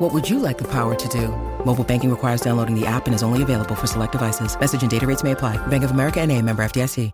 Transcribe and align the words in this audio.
What 0.00 0.12
would 0.12 0.28
you 0.28 0.40
like 0.40 0.58
the 0.58 0.64
power 0.64 0.96
to 0.96 1.08
do? 1.08 1.28
Mobile 1.64 1.84
banking 1.84 2.10
requires 2.10 2.40
downloading 2.40 2.74
the 2.74 2.84
app 2.84 3.06
and 3.06 3.14
is 3.14 3.22
only 3.22 3.42
available 3.42 3.76
for 3.76 3.86
select 3.86 4.10
devices. 4.10 4.58
Message 4.58 4.82
and 4.82 4.90
data 4.90 5.06
rates 5.06 5.22
may 5.22 5.32
apply. 5.32 5.56
Bank 5.68 5.84
of 5.84 5.92
America 5.92 6.20
and 6.20 6.32
a 6.32 6.40
member 6.40 6.64
FDIC. 6.64 7.12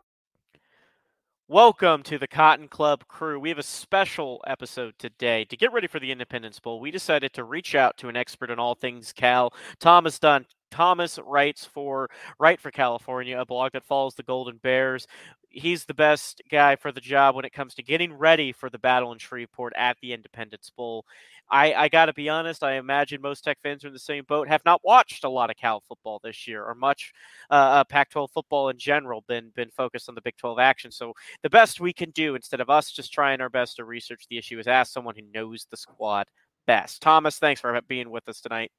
Welcome 1.46 2.04
to 2.04 2.16
the 2.16 2.28
Cotton 2.28 2.68
Club 2.68 3.06
crew. 3.06 3.38
We 3.38 3.48
have 3.48 3.58
a 3.58 3.62
special 3.64 4.40
episode 4.46 4.94
today. 4.98 5.44
To 5.46 5.56
get 5.56 5.72
ready 5.72 5.88
for 5.88 5.98
the 5.98 6.12
Independence 6.12 6.60
Bowl, 6.60 6.80
we 6.80 6.90
decided 6.90 7.32
to 7.32 7.44
reach 7.44 7.74
out 7.74 7.96
to 7.98 8.08
an 8.08 8.16
expert 8.16 8.50
on 8.50 8.60
all 8.60 8.76
things 8.76 9.12
Cal. 9.12 9.52
Thomas 9.80 10.18
Dunn. 10.18 10.46
Thomas 10.70 11.18
writes 11.26 11.66
for 11.66 12.08
Write 12.38 12.60
for 12.60 12.70
California, 12.70 13.38
a 13.38 13.44
blog 13.44 13.72
that 13.72 13.84
follows 13.84 14.14
the 14.14 14.22
Golden 14.22 14.58
Bears. 14.58 15.08
He's 15.48 15.84
the 15.84 15.94
best 15.94 16.40
guy 16.48 16.76
for 16.76 16.92
the 16.92 17.00
job 17.00 17.34
when 17.34 17.44
it 17.44 17.52
comes 17.52 17.74
to 17.74 17.82
getting 17.82 18.12
ready 18.14 18.52
for 18.52 18.70
the 18.70 18.78
battle 18.78 19.10
in 19.10 19.18
Shreveport 19.18 19.72
at 19.76 19.96
the 20.00 20.12
Independence 20.12 20.70
Bowl. 20.74 21.04
I, 21.50 21.74
I 21.74 21.88
got 21.88 22.06
to 22.06 22.12
be 22.12 22.28
honest. 22.28 22.62
I 22.62 22.74
imagine 22.74 23.20
most 23.20 23.42
Tech 23.42 23.58
fans 23.62 23.84
are 23.84 23.88
in 23.88 23.92
the 23.92 23.98
same 23.98 24.24
boat. 24.28 24.48
Have 24.48 24.64
not 24.64 24.80
watched 24.84 25.24
a 25.24 25.28
lot 25.28 25.50
of 25.50 25.56
Cal 25.56 25.82
football 25.88 26.20
this 26.22 26.46
year, 26.46 26.64
or 26.64 26.74
much 26.74 27.12
uh, 27.50 27.54
uh 27.54 27.84
Pac-12 27.84 28.30
football 28.30 28.68
in 28.68 28.78
general. 28.78 29.24
Been 29.26 29.50
been 29.54 29.70
focused 29.70 30.08
on 30.08 30.14
the 30.14 30.22
Big 30.22 30.36
12 30.36 30.58
action. 30.58 30.90
So 30.90 31.12
the 31.42 31.50
best 31.50 31.80
we 31.80 31.92
can 31.92 32.10
do, 32.10 32.34
instead 32.34 32.60
of 32.60 32.70
us 32.70 32.92
just 32.92 33.12
trying 33.12 33.40
our 33.40 33.50
best 33.50 33.76
to 33.76 33.84
research 33.84 34.26
the 34.30 34.38
issue, 34.38 34.58
is 34.58 34.66
ask 34.66 34.92
someone 34.92 35.14
who 35.16 35.22
knows 35.34 35.66
the 35.70 35.76
squad 35.76 36.26
best. 36.66 37.02
Thomas, 37.02 37.38
thanks 37.38 37.60
for 37.60 37.78
being 37.88 38.10
with 38.10 38.28
us 38.28 38.40
tonight. 38.40 38.70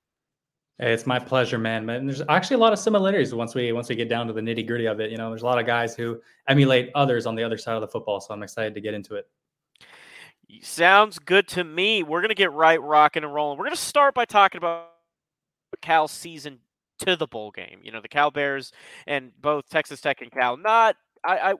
Hey, 0.79 0.93
it's 0.93 1.05
my 1.05 1.19
pleasure, 1.19 1.59
man. 1.59 1.87
And 1.89 2.09
there's 2.09 2.23
actually 2.27 2.55
a 2.55 2.59
lot 2.59 2.73
of 2.73 2.79
similarities 2.79 3.35
once 3.35 3.53
we 3.53 3.71
once 3.71 3.89
we 3.89 3.95
get 3.95 4.09
down 4.09 4.27
to 4.27 4.33
the 4.33 4.41
nitty 4.41 4.65
gritty 4.65 4.87
of 4.87 4.99
it. 4.99 5.11
You 5.11 5.17
know, 5.17 5.29
there's 5.29 5.43
a 5.43 5.45
lot 5.45 5.59
of 5.59 5.65
guys 5.67 5.95
who 5.95 6.19
emulate 6.47 6.89
others 6.95 7.25
on 7.25 7.35
the 7.35 7.43
other 7.43 7.57
side 7.57 7.75
of 7.75 7.81
the 7.81 7.87
football, 7.87 8.19
so 8.19 8.33
I'm 8.33 8.41
excited 8.41 8.73
to 8.73 8.81
get 8.81 8.93
into 8.93 9.15
it. 9.15 9.27
Sounds 10.61 11.19
good 11.19 11.47
to 11.49 11.63
me. 11.63 12.03
We're 12.03 12.21
gonna 12.21 12.33
get 12.33 12.51
right 12.51 12.81
rocking 12.81 13.23
and 13.23 13.33
rolling. 13.33 13.57
We're 13.57 13.65
gonna 13.65 13.75
start 13.75 14.13
by 14.13 14.25
talking 14.25 14.57
about 14.59 14.89
Cal's 15.81 16.11
season 16.11 16.59
to 16.99 17.15
the 17.15 17.27
bowl 17.27 17.51
game. 17.51 17.79
You 17.83 17.91
know, 17.91 18.01
the 18.01 18.07
Cal 18.07 18.31
Bears 18.31 18.71
and 19.07 19.31
both 19.41 19.69
Texas 19.69 20.01
Tech 20.01 20.21
and 20.21 20.31
Cal 20.31 20.57
not 20.57 20.95
I, 21.23 21.51
I, 21.51 21.53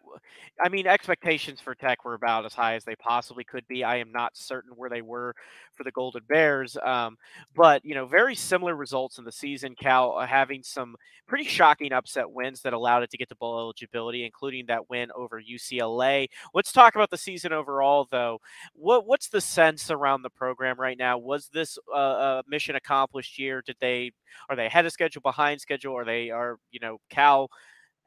I 0.63 0.69
mean, 0.69 0.87
expectations 0.87 1.59
for 1.59 1.75
Tech 1.75 2.03
were 2.03 2.13
about 2.13 2.45
as 2.45 2.53
high 2.53 2.75
as 2.75 2.83
they 2.83 2.95
possibly 2.95 3.43
could 3.43 3.67
be. 3.67 3.83
I 3.83 3.97
am 3.97 4.11
not 4.11 4.35
certain 4.35 4.71
where 4.75 4.89
they 4.89 5.01
were 5.01 5.35
for 5.75 5.83
the 5.83 5.91
Golden 5.91 6.23
Bears, 6.27 6.77
um, 6.83 7.17
but 7.55 7.83
you 7.85 7.95
know, 7.95 8.05
very 8.05 8.35
similar 8.35 8.75
results 8.75 9.17
in 9.17 9.23
the 9.23 9.31
season. 9.31 9.75
Cal 9.75 10.17
uh, 10.17 10.25
having 10.25 10.63
some 10.63 10.95
pretty 11.27 11.43
shocking 11.45 11.93
upset 11.93 12.29
wins 12.31 12.61
that 12.61 12.73
allowed 12.73 13.03
it 13.03 13.11
to 13.11 13.17
get 13.17 13.29
to 13.29 13.35
bowl 13.35 13.59
eligibility, 13.59 14.25
including 14.25 14.65
that 14.67 14.89
win 14.89 15.09
over 15.15 15.41
UCLA. 15.41 16.27
Let's 16.53 16.71
talk 16.71 16.95
about 16.95 17.09
the 17.09 17.17
season 17.17 17.53
overall, 17.53 18.07
though. 18.11 18.39
What 18.73 19.05
what's 19.05 19.29
the 19.29 19.41
sense 19.41 19.91
around 19.91 20.23
the 20.23 20.29
program 20.29 20.79
right 20.79 20.97
now? 20.97 21.17
Was 21.17 21.49
this 21.53 21.77
uh, 21.93 21.97
a 21.97 22.43
mission 22.47 22.75
accomplished 22.75 23.37
year? 23.37 23.61
Did 23.65 23.77
they 23.79 24.11
are 24.49 24.55
they 24.55 24.65
ahead 24.65 24.85
of 24.85 24.91
schedule, 24.91 25.21
behind 25.21 25.61
schedule? 25.61 25.95
Are 25.97 26.05
they 26.05 26.29
are 26.31 26.57
you 26.71 26.79
know 26.79 26.99
Cal? 27.09 27.49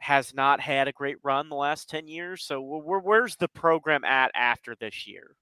Has 0.05 0.35
not 0.35 0.61
had 0.61 0.87
a 0.87 0.93
great 0.93 1.17
run 1.23 1.49
the 1.49 1.55
last 1.55 1.89
10 1.89 2.07
years. 2.07 2.45
So 2.45 2.61
where, 2.61 2.99
where's 2.99 3.37
the 3.37 3.49
program 3.49 4.05
at 4.05 4.31
after 4.35 4.77
this 4.79 5.07
year? 5.07 5.35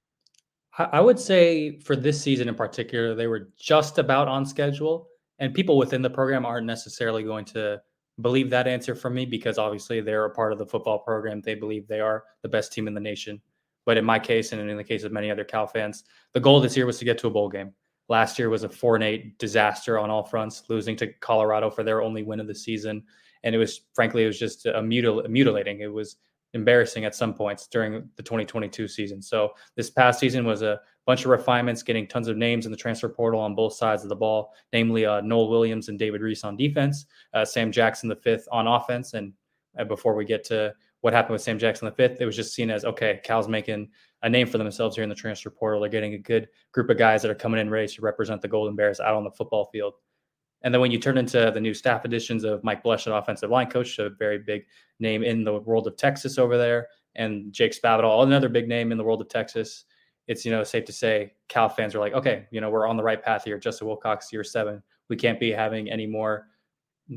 I 0.79 1.01
would 1.01 1.19
say 1.19 1.81
for 1.81 1.97
this 1.97 2.21
season 2.21 2.49
in 2.49 2.55
particular, 2.55 3.17
they 3.17 3.27
were 3.27 3.51
just 3.59 3.99
about 3.99 4.29
on 4.29 4.47
schedule. 4.47 5.09
And 5.41 5.53
people 5.53 5.77
within 5.77 6.01
the 6.01 6.09
program 6.09 6.47
aren't 6.47 6.65
necessarily 6.67 7.25
going 7.25 7.45
to 7.47 7.83
believe 8.21 8.51
that 8.51 8.69
answer 8.69 8.95
from 8.95 9.15
me 9.15 9.27
because 9.27 9.59
obviously 9.59 10.01
they're 10.01 10.27
a 10.27 10.31
part 10.31 10.53
of 10.53 10.61
the 10.61 10.67
football 10.67 11.01
program. 11.01 11.41
They 11.41 11.57
believe 11.57 11.89
they 11.89 12.01
are 12.01 12.23
the 12.43 12.49
best 12.49 12.73
team 12.73 12.87
in 12.87 12.95
the 12.95 13.01
nation. 13.01 13.43
But 13.85 13.97
in 13.97 14.05
my 14.05 14.21
case, 14.21 14.53
and 14.53 14.71
in 14.71 14.77
the 14.77 14.85
case 14.85 15.03
of 15.03 15.11
many 15.11 15.29
other 15.29 15.45
Cal 15.45 15.67
fans, 15.67 16.05
the 16.35 16.41
goal 16.41 16.61
this 16.61 16.77
year 16.77 16.87
was 16.87 17.01
to 17.01 17.05
get 17.05 17.19
to 17.19 17.27
a 17.27 17.31
bowl 17.31 17.49
game. 17.49 17.73
Last 18.09 18.39
year 18.39 18.49
was 18.49 18.63
a 18.63 18.69
four 18.69 18.95
and 18.95 19.03
eight 19.03 19.39
disaster 19.39 19.99
on 19.99 20.09
all 20.09 20.23
fronts, 20.23 20.63
losing 20.69 20.95
to 20.99 21.13
Colorado 21.15 21.69
for 21.69 21.83
their 21.83 22.01
only 22.01 22.23
win 22.23 22.39
of 22.39 22.47
the 22.47 22.55
season 22.55 23.03
and 23.45 23.55
it 23.55 23.59
was 23.59 23.83
frankly 23.95 24.25
it 24.25 24.27
was 24.27 24.39
just 24.39 24.67
a 24.67 24.81
mutil- 24.81 25.29
mutilating. 25.29 25.81
It 25.81 25.93
was 25.93 26.17
embarrassing 26.55 27.05
at 27.05 27.15
some 27.15 27.33
points 27.35 27.67
during 27.67 28.09
the 28.17 28.23
2022 28.23 28.87
season. 28.89 29.23
So 29.23 29.53
this 29.75 29.91
past 29.91 30.21
season 30.21 30.45
was 30.45 30.63
a 30.63 30.81
bunch 31.07 31.25
of 31.25 31.31
refinements, 31.31 31.83
getting 31.83 32.07
tons 32.07 32.29
of 32.29 32.37
names 32.37 32.67
in 32.67 32.73
the 32.73 32.79
transfer 32.79 33.09
portal 33.09 33.41
on 33.41 33.55
both 33.55 33.75
sides 33.75 34.03
of 34.03 34.09
the 34.09 34.17
ball, 34.17 34.53
namely 34.73 35.07
uh, 35.07 35.21
Nohl 35.23 35.49
Williams 35.49 35.89
and 35.89 35.99
David 35.99 36.21
Reese 36.21 36.45
on 36.45 36.57
defense, 36.57 37.07
uh, 37.35 37.45
Sam 37.45 37.73
Jackson 37.73 38.09
the 38.09 38.17
fifth 38.17 38.47
on 38.53 38.67
offense, 38.67 39.15
and 39.15 39.33
uh, 39.79 39.85
before 39.85 40.15
we 40.15 40.25
get 40.25 40.45
to 40.45 40.75
what 41.01 41.13
happened 41.13 41.33
with 41.33 41.43
Sam 41.43 41.59
Jackson 41.59 41.87
the 41.87 41.93
fifth, 41.93 42.21
it 42.21 42.27
was 42.27 42.37
just 42.37 42.55
seen 42.55 42.71
as 42.71 42.85
okay, 42.85 43.21
Cal's 43.25 43.49
making 43.49 43.89
a 44.23 44.31
name 44.31 44.47
for 44.47 44.59
themselves 44.59 44.95
here 44.95 45.03
in 45.03 45.09
the 45.09 45.17
transfer 45.17 45.51
portal. 45.51 45.81
They're 45.81 45.91
getting 45.91 46.15
a 46.15 46.19
good 46.19 46.49
group 46.71 46.91
of 46.91 46.99
guys 46.99 47.23
that 47.23 47.31
are 47.31 47.35
coming 47.37 47.61
in 47.61 47.71
ready 47.71 47.89
to 47.89 48.03
represent 48.03 48.41
the 48.41 48.49
Golden 48.49 48.77
Bears 48.77 49.01
out 49.01 49.15
on 49.15 49.25
the 49.25 49.31
football 49.31 49.65
field. 49.73 49.95
And 50.65 50.73
then 50.73 50.81
when 50.81 50.91
you 50.91 50.99
turn 50.99 51.19
into 51.19 51.51
the 51.53 51.61
new 51.61 51.75
staff 51.75 52.05
additions 52.05 52.45
of 52.45 52.63
Mike 52.63 52.83
Bloesch, 52.83 53.07
offensive 53.07 53.51
line 53.51 53.69
coach, 53.69 53.99
a 53.99 54.11
very 54.11 54.39
big 54.39 54.65
name 55.01 55.23
in 55.23 55.45
the 55.45 55.55
world 55.55 55.87
of 55.87 55.97
Texas 55.97 56.39
over 56.39 56.57
there, 56.57 56.89
and 57.15 57.53
Jake 57.53 57.73
Spavital, 57.73 58.23
another 58.23 58.49
big 58.49 58.69
name 58.69 58.93
in 58.93 58.99
the 58.99 59.05
world 59.05 59.21
of 59.21 59.29
Texas, 59.29 59.85
it's 60.29 60.45
you 60.45 60.51
know 60.51 60.63
safe 60.63 60.85
to 60.85 60.93
say 60.93 61.33
Cal 61.49 61.69
fans 61.69 61.95
are 61.95 62.01
like, 62.01 62.13
okay, 62.13 62.47
you 62.51 62.61
know 62.61 62.71
we're 62.71 62.87
on 62.87 62.97
the 62.97 63.03
right 63.03 63.23
path 63.23 63.45
here. 63.45 63.59
Justin 63.59 63.89
Wilcox, 63.89 64.33
year 64.33 64.45
seven, 64.45 64.83
we 65.09 65.17
can't 65.17 65.41
be 65.41 65.51
having 65.51 65.91
any 65.91 66.07
more 66.07 66.47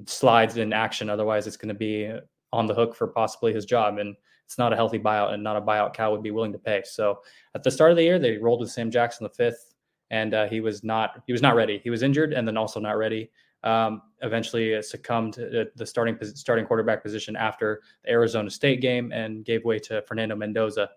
slides 0.07 0.57
in 0.57 0.73
action, 0.73 1.09
otherwise 1.09 1.45
it's 1.45 1.57
going 1.57 1.69
to 1.69 1.75
be 1.75 2.11
on 2.51 2.65
the 2.65 2.73
hook 2.73 2.95
for 2.95 3.07
possibly 3.07 3.53
his 3.53 3.65
job, 3.65 3.99
and 3.99 4.15
it's 4.45 4.57
not 4.57 4.73
a 4.73 4.75
healthy 4.75 4.99
buyout, 4.99 5.33
and 5.33 5.43
not 5.43 5.55
a 5.55 5.61
buyout 5.61 5.93
Cal 5.93 6.11
would 6.11 6.23
be 6.23 6.31
willing 6.31 6.51
to 6.51 6.59
pay. 6.59 6.81
So 6.83 7.19
at 7.53 7.63
the 7.63 7.71
start 7.71 7.91
of 7.91 7.97
the 7.97 8.03
year, 8.03 8.17
they 8.17 8.37
rolled 8.37 8.61
with 8.61 8.71
Sam 8.71 8.89
Jackson 8.89 9.23
the 9.23 9.29
fifth 9.29 9.74
and 10.11 10.33
uh, 10.33 10.47
he 10.47 10.61
was 10.61 10.83
not 10.83 11.23
he 11.25 11.31
was 11.31 11.41
not 11.41 11.55
ready. 11.55 11.79
He 11.83 11.89
was 11.89 12.03
injured 12.03 12.33
and 12.33 12.47
then 12.47 12.57
also 12.57 12.79
not 12.79 12.97
ready. 12.97 13.31
Um, 13.63 14.03
eventually 14.21 14.79
succumbed 14.83 15.33
to 15.33 15.65
the 15.75 15.85
starting 15.85 16.17
starting 16.21 16.65
quarterback 16.65 17.01
position 17.01 17.35
after 17.35 17.81
the 18.03 18.11
Arizona 18.11 18.49
State 18.49 18.79
game 18.79 19.11
and 19.11 19.43
gave 19.43 19.65
way 19.65 19.79
to 19.79 20.03
Fernando 20.03 20.35
Mendoza. 20.35 20.89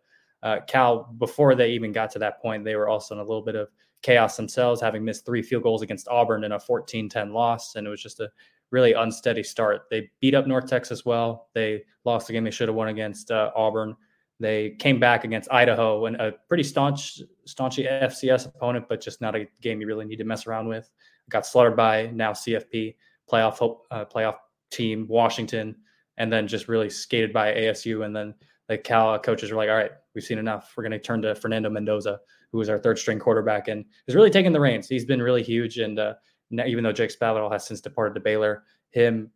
uh, 0.43 0.58
Cal, 0.66 1.14
before 1.19 1.55
they 1.55 1.70
even 1.70 1.93
got 1.93 2.10
to 2.10 2.19
that 2.19 2.40
point, 2.43 2.64
they 2.64 2.76
were 2.76 2.88
also 2.88 3.14
in 3.14 3.20
a 3.20 3.25
little 3.25 3.43
bit 3.43 3.56
of 3.56 3.69
chaos 4.02 4.37
themselves, 4.37 4.81
having 4.81 5.05
missed 5.05 5.25
three 5.25 5.43
field 5.43 5.62
goals 5.62 5.82
against 5.82 6.08
Auburn 6.08 6.44
in 6.44 6.52
a 6.52 6.58
14 6.60 7.08
10 7.08 7.32
loss. 7.32 7.75
And 7.75 7.87
it 7.87 7.90
was 7.90 8.02
just 8.02 8.20
a 8.20 8.31
really 8.70 8.93
unsteady 8.93 9.43
start. 9.43 9.82
They 9.90 10.10
beat 10.20 10.34
up 10.34 10.46
North 10.46 10.69
Texas 10.69 11.05
well. 11.05 11.49
They 11.55 11.82
lost 12.05 12.26
the 12.26 12.32
game 12.32 12.44
they 12.44 12.50
should 12.50 12.69
have 12.69 12.76
won 12.76 12.88
against 12.88 13.31
uh, 13.31 13.50
Auburn. 13.56 13.96
They 14.40 14.70
came 14.79 15.00
back 15.00 15.25
against 15.25 15.50
Idaho 15.50 16.06
and 16.06 16.17
a 16.17 16.32
pretty 16.49 16.62
staunch, 16.62 17.20
staunchy 17.46 17.90
FCS 17.90 18.46
opponent, 18.46 18.87
but 18.88 19.00
just 19.00 19.20
not 19.20 19.35
a 19.35 19.49
game 19.61 19.81
you 19.81 19.87
really 19.87 20.05
need 20.05 20.17
to 20.17 20.25
mess 20.25 20.46
around 20.46 20.69
with. 20.69 20.90
Got 21.29 21.44
slaughtered 21.44 21.76
by 21.76 22.06
now 22.08 22.32
CFP 22.32 22.94
playoff 23.31 23.79
uh, 23.90 24.05
playoff 24.05 24.37
team 24.70 25.06
Washington, 25.08 25.76
and 26.17 26.32
then 26.32 26.46
just 26.46 26.69
really 26.69 26.88
skated 26.88 27.32
by 27.32 27.52
ASU. 27.52 28.05
And 28.05 28.14
then 28.14 28.35
the 28.69 28.79
Cal 28.79 29.19
coaches 29.19 29.50
were 29.50 29.56
like, 29.56 29.69
"All 29.69 29.76
right, 29.76 29.90
we've 30.14 30.25
seen 30.25 30.38
enough. 30.38 30.73
We're 30.76 30.84
going 30.84 30.93
to 30.93 30.99
turn 30.99 31.23
to 31.23 31.34
Fernando 31.34 31.70
Mendoza, 31.70 32.20
who 32.50 32.58
was 32.58 32.69
our 32.69 32.79
third 32.79 32.99
string 32.99 33.19
quarterback 33.19 33.69
and 33.69 33.84
is 34.06 34.14
really 34.14 34.31
taking 34.31 34.52
the 34.52 34.61
reins. 34.61 34.88
He's 34.88 35.05
been 35.05 35.23
really 35.23 35.43
huge. 35.43 35.79
And 35.79 35.99
uh, 35.99 36.14
now, 36.50 36.64
even 36.67 36.82
though 36.84 36.93
Jake 36.93 37.17
Spavital 37.17 37.52
has 37.52 37.67
since 37.67 37.81
departed 37.81 38.14
to 38.14 38.20
Baylor, 38.20 38.64
him, 38.91 39.31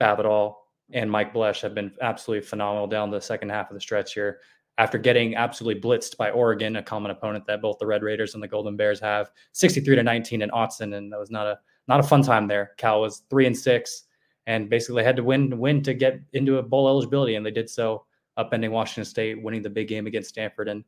Spavital, 0.00 0.54
and 0.92 1.10
Mike 1.10 1.32
Bloesch 1.32 1.60
have 1.62 1.74
been 1.74 1.92
absolutely 2.02 2.46
phenomenal 2.46 2.86
down 2.86 3.10
the 3.10 3.20
second 3.20 3.50
half 3.50 3.70
of 3.70 3.74
the 3.74 3.80
stretch 3.80 4.14
here. 4.14 4.40
After 4.76 4.98
getting 4.98 5.36
absolutely 5.36 5.80
blitzed 5.80 6.16
by 6.16 6.30
Oregon, 6.30 6.76
a 6.76 6.82
common 6.82 7.12
opponent 7.12 7.46
that 7.46 7.62
both 7.62 7.78
the 7.78 7.86
Red 7.86 8.02
Raiders 8.02 8.34
and 8.34 8.42
the 8.42 8.48
Golden 8.48 8.76
Bears 8.76 8.98
have, 9.00 9.30
63 9.52 9.96
to 9.96 10.02
19 10.02 10.42
in 10.42 10.50
Autzen, 10.50 10.94
and 10.96 11.12
that 11.12 11.18
was 11.18 11.30
not 11.30 11.46
a 11.46 11.58
not 11.86 12.00
a 12.00 12.02
fun 12.02 12.22
time 12.22 12.48
there. 12.48 12.72
Cal 12.76 13.00
was 13.00 13.22
three 13.30 13.46
and 13.46 13.56
six, 13.56 14.04
and 14.46 14.68
basically 14.68 15.04
had 15.04 15.16
to 15.16 15.22
win 15.22 15.58
win 15.58 15.82
to 15.82 15.94
get 15.94 16.20
into 16.32 16.58
a 16.58 16.62
bowl 16.62 16.88
eligibility, 16.88 17.36
and 17.36 17.46
they 17.46 17.50
did 17.50 17.70
so, 17.70 18.04
upending 18.38 18.70
Washington 18.70 19.04
State, 19.04 19.42
winning 19.42 19.62
the 19.62 19.70
big 19.70 19.88
game 19.88 20.06
against 20.06 20.30
Stanford, 20.30 20.68
and 20.68 20.84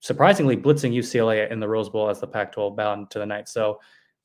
surprisingly 0.00 0.56
blitzing 0.56 0.94
UCLA 0.94 1.50
in 1.50 1.60
the 1.60 1.68
Rose 1.68 1.88
Bowl 1.88 2.08
as 2.08 2.20
the 2.20 2.26
Pac-12 2.26 2.76
bound 2.76 3.10
to 3.10 3.18
the 3.18 3.26
night. 3.26 3.48
So, 3.48 3.80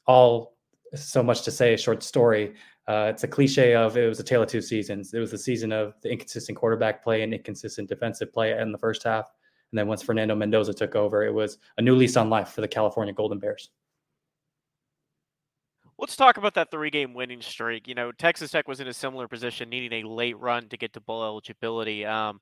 all 0.08 0.56
so 0.96 1.22
much 1.22 1.44
to 1.44 1.52
say, 1.52 1.74
a 1.74 1.78
short 1.78 2.02
story. 2.04 2.54
Uh, 2.88 3.08
it's 3.10 3.24
a 3.24 3.28
cliche 3.28 3.74
of 3.74 3.98
it 3.98 4.08
was 4.08 4.20
a 4.20 4.24
tale 4.24 4.44
of 4.44 4.50
two 4.50 4.62
seasons. 4.62 5.14
It 5.14 5.20
was 5.20 5.32
the 5.32 5.38
season 5.38 5.72
of 5.72 5.96
the 6.02 6.12
inconsistent 6.12 6.58
quarterback 6.58 7.04
play 7.04 7.24
and 7.24 7.34
inconsistent 7.34 7.90
defensive 7.90 8.32
play 8.32 8.58
in 8.60 8.72
the 8.72 8.78
first 8.78 9.04
half. 9.04 9.32
And 9.72 9.80
then 9.80 9.88
once 9.88 10.04
Fernando 10.04 10.36
Mendoza 10.36 10.74
took 10.74 10.96
over, 10.96 11.24
it 11.24 11.34
was 11.34 11.58
a 11.78 11.82
new 11.82 11.96
lease 11.96 12.16
on 12.16 12.30
life 12.30 12.50
for 12.50 12.62
the 12.62 12.68
California 12.68 13.14
Golden 13.14 13.40
Bears. 13.40 13.70
Let's 15.98 16.16
talk 16.16 16.38
about 16.38 16.54
that 16.56 16.72
three 16.72 16.90
game 16.90 17.14
winning 17.14 17.42
streak. 17.42 17.88
You 17.88 17.96
know, 17.96 18.12
Texas 18.12 18.52
Tech 18.52 18.68
was 18.68 18.82
in 18.82 18.88
a 18.88 18.94
similar 18.94 19.28
position, 19.28 19.70
needing 19.70 20.06
a 20.06 20.08
late 20.08 20.38
run 20.38 20.68
to 20.70 20.78
get 20.78 20.94
to 20.94 21.00
bowl 21.00 21.24
eligibility. 21.24 22.06
Um, 22.06 22.40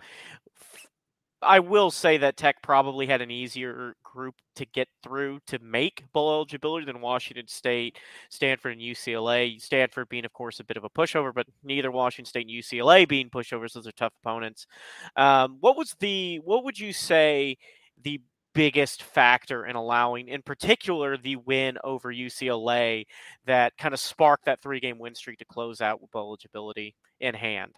I 1.46 1.60
will 1.60 1.92
say 1.92 2.18
that 2.18 2.38
Tech 2.38 2.62
probably 2.62 3.06
had 3.08 3.22
an 3.22 3.32
easier 3.32 3.96
group 4.04 4.36
to 4.56 4.66
get 4.66 4.88
through 5.04 5.40
to 5.48 5.60
make 5.60 6.04
bowl 6.14 6.34
eligibility 6.34 6.86
than 6.86 7.02
Washington 7.02 7.48
State, 7.48 7.98
Stanford, 8.30 8.74
and 8.74 8.82
UCLA. 8.82 9.62
Stanford 9.62 10.10
being, 10.10 10.26
of 10.26 10.34
course, 10.34 10.60
a 10.60 10.64
bit 10.64 10.78
of 10.78 10.84
a 10.84 10.90
pushover, 10.90 11.34
but 11.34 11.48
neither 11.64 11.92
Washington 11.92 12.30
State 12.30 12.48
and 12.48 12.56
UCLA 12.56 13.08
being 13.08 13.30
pushovers. 13.30 13.74
Those 13.74 13.88
are 13.88 13.92
tough 13.94 14.14
opponents. 14.24 14.68
Um, 15.16 15.58
what 15.60 15.78
was 15.78 15.96
the? 16.00 16.38
What 16.44 16.64
would 16.64 16.80
you 16.80 16.94
say 16.94 17.58
the 18.02 18.22
biggest 18.54 19.04
factor 19.04 19.66
in 19.66 19.76
allowing, 19.76 20.28
in 20.28 20.42
particular, 20.42 21.18
the 21.18 21.36
win 21.38 21.78
over 21.84 22.14
UCLA 22.14 23.06
that 23.46 23.76
kind 23.78 23.94
of 23.94 24.00
sparked 24.00 24.46
that 24.46 24.62
three-game 24.62 25.00
win 25.00 25.16
streak 25.16 25.40
to 25.40 25.46
close 25.46 25.82
out 25.82 26.02
with 26.02 26.12
bowl 26.12 26.28
eligibility 26.28 26.96
in 27.20 27.34
hand? 27.34 27.74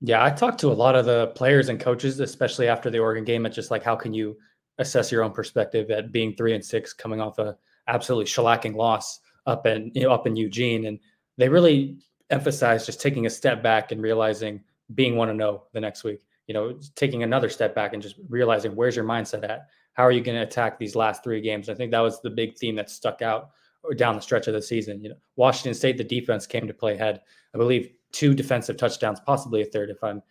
Yeah, 0.00 0.24
I 0.24 0.30
talked 0.30 0.60
to 0.60 0.68
a 0.68 0.74
lot 0.74 0.96
of 0.96 1.06
the 1.06 1.28
players 1.28 1.68
and 1.68 1.80
coaches, 1.80 2.20
especially 2.20 2.68
after 2.68 2.90
the 2.90 2.98
Oregon 2.98 3.24
game, 3.24 3.46
at 3.46 3.52
just 3.52 3.70
like 3.70 3.82
how 3.82 3.96
can 3.96 4.12
you 4.12 4.36
assess 4.78 5.10
your 5.10 5.22
own 5.22 5.32
perspective 5.32 5.90
at 5.90 6.12
being 6.12 6.34
three 6.34 6.54
and 6.54 6.64
six, 6.64 6.92
coming 6.92 7.20
off 7.20 7.38
a 7.38 7.56
absolutely 7.88 8.26
shellacking 8.26 8.74
loss 8.74 9.20
up 9.46 9.66
in 9.66 9.90
you 9.94 10.02
know, 10.02 10.10
up 10.10 10.26
in 10.26 10.36
Eugene, 10.36 10.86
and 10.86 10.98
they 11.38 11.48
really 11.48 11.98
emphasized 12.30 12.86
just 12.86 13.00
taking 13.00 13.26
a 13.26 13.30
step 13.30 13.62
back 13.62 13.92
and 13.92 14.02
realizing 14.02 14.62
being 14.94 15.16
one 15.16 15.28
to 15.28 15.34
oh 15.34 15.36
know 15.36 15.64
the 15.72 15.80
next 15.80 16.04
week. 16.04 16.20
You 16.46 16.54
know, 16.54 16.78
taking 16.94 17.22
another 17.22 17.48
step 17.48 17.74
back 17.74 17.94
and 17.94 18.02
just 18.02 18.16
realizing 18.28 18.76
where's 18.76 18.96
your 18.96 19.04
mindset 19.04 19.48
at. 19.48 19.68
How 19.94 20.02
are 20.02 20.12
you 20.12 20.20
going 20.20 20.36
to 20.36 20.42
attack 20.42 20.78
these 20.78 20.96
last 20.96 21.22
three 21.22 21.40
games? 21.40 21.68
I 21.68 21.74
think 21.74 21.90
that 21.92 22.00
was 22.00 22.20
the 22.20 22.30
big 22.30 22.58
theme 22.58 22.74
that 22.76 22.90
stuck 22.90 23.22
out 23.22 23.50
uh, 23.88 23.94
down 23.94 24.16
the 24.16 24.20
stretch 24.20 24.48
of 24.48 24.54
the 24.54 24.60
season. 24.60 25.02
You 25.02 25.10
know, 25.10 25.16
Washington 25.36 25.72
State, 25.72 25.96
the 25.96 26.04
defense 26.04 26.46
came 26.46 26.66
to 26.66 26.74
play 26.74 26.96
head. 26.96 27.20
I 27.54 27.58
believe 27.58 27.92
two 28.14 28.32
defensive 28.32 28.76
touchdowns, 28.76 29.20
possibly 29.20 29.60
a 29.60 29.66
third 29.66 29.90
if 29.90 30.02
I'm 30.02 30.22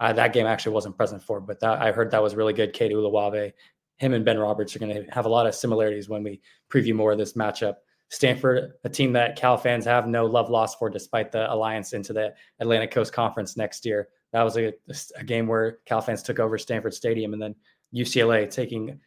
uh, 0.00 0.12
that 0.12 0.32
game 0.32 0.46
actually 0.46 0.72
wasn't 0.72 0.96
present 0.96 1.22
for, 1.22 1.40
but 1.40 1.58
that, 1.60 1.80
I 1.80 1.90
heard 1.90 2.10
that 2.10 2.22
was 2.22 2.34
really 2.36 2.52
good. 2.52 2.72
Kade 2.72 2.92
Uluave, 2.92 3.52
him 3.96 4.14
and 4.14 4.24
Ben 4.24 4.38
Roberts 4.38 4.76
are 4.76 4.78
going 4.78 4.94
to 4.94 5.10
have 5.10 5.26
a 5.26 5.28
lot 5.28 5.46
of 5.46 5.54
similarities 5.54 6.08
when 6.08 6.22
we 6.22 6.40
preview 6.70 6.94
more 6.94 7.12
of 7.12 7.18
this 7.18 7.32
matchup. 7.32 7.76
Stanford, 8.10 8.74
a 8.84 8.88
team 8.88 9.12
that 9.14 9.36
Cal 9.36 9.56
fans 9.56 9.84
have 9.84 10.06
no 10.06 10.24
love 10.24 10.50
lost 10.50 10.78
for, 10.78 10.88
despite 10.88 11.32
the 11.32 11.52
alliance 11.52 11.92
into 11.92 12.12
the 12.12 12.32
Atlantic 12.60 12.90
Coast 12.90 13.12
Conference 13.12 13.56
next 13.56 13.84
year. 13.84 14.08
That 14.32 14.42
was 14.42 14.56
a, 14.56 14.72
a 15.16 15.24
game 15.24 15.46
where 15.46 15.78
Cal 15.84 16.00
fans 16.00 16.22
took 16.22 16.38
over 16.38 16.58
Stanford 16.58 16.94
Stadium, 16.94 17.32
and 17.32 17.42
then 17.42 17.54
UCLA 17.94 18.48
taking 18.50 19.00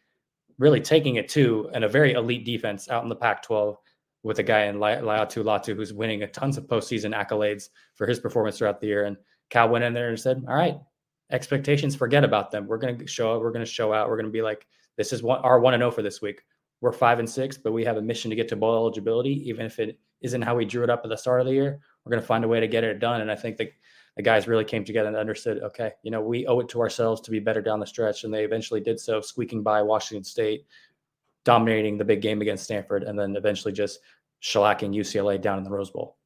really 0.58 0.80
taking 0.80 1.16
it 1.16 1.28
to 1.30 1.70
and 1.72 1.82
a 1.82 1.88
very 1.88 2.12
elite 2.12 2.44
defense 2.44 2.88
out 2.90 3.02
in 3.02 3.08
the 3.08 3.16
Pac-12 3.16 3.76
with 4.22 4.38
a 4.38 4.42
guy 4.42 4.64
in 4.64 4.76
Laiatu 4.76 5.42
Latu 5.42 5.74
who's 5.74 5.92
winning 5.92 6.22
a 6.22 6.26
tons 6.26 6.56
of 6.56 6.66
postseason 6.66 7.14
accolades 7.14 7.68
for 7.94 8.06
his 8.06 8.20
performance 8.20 8.58
throughout 8.58 8.80
the 8.80 8.86
year. 8.86 9.04
And 9.04 9.16
Cal 9.50 9.68
went 9.68 9.84
in 9.84 9.92
there 9.92 10.08
and 10.08 10.18
said, 10.18 10.44
"All 10.48 10.54
right, 10.54 10.76
expectations, 11.32 11.96
forget 11.96 12.24
about 12.24 12.50
them. 12.50 12.66
We're 12.66 12.78
going 12.78 12.98
to 12.98 13.06
show 13.06 13.34
up. 13.34 13.42
We're 13.42 13.50
going 13.50 13.64
to 13.64 13.70
show 13.70 13.92
out. 13.92 14.08
We're 14.08 14.16
going 14.16 14.26
to 14.26 14.32
be 14.32 14.42
like, 14.42 14.66
this 14.96 15.12
is 15.12 15.22
what 15.22 15.42
our 15.42 15.58
one 15.58 15.74
and 15.74 15.80
zero 15.80 15.88
oh 15.90 15.94
for 15.94 16.02
this 16.02 16.20
week. 16.20 16.42
We're 16.80 16.92
five 16.92 17.18
and 17.18 17.28
six, 17.28 17.56
but 17.56 17.72
we 17.72 17.84
have 17.84 17.96
a 17.96 18.02
mission 18.02 18.30
to 18.30 18.36
get 18.36 18.48
to 18.48 18.56
bowl 18.56 18.76
eligibility, 18.76 19.48
even 19.48 19.66
if 19.66 19.78
it 19.78 19.98
isn't 20.20 20.42
how 20.42 20.54
we 20.56 20.64
drew 20.64 20.84
it 20.84 20.90
up 20.90 21.00
at 21.04 21.08
the 21.08 21.16
start 21.16 21.40
of 21.40 21.46
the 21.46 21.52
year. 21.52 21.80
We're 22.04 22.10
going 22.10 22.20
to 22.20 22.26
find 22.26 22.44
a 22.44 22.48
way 22.48 22.60
to 22.60 22.68
get 22.68 22.84
it 22.84 22.98
done. 22.98 23.20
And 23.20 23.30
I 23.30 23.36
think 23.36 23.56
the, 23.56 23.70
the 24.16 24.22
guys 24.22 24.46
really 24.46 24.64
came 24.64 24.84
together 24.84 25.08
and 25.08 25.16
understood, 25.16 25.62
okay, 25.62 25.92
you 26.02 26.10
know, 26.10 26.20
we 26.20 26.46
owe 26.46 26.60
it 26.60 26.68
to 26.70 26.80
ourselves 26.80 27.20
to 27.22 27.30
be 27.30 27.38
better 27.38 27.62
down 27.62 27.80
the 27.80 27.86
stretch, 27.86 28.24
and 28.24 28.34
they 28.34 28.44
eventually 28.44 28.80
did 28.80 29.00
so, 29.00 29.20
squeaking 29.20 29.62
by 29.62 29.80
Washington 29.80 30.24
State, 30.24 30.66
dominating 31.44 31.98
the 31.98 32.04
big 32.04 32.20
game 32.20 32.40
against 32.40 32.64
Stanford, 32.64 33.02
and 33.02 33.18
then 33.18 33.36
eventually 33.36 33.72
just 33.72 34.00
shellacking 34.42 34.94
UCLA 34.94 35.40
down 35.40 35.58
in 35.58 35.64
the 35.64 35.70
Rose 35.70 35.90
Bowl. 35.90 36.16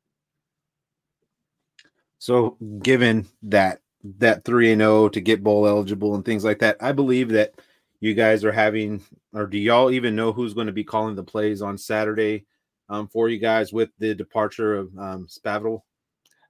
So, 2.18 2.56
given 2.82 3.26
that 3.44 3.80
that 4.18 4.44
three 4.44 4.72
and 4.72 4.80
zero 4.80 5.04
oh 5.04 5.08
to 5.08 5.20
get 5.20 5.42
bowl 5.42 5.66
eligible 5.66 6.14
and 6.14 6.24
things 6.24 6.44
like 6.44 6.60
that, 6.60 6.76
I 6.80 6.92
believe 6.92 7.30
that 7.30 7.54
you 8.00 8.14
guys 8.14 8.44
are 8.44 8.52
having, 8.52 9.02
or 9.32 9.46
do 9.46 9.58
y'all 9.58 9.90
even 9.90 10.16
know 10.16 10.32
who's 10.32 10.54
going 10.54 10.66
to 10.66 10.72
be 10.72 10.84
calling 10.84 11.14
the 11.14 11.24
plays 11.24 11.62
on 11.62 11.78
Saturday 11.78 12.46
um, 12.88 13.08
for 13.08 13.28
you 13.28 13.38
guys 13.38 13.72
with 13.72 13.90
the 13.98 14.14
departure 14.14 14.76
of 14.76 14.96
um, 14.98 15.26
Spavital? 15.26 15.82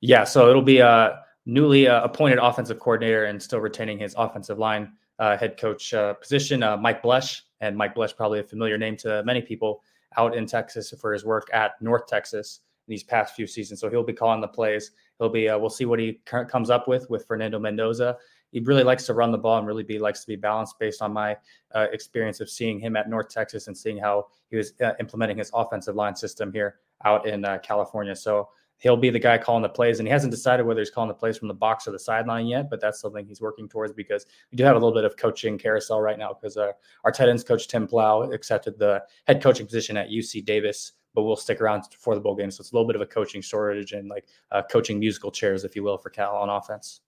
Yeah, 0.01 0.25
so 0.25 0.51
it'll 0.51 0.63
be 0.63 0.79
a 0.79 1.23
newly 1.47 1.89
uh, 1.89 2.03
appointed 2.03 2.39
offensive 2.39 2.79
coordinator 2.79 3.25
and 3.25 3.43
still 3.43 3.61
retaining 3.61 3.99
his 3.99 4.15
offensive 4.19 4.59
line 4.59 4.93
uh, 5.19 5.37
head 5.37 5.59
coach 5.59 5.95
uh, 5.95 6.15
position, 6.15 6.63
uh, 6.63 6.77
Mike 6.77 7.03
Bloesch. 7.03 7.43
And 7.61 7.77
Mike 7.77 7.95
Bloesch, 7.95 8.15
probably 8.15 8.41
a 8.41 8.43
familiar 8.45 8.77
name 8.77 8.97
to 8.99 9.23
many 9.25 9.41
people 9.41 9.83
out 10.19 10.37
in 10.37 10.47
Texas 10.47 10.93
for 11.01 11.13
his 11.13 11.25
work 11.25 11.49
at 11.53 11.81
North 11.81 12.07
Texas 12.07 12.61
these 12.89 13.03
past 13.03 13.35
few 13.35 13.47
seasons. 13.47 13.81
So 13.81 13.91
he'll 13.91 14.05
be 14.05 14.13
calling 14.13 14.41
the 14.41 14.49
plays. 14.49 14.93
He'll 15.19 15.29
be. 15.29 15.49
Uh, 15.49 15.59
we'll 15.59 15.71
see 15.71 15.87
what 15.87 15.99
he 15.99 16.21
comes 16.25 16.71
up 16.71 16.87
with 16.87 17.09
with 17.09 17.27
Fernando 17.27 17.59
Mendoza. 17.59 18.17
He 18.53 18.61
really 18.61 18.85
likes 18.85 19.07
to 19.07 19.15
run 19.15 19.33
the 19.33 19.39
ball 19.39 19.59
and 19.59 19.67
really 19.67 19.83
be 19.83 19.99
likes 19.99 20.21
to 20.21 20.27
be 20.27 20.37
balanced 20.37 20.79
based 20.79 21.03
on 21.03 21.13
my 21.13 21.37
uh, 21.75 21.87
experience 21.93 22.41
of 22.41 22.49
seeing 22.49 22.79
him 22.79 22.95
at 22.95 23.09
North 23.09 23.29
Texas 23.29 23.67
and 23.67 23.77
seeing 23.77 23.99
how 23.99 24.27
he 24.51 24.57
was 24.57 24.75
uh, 24.81 24.93
implementing 25.01 25.39
his 25.39 25.51
offensive 25.53 25.97
line 25.97 26.15
system 26.15 26.53
here 26.53 26.77
out 27.05 27.27
in 27.27 27.45
California. 27.63 28.15
So 28.15 28.49
he'll 28.79 28.97
be 28.97 29.11
the 29.11 29.19
guy 29.19 29.39
calling 29.39 29.63
the 29.63 29.69
plays, 29.69 29.99
and 29.99 30.07
he 30.07 30.13
hasn't 30.13 30.31
decided 30.31 30.67
whether 30.67 30.81
he's 30.81 30.91
calling 30.91 31.09
the 31.09 31.15
plays 31.15 31.39
from 31.39 31.49
the 31.49 31.55
box 31.55 31.87
or 31.87 31.93
the 31.93 31.99
sideline 31.99 32.47
yet. 32.47 32.69
But 32.71 32.81
that's 32.81 33.01
something 33.01 33.27
he's 33.27 33.41
working 33.41 33.69
towards 33.69 33.93
because 33.93 34.27
we 34.51 34.57
do 34.57 34.65
have 34.65 34.77
a 34.77 34.79
little 34.79 34.95
bit 34.95 35.05
of 35.05 35.17
coaching 35.17 35.59
carousel 35.59 36.01
right 36.01 36.19
now 36.19 36.35
because 36.35 36.57
uh, 36.57 36.73
our 37.05 37.13
tight 37.13 37.29
ends 37.29 37.45
coach 37.45 37.69
Tim 37.69 37.87
Plough 37.87 38.31
accepted 38.33 38.79
the 38.79 39.03
head 39.27 39.43
coaching 39.43 39.67
position 39.67 39.97
at 39.97 40.09
UC 40.09 40.45
Davis, 40.45 40.93
but 41.15 41.23
we'll 41.23 41.37
stick 41.37 41.61
around 41.61 41.85
for 41.99 42.15
the 42.15 42.21
bowl 42.21 42.35
game. 42.35 42.51
So 42.51 42.61
it's 42.61 42.73
a 42.73 42.75
little 42.75 42.87
bit 42.87 42.97
of 42.97 43.03
a 43.03 43.07
coaching 43.07 43.41
shortage 43.41 43.93
and 43.93 44.09
like 44.09 44.27
uh, 44.53 44.63
coaching 44.71 44.99
musical 44.99 45.31
chairs, 45.31 45.65
if 45.65 45.75
you 45.75 45.83
will, 45.83 45.99
for 45.99 46.11
Cal 46.11 46.37
on 46.37 46.51
offense. 46.51 47.01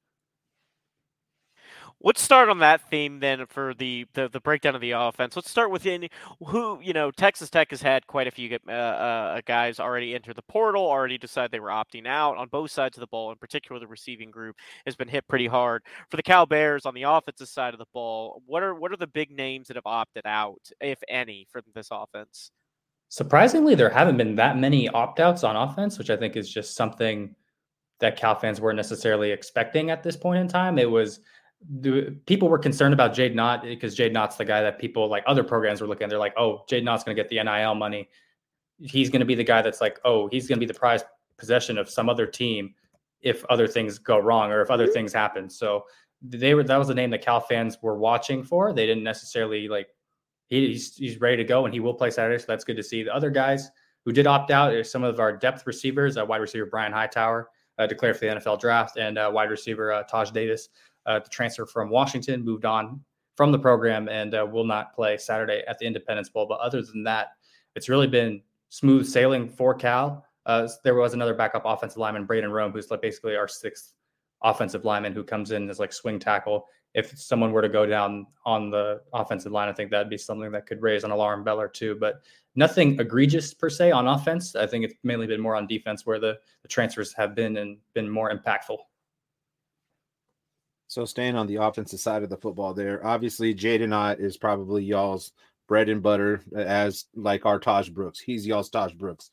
Let's 2.00 2.23
start 2.23 2.49
on 2.49 2.61
that 2.61 2.88
theme 2.88 3.19
then 3.19 3.47
for 3.47 3.75
the, 3.75 4.07
the, 4.14 4.28
the 4.28 4.40
breakdown 4.40 4.76
of 4.76 4.81
the 4.81 4.93
offense. 4.93 5.35
Let's 5.35 5.50
start 5.50 5.73
with 5.73 5.85
in 5.85 6.09
who 6.47 6.78
you 6.81 6.93
know 6.93 7.11
Texas 7.11 7.50
Tech 7.50 7.71
has 7.71 7.83
had 7.83 8.07
quite 8.07 8.28
a 8.28 8.31
few 8.31 8.57
uh, 8.69 8.73
uh, 8.73 9.40
guys 9.45 9.81
already 9.81 10.14
enter 10.14 10.33
the 10.33 10.43
portal, 10.43 10.87
already 10.87 11.19
decided 11.19 11.50
they 11.50 11.59
were 11.59 11.71
opting 11.71 12.07
out 12.07 12.37
on 12.37 12.47
both 12.49 12.71
sides 12.71 12.97
of 12.97 13.00
the 13.00 13.09
ball. 13.09 13.33
In 13.33 13.38
particular, 13.38 13.81
the 13.81 13.88
receiving 13.88 14.31
group 14.31 14.55
has 14.87 14.95
been 14.95 15.09
hit 15.09 15.26
pretty 15.26 15.49
hard. 15.49 15.83
For 16.09 16.17
the 16.17 16.23
Cal 16.23 16.47
Bears 16.47 16.87
on 16.87 16.95
the 16.95 17.02
offensive 17.02 17.49
side 17.49 17.75
of 17.75 17.78
the 17.78 17.87
ball, 17.93 18.43
what 18.47 18.62
are 18.62 18.76
what 18.76 18.93
are 18.93 18.97
the 18.97 19.09
big 19.09 19.33
names 19.33 19.67
that 19.67 19.76
have 19.76 19.87
opted 19.87 20.25
out, 20.25 20.71
if 20.81 21.00
any, 21.09 21.49
for 21.50 21.62
this 21.75 21.88
offense? 21.90 22.52
Surprisingly, 23.09 23.75
there 23.75 23.90
haven't 23.90 24.19
been 24.19 24.37
that 24.37 24.57
many 24.57 24.88
opt 24.90 25.19
outs 25.19 25.43
on 25.43 25.57
offense, 25.57 25.99
which 25.99 26.11
I 26.11 26.17
think 26.17 26.37
is 26.37 26.49
just 26.49 26.76
something 26.76 27.35
that 27.99 28.17
Cal 28.17 28.37
fans 28.37 28.61
weren't 28.61 28.76
necessarily 28.76 29.33
expecting 29.33 29.90
at 29.90 30.05
this 30.05 30.17
point 30.17 30.38
in 30.38 30.47
time. 30.47 30.78
It 30.78 30.88
was 30.88 31.21
the, 31.81 32.17
people 32.27 32.49
were 32.49 32.59
concerned 32.59 32.95
about 32.95 33.15
Jaydn 33.15 33.41
Ott 33.41 33.62
because 33.62 33.97
Jaydn 33.97 34.17
Ott's 34.17 34.37
the 34.37 34.45
guy 34.45 34.62
that 34.62 34.79
people 34.79 35.09
like 35.09 35.25
other 35.27 35.43
programs 35.43 35.81
were 35.81 35.87
looking 35.87 36.05
at. 36.05 36.11
They're 36.11 36.19
like, 36.19 36.35
oh, 36.37 36.65
Jaydn 36.71 36.88
Ott's 36.88 37.05
going 37.05 37.17
to 37.17 37.23
get 37.23 37.29
the 37.29 37.43
NIL 37.43 37.75
money. 37.75 38.09
He's 38.81 39.11
going 39.11 39.21
to 39.21 39.27
be 39.27 39.35
the 39.35 39.45
guy 39.45 39.62
that's 39.62 39.81
like, 39.81 39.99
oh, 40.05 40.29
he's 40.29 40.47
going 40.47 40.57
to 40.57 40.65
be 40.65 40.73
the 40.73 40.79
prized 40.79 41.07
possession 41.37 41.79
of 41.79 41.91
some 41.91 42.09
other 42.09 42.27
team 42.27 42.75
if 43.23 43.45
other 43.47 43.67
things 43.67 43.99
go 43.99 44.19
wrong 44.19 44.53
or 44.53 44.61
if 44.61 44.71
other 44.71 44.87
things 44.87 45.12
happen. 45.12 45.50
So 45.50 45.85
they 46.23 46.55
were 46.55 46.65
that 46.65 46.77
was 46.77 46.88
the 46.88 46.95
name 46.95 47.11
that 47.11 47.23
Cal 47.23 47.41
fans 47.41 47.79
were 47.83 47.97
watching 47.97 48.43
for. 48.43 48.73
They 48.73 48.87
didn't 48.87 49.05
necessarily 49.05 49.69
like 49.69 49.88
he, 50.47 50.69
he's 50.69 50.97
he's 50.97 51.21
ready 51.21 51.37
to 51.37 51.45
go 51.45 51.65
and 51.65 51.75
he 51.75 51.81
will 51.81 51.95
play 51.95 52.11
Saturday, 52.11 52.38
so 52.38 52.47
that's 52.49 52.65
good 52.65 52.77
to 52.77 52.83
see. 52.83 53.03
The 53.03 53.15
other 53.15 53.31
guys 53.31 53.71
who 54.05 54.12
did 54.12 54.27
opt 54.27 54.50
out 54.50 54.73
are 54.73 54.85
some 54.85 55.05
of 55.05 55.21
our 55.21 55.37
depth 55.37 55.67
receivers, 55.67 56.17
uh, 56.17 56.25
wide 56.25 56.41
receiver 56.41 56.67
Brian 56.67 56.93
Hightower 56.93 57.50
uh, 57.79 57.87
declared 57.87 58.17
for 58.17 58.27
the 58.27 58.37
NFL 58.37 58.61
draft, 58.61 58.97
and 58.97 59.19
uh, 59.19 59.31
wide 59.33 59.50
receiver 59.50 59.93
uh, 59.93 60.03
Taj 60.05 60.31
Davis, 60.31 60.69
uh, 61.09 61.19
the 61.19 61.29
transfer 61.31 61.67
from 61.67 61.91
Washington, 61.91 62.45
moved 62.45 62.65
on 62.65 63.00
from 63.37 63.50
the 63.50 63.59
program 63.59 64.09
and 64.09 64.35
uh, 64.35 64.47
will 64.50 64.65
not 64.65 64.95
play 64.95 65.17
Saturday 65.17 65.62
at 65.67 65.79
the 65.79 65.87
Independence 65.87 66.29
Bowl. 66.29 66.47
But 66.47 66.61
other 66.61 66.83
than 66.83 67.03
that, 67.05 67.29
it's 67.75 67.88
really 67.88 68.07
been 68.07 68.43
smooth 68.69 69.07
sailing 69.07 69.49
for 69.49 69.75
Cal. 69.75 70.25
there 70.85 70.95
was 70.95 71.15
another 71.15 71.35
backup 71.35 71.62
offensive 71.65 71.99
lineman, 71.99 72.27
Braden 72.27 72.50
Rome, 72.50 72.73
who's 72.73 72.91
like 72.91 73.03
basically 73.03 73.37
our 73.37 73.49
sixth 73.49 73.95
offensive 74.43 74.85
lineman 74.85 75.12
who 75.12 75.25
comes 75.25 75.50
in 75.50 75.69
as 75.71 75.79
like 75.79 75.93
swing 75.93 76.19
tackle. 76.19 76.67
If 76.95 77.19
someone 77.19 77.53
were 77.53 77.62
to 77.62 77.69
go 77.69 77.87
down 77.87 78.27
on 78.45 78.71
the 78.71 79.00
offensive 79.12 79.53
line, 79.53 79.69
I 79.69 79.73
think 79.73 79.91
that'd 79.91 80.11
be 80.11 80.19
something 80.19 80.50
that 80.53 80.67
could 80.67 80.83
raise 80.83 81.05
an 81.05 81.11
alarm 81.11 81.45
bell 81.45 81.61
or 81.61 81.69
two. 81.69 81.97
But 81.97 82.23
nothing 82.55 82.99
egregious 82.99 83.55
per 83.55 83.71
se 83.71 83.93
on 83.93 84.09
offense. 84.09 84.57
I 84.57 84.67
think 84.67 84.85
it's 84.85 84.95
mainly 85.03 85.27
been 85.27 85.41
more 85.41 85.55
on 85.55 85.67
defense 85.67 86.07
where 86.07 86.19
the, 86.19 86.38
the 86.62 86.69
transfers 86.69 87.12
have 87.15 87.35
been 87.35 87.57
and 87.59 87.79
been 87.95 88.09
more 88.09 88.33
impactful. 88.33 88.79
So 90.88 91.04
staying 91.04 91.37
on 91.37 91.47
the 91.47 91.57
offensive 91.57 92.00
side 92.00 92.23
of 92.23 92.30
the 92.30 92.37
football 92.38 92.73
there, 92.73 93.07
obviously 93.07 93.54
Jaydn 93.54 93.92
Ott 93.92 94.21
is 94.21 94.38
probably 94.38 94.83
y'all's 94.83 95.33
bread 95.68 95.90
and 95.90 96.02
butter 96.02 96.40
uh, 96.57 96.61
as 96.61 97.04
like 97.14 97.45
our 97.45 97.61
Tahj 97.61 97.92
Brooks. 97.92 98.18
He's 98.18 98.47
y'all's 98.47 98.71
Tahj 98.71 98.97
Brooks. 98.97 99.30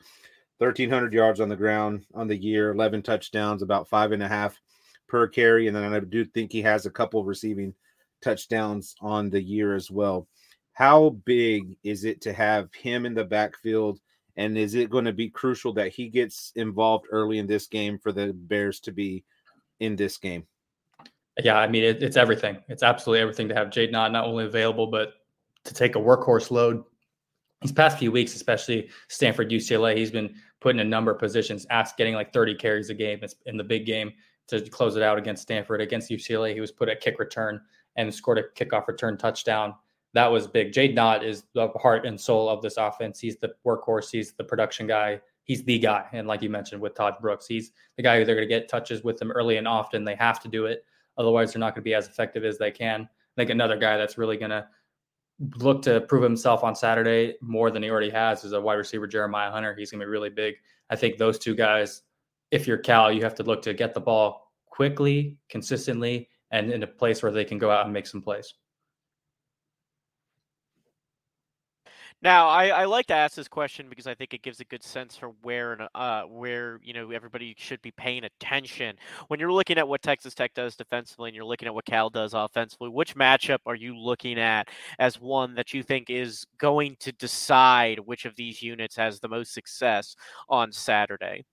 1,300 0.58 1.14
yards 1.14 1.40
on 1.40 1.48
the 1.48 1.56
ground 1.56 2.06
on 2.14 2.28
the 2.28 2.36
year, 2.36 2.72
11 2.72 3.02
touchdowns, 3.04 3.62
about 3.62 3.88
five 3.88 4.12
and 4.12 4.22
a 4.22 4.28
half 4.28 4.60
per 5.08 5.28
carry. 5.28 5.68
And 5.68 5.76
then 5.76 5.94
I 5.94 6.00
do 6.02 6.26
think 6.26 6.52
he 6.52 6.62
has 6.62 6.86
a 6.86 6.92
couple 6.92 7.24
receiving 7.24 7.74
touchdowns 8.22 8.96
on 9.02 9.30
the 9.30 9.42
year 9.42 9.76
as 9.76 9.90
well. 9.90 10.28
How 10.74 11.12
big 11.24 11.78
is 11.84 12.04
it 12.04 12.20
to 12.22 12.34
have 12.34 12.74
him 12.74 13.06
in 13.06 13.14
the 13.14 13.24
backfield? 13.24 14.00
And 14.36 14.58
is 14.58 14.76
it 14.76 14.90
going 14.90 15.06
to 15.06 15.14
be 15.14 15.30
crucial 15.30 15.72
that 15.74 15.94
he 15.94 16.10
gets 16.10 16.52
involved 16.58 17.06
early 17.12 17.38
in 17.38 17.48
this 17.48 17.68
game 17.68 17.98
for 17.98 18.12
the 18.12 18.34
Bears 18.34 18.82
to 18.82 18.92
be 18.92 19.24
in 19.80 19.96
this 19.96 20.18
game? 20.18 20.46
Yeah, 21.44 21.58
I 21.58 21.68
mean, 21.68 21.84
it, 21.84 22.02
it's 22.02 22.18
everything. 22.18 22.58
It's 22.68 22.84
absolutely 22.84 23.22
everything 23.22 23.50
to 23.50 23.56
have 23.56 23.70
Jaydn 23.70 23.96
Ott 23.96 24.12
not 24.12 24.26
only 24.26 24.46
available, 24.46 24.88
but 24.88 25.14
to 25.66 25.74
take 25.74 25.96
a 25.96 26.00
workhorse 26.00 26.50
load. 26.52 26.84
These 27.62 27.72
past 27.72 27.98
few 27.98 28.12
weeks, 28.12 28.36
especially 28.36 28.90
Stanford, 29.10 29.50
UCLA, 29.50 29.98
he's 29.98 30.12
been 30.12 30.36
put 30.62 30.76
in 30.76 30.80
a 30.80 30.86
number 30.86 31.12
of 31.12 31.20
positions, 31.20 31.66
asked 31.70 31.98
getting 31.98 32.14
like 32.14 32.32
30 32.32 32.56
carries 32.56 32.90
a 32.90 32.94
game 32.94 33.22
in 33.46 33.58
the 33.58 33.64
big 33.64 33.86
game 33.86 34.14
to 34.48 34.62
close 34.70 34.96
it 34.96 35.04
out 35.04 35.18
against 35.18 35.42
Stanford. 35.42 35.82
Against 35.82 36.10
UCLA, 36.10 36.54
he 36.54 36.62
was 36.62 36.72
put 36.72 36.90
at 36.90 37.02
kick 37.02 37.20
return 37.20 37.60
and 37.96 38.14
scored 38.14 38.38
a 38.38 38.44
kickoff 38.56 38.88
return 38.88 39.18
touchdown. 39.18 39.74
That 40.14 40.32
was 40.32 40.48
big. 40.48 40.72
Jaydn 40.72 40.98
Ott 40.98 41.24
is 41.24 41.44
the 41.54 41.68
heart 41.76 42.06
and 42.06 42.20
soul 42.20 42.48
of 42.48 42.62
this 42.62 42.78
offense. 42.78 43.20
He's 43.20 43.38
the 43.38 43.54
workhorse. 43.66 44.10
He's 44.12 44.34
the 44.34 44.44
production 44.44 44.88
guy. 44.88 45.20
He's 45.44 45.64
the 45.64 45.78
guy. 45.78 46.06
And 46.14 46.28
like 46.28 46.42
you 46.42 46.50
mentioned 46.50 46.82
with 46.82 46.96
Tahj 46.96 47.20
Brooks, 47.20 47.48
he's 47.48 47.72
the 47.98 48.04
guy 48.04 48.18
who 48.18 48.26
they're 48.26 48.36
going 48.36 48.48
to 48.48 48.54
get 48.54 48.70
touches 48.70 49.04
with 49.04 49.22
him 49.22 49.32
early 49.32 49.58
and 49.58 49.68
often. 49.68 50.04
They 50.04 50.16
have 50.16 50.40
to 50.42 50.48
do 50.48 50.66
it. 50.66 50.86
Otherwise, 51.18 51.54
they're 51.54 51.60
not 51.60 51.76
going 51.76 51.82
to 51.82 51.90
be 51.90 51.94
as 51.94 52.08
effective 52.08 52.44
as 52.44 52.58
they 52.58 52.72
can. 52.72 53.02
I 53.02 53.42
think 53.42 53.50
another 53.50 53.78
guy 53.78 53.98
that's 53.98 54.18
really 54.18 54.38
going 54.38 54.52
to 54.52 54.68
look 55.58 55.82
to 55.84 56.02
prove 56.02 56.24
himself 56.24 56.64
on 56.64 56.76
Saturday 56.76 57.36
more 57.42 57.72
than 57.72 57.84
he 57.84 57.90
already 57.90 58.10
has 58.10 58.44
is 58.44 58.54
a 58.54 58.62
wide 58.62 58.76
receiver, 58.76 59.08
Jeremiah 59.08 59.52
Hunter. 59.52 59.76
He's 59.76 59.92
going 59.92 60.00
to 60.00 60.06
be 60.06 60.10
really 60.10 60.30
big. 60.30 60.56
I 60.90 60.96
think 60.96 61.18
those 61.18 61.38
two 61.40 61.56
guys 61.56 62.04
if 62.52 62.68
you're 62.68 62.78
Cal, 62.78 63.12
you 63.12 63.24
have 63.24 63.36
to 63.36 63.44
look 63.44 63.62
to 63.64 63.74
get 63.74 63.94
the 63.94 64.00
ball 64.00 64.52
quickly, 64.68 65.38
consistently, 65.50 66.30
and 66.52 66.72
in 66.72 66.84
a 66.84 66.88
place 66.88 67.24
where 67.24 67.32
they 67.32 67.46
can 67.46 67.58
go 67.58 67.72
out 67.72 67.86
and 67.86 67.94
make 67.94 68.08
some 68.08 68.22
plays. 68.22 68.54
Now, 72.26 72.48
I, 72.48 72.70
I 72.70 72.86
like 72.86 73.06
to 73.06 73.14
ask 73.14 73.36
this 73.36 73.48
question 73.48 73.86
because 73.88 74.08
I 74.08 74.16
think 74.16 74.34
it 74.34 74.42
gives 74.42 74.60
a 74.60 74.66
good 74.66 74.84
sense 74.84 75.16
for 75.16 75.36
where 75.44 75.88
uh, 75.94 76.24
where 76.24 76.80
you 76.82 76.92
know 76.92 77.12
everybody 77.12 77.54
should 77.56 77.80
be 77.84 77.92
paying 77.92 78.24
attention 78.24 78.96
when 79.28 79.40
you're 79.40 79.54
looking 79.54 79.78
at 79.78 79.88
what 79.88 80.02
Texas 80.02 80.34
Tech 80.34 80.52
does 80.56 80.76
defensively 80.76 81.30
and 81.30 81.36
you're 81.36 81.46
looking 81.46 81.68
at 81.68 81.76
what 81.76 81.86
Cal 81.86 82.10
does 82.10 82.34
offensively. 82.34 82.90
Which 82.90 83.16
matchup 83.16 83.60
are 83.68 83.76
you 83.76 83.96
looking 83.96 84.40
at 84.40 84.70
as 84.98 85.22
one 85.22 85.54
that 85.54 85.72
you 85.72 85.84
think 85.84 86.10
is 86.10 86.44
going 86.58 86.98
to 87.02 87.12
decide 87.12 88.00
which 88.00 88.26
of 88.26 88.36
these 88.36 88.60
units 88.60 88.96
has 88.96 89.20
the 89.20 89.30
most 89.30 89.54
success 89.54 90.16
on 90.50 90.72
Saturday? 90.72 91.46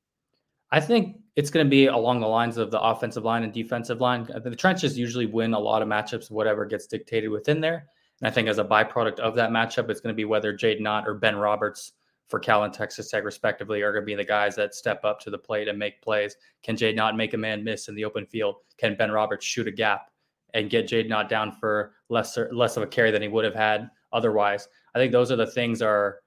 I 0.71 0.81
think 0.81 1.19
it's 1.37 1.51
going 1.51 1.67
to 1.67 1.71
be 1.71 1.89
along 1.89 2.21
the 2.21 2.29
lines 2.29 2.57
of 2.57 2.71
the 2.71 2.81
offensive 2.81 3.25
line 3.25 3.43
and 3.43 3.53
defensive 3.53 4.01
line. 4.01 4.27
The 4.43 4.57
trenches 4.57 4.99
usually 4.99 5.27
win 5.27 5.53
a 5.53 5.59
lot 5.59 5.83
of 5.83 5.89
matchups, 5.89 6.31
whatever 6.31 6.65
gets 6.65 6.87
dictated 6.87 7.29
within 7.29 7.61
there. 7.61 7.89
And 8.23 8.29
I 8.29 8.31
think 8.31 8.49
as 8.49 8.59
a 8.59 8.65
byproduct 8.65 9.19
of 9.19 9.35
that 9.35 9.51
matchup, 9.51 9.91
it's 9.91 10.01
going 10.01 10.15
to 10.15 10.17
be 10.17 10.25
whether 10.25 10.57
Jaydn 10.57 10.87
Ott 10.87 11.09
or 11.09 11.15
Ben 11.15 11.35
Roberts 11.35 11.95
for 12.29 12.39
Cal 12.39 12.63
and 12.63 12.73
Texas 12.73 13.11
Tech, 13.11 13.25
respectively, 13.25 13.83
are 13.83 13.93
going 13.93 14.05
to 14.05 14.07
be 14.07 14.15
the 14.15 14.25
guys 14.25 14.55
that 14.55 14.77
step 14.77 15.05
up 15.05 15.19
to 15.21 15.31
the 15.31 15.37
plate 15.37 15.67
and 15.67 15.77
make 15.77 16.01
plays. 16.01 16.37
Can 16.63 16.77
Jaydn 16.77 17.01
Ott 17.01 17.17
make 17.17 17.35
a 17.35 17.37
man 17.37 17.65
miss 17.65 17.89
in 17.89 17.97
the 17.97 18.05
open 18.05 18.25
field? 18.25 18.57
Can 18.79 18.97
Ben 18.97 19.11
Roberts 19.11 19.45
shoot 19.45 19.67
a 19.67 19.73
gap 19.73 20.09
and 20.55 20.71
get 20.71 20.87
Jaydn 20.87 21.13
Ott 21.13 21.29
down 21.29 21.51
for 21.51 21.95
less 22.11 22.39
less 22.53 22.77
of 22.77 22.85
a 22.85 22.87
carry 22.87 23.11
than 23.11 23.23
he 23.23 23.29
would 23.29 23.45
have 23.45 23.57
had 23.57 23.91
otherwise? 24.13 24.69
I 24.95 25.01
think 25.01 25.11
those 25.11 25.33
are 25.33 25.37
the 25.37 25.47
things 25.47 25.83
are 25.83 26.21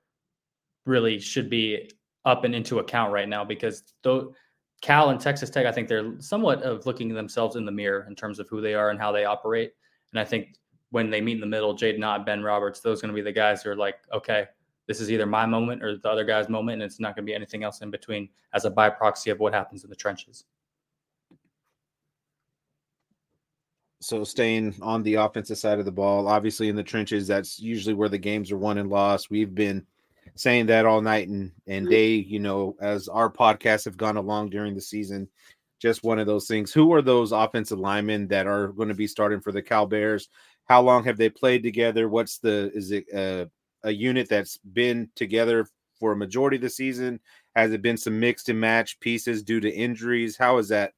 really 0.86 1.18
should 1.18 1.50
be 1.50 1.90
up 2.26 2.44
and 2.44 2.54
into 2.54 2.80
account 2.80 3.14
right 3.14 3.30
now 3.30 3.46
because 3.46 3.84
though 4.04 4.34
Cal 4.82 5.12
and 5.12 5.20
Texas 5.20 5.50
Tech, 5.50 5.66
I 5.66 5.72
think 5.72 5.88
they're 5.88 6.20
somewhat 6.20 6.62
of 6.62 6.86
looking 6.86 7.08
themselves 7.14 7.56
in 7.56 7.66
the 7.66 7.72
mirror 7.72 8.06
in 8.10 8.16
terms 8.16 8.38
of 8.38 8.50
who 8.50 8.60
they 8.60 8.74
are 8.74 8.90
and 8.90 9.00
how 9.00 9.14
they 9.14 9.24
operate. 9.24 9.72
And 10.12 10.20
I 10.20 10.26
think 10.26 10.56
when 10.92 11.10
they 11.10 11.22
meet 11.22 11.34
in 11.34 11.42
the 11.42 11.46
middle, 11.46 11.76
Jaydn 11.76 12.04
Ott, 12.06 12.26
Ben 12.26 12.44
Roberts, 12.44 12.80
those 12.80 13.00
are 13.00 13.08
going 13.08 13.16
to 13.16 13.22
be 13.22 13.24
the 13.24 13.32
guys 13.32 13.64
who 13.64 13.70
are 13.72 13.76
like, 13.76 13.96
okay, 14.14 14.46
this 14.88 15.02
is 15.02 15.12
either 15.12 15.26
my 15.26 15.46
moment 15.46 15.84
or 15.84 15.98
the 15.98 16.10
other 16.10 16.24
guy's 16.24 16.50
moment, 16.50 16.82
and 16.82 16.84
it's 16.84 17.00
not 17.00 17.16
going 17.16 17.26
to 17.26 17.30
be 17.30 17.36
anything 17.36 17.64
else 17.64 17.82
in 17.82 17.90
between 17.90 18.30
as 18.54 18.66
a 18.66 18.70
by 18.70 18.90
proxy 18.90 19.30
of 19.30 19.40
what 19.40 19.54
happens 19.54 19.84
in 19.84 19.90
the 19.90 19.96
trenches. 19.96 20.46
So 24.02 24.24
staying 24.24 24.76
on 24.82 25.02
the 25.02 25.16
offensive 25.16 25.58
side 25.58 25.80
of 25.80 25.86
the 25.86 25.92
ball, 25.92 26.28
obviously 26.28 26.70
in 26.70 26.76
the 26.76 26.84
trenches, 26.84 27.28
that's 27.28 27.60
usually 27.60 27.96
where 27.96 28.10
the 28.10 28.20
games 28.20 28.52
are 28.52 28.58
won 28.58 28.78
and 28.78 28.90
lost. 28.90 29.32
We've 29.32 29.56
been 29.56 29.88
saying 30.36 30.66
that 30.68 30.86
all 30.86 31.02
night 31.02 31.28
and 31.28 31.52
and 31.68 31.86
mm-hmm. 31.86 31.92
day 31.92 32.16
you 32.16 32.40
know 32.40 32.76
as 32.82 33.08
our 33.08 33.32
podcasts 33.32 33.86
have 33.86 33.98
gone 33.98 34.18
along 34.18 34.50
during 34.50 34.74
the 34.74 34.82
season 34.82 35.28
just 35.80 36.04
one 36.04 36.20
of 36.20 36.28
those 36.28 36.48
things 36.48 36.74
who 36.74 36.94
are 36.94 37.02
those 37.02 37.32
offensive 37.32 37.80
linemen 37.80 38.28
that 38.28 38.48
are 38.48 38.70
going 38.70 38.90
to 38.90 38.96
be 38.96 39.08
starting 39.08 39.40
for 39.40 39.52
the 39.52 39.62
cal 39.62 39.86
bears 39.86 40.30
how 40.66 40.82
long 40.82 41.04
have 41.04 41.18
they 41.18 41.30
played 41.30 41.64
together 41.64 42.10
what's 42.10 42.38
the 42.40 42.72
is 42.74 42.92
it 42.92 43.06
a, 43.14 43.50
a 43.84 43.92
unit 43.92 44.28
that's 44.30 44.58
been 44.58 45.10
together 45.16 45.68
for 46.00 46.12
a 46.12 46.18
majority 46.18 46.58
of 46.58 46.62
the 46.62 46.70
season 46.70 47.20
has 47.56 47.72
it 47.72 47.82
been 47.82 47.98
some 47.98 48.20
mixed 48.20 48.50
and 48.50 48.60
match 48.60 49.00
pieces 49.00 49.44
due 49.44 49.60
to 49.60 49.72
injuries 49.72 50.38
how 50.38 50.58
is 50.58 50.68
that 50.68 50.94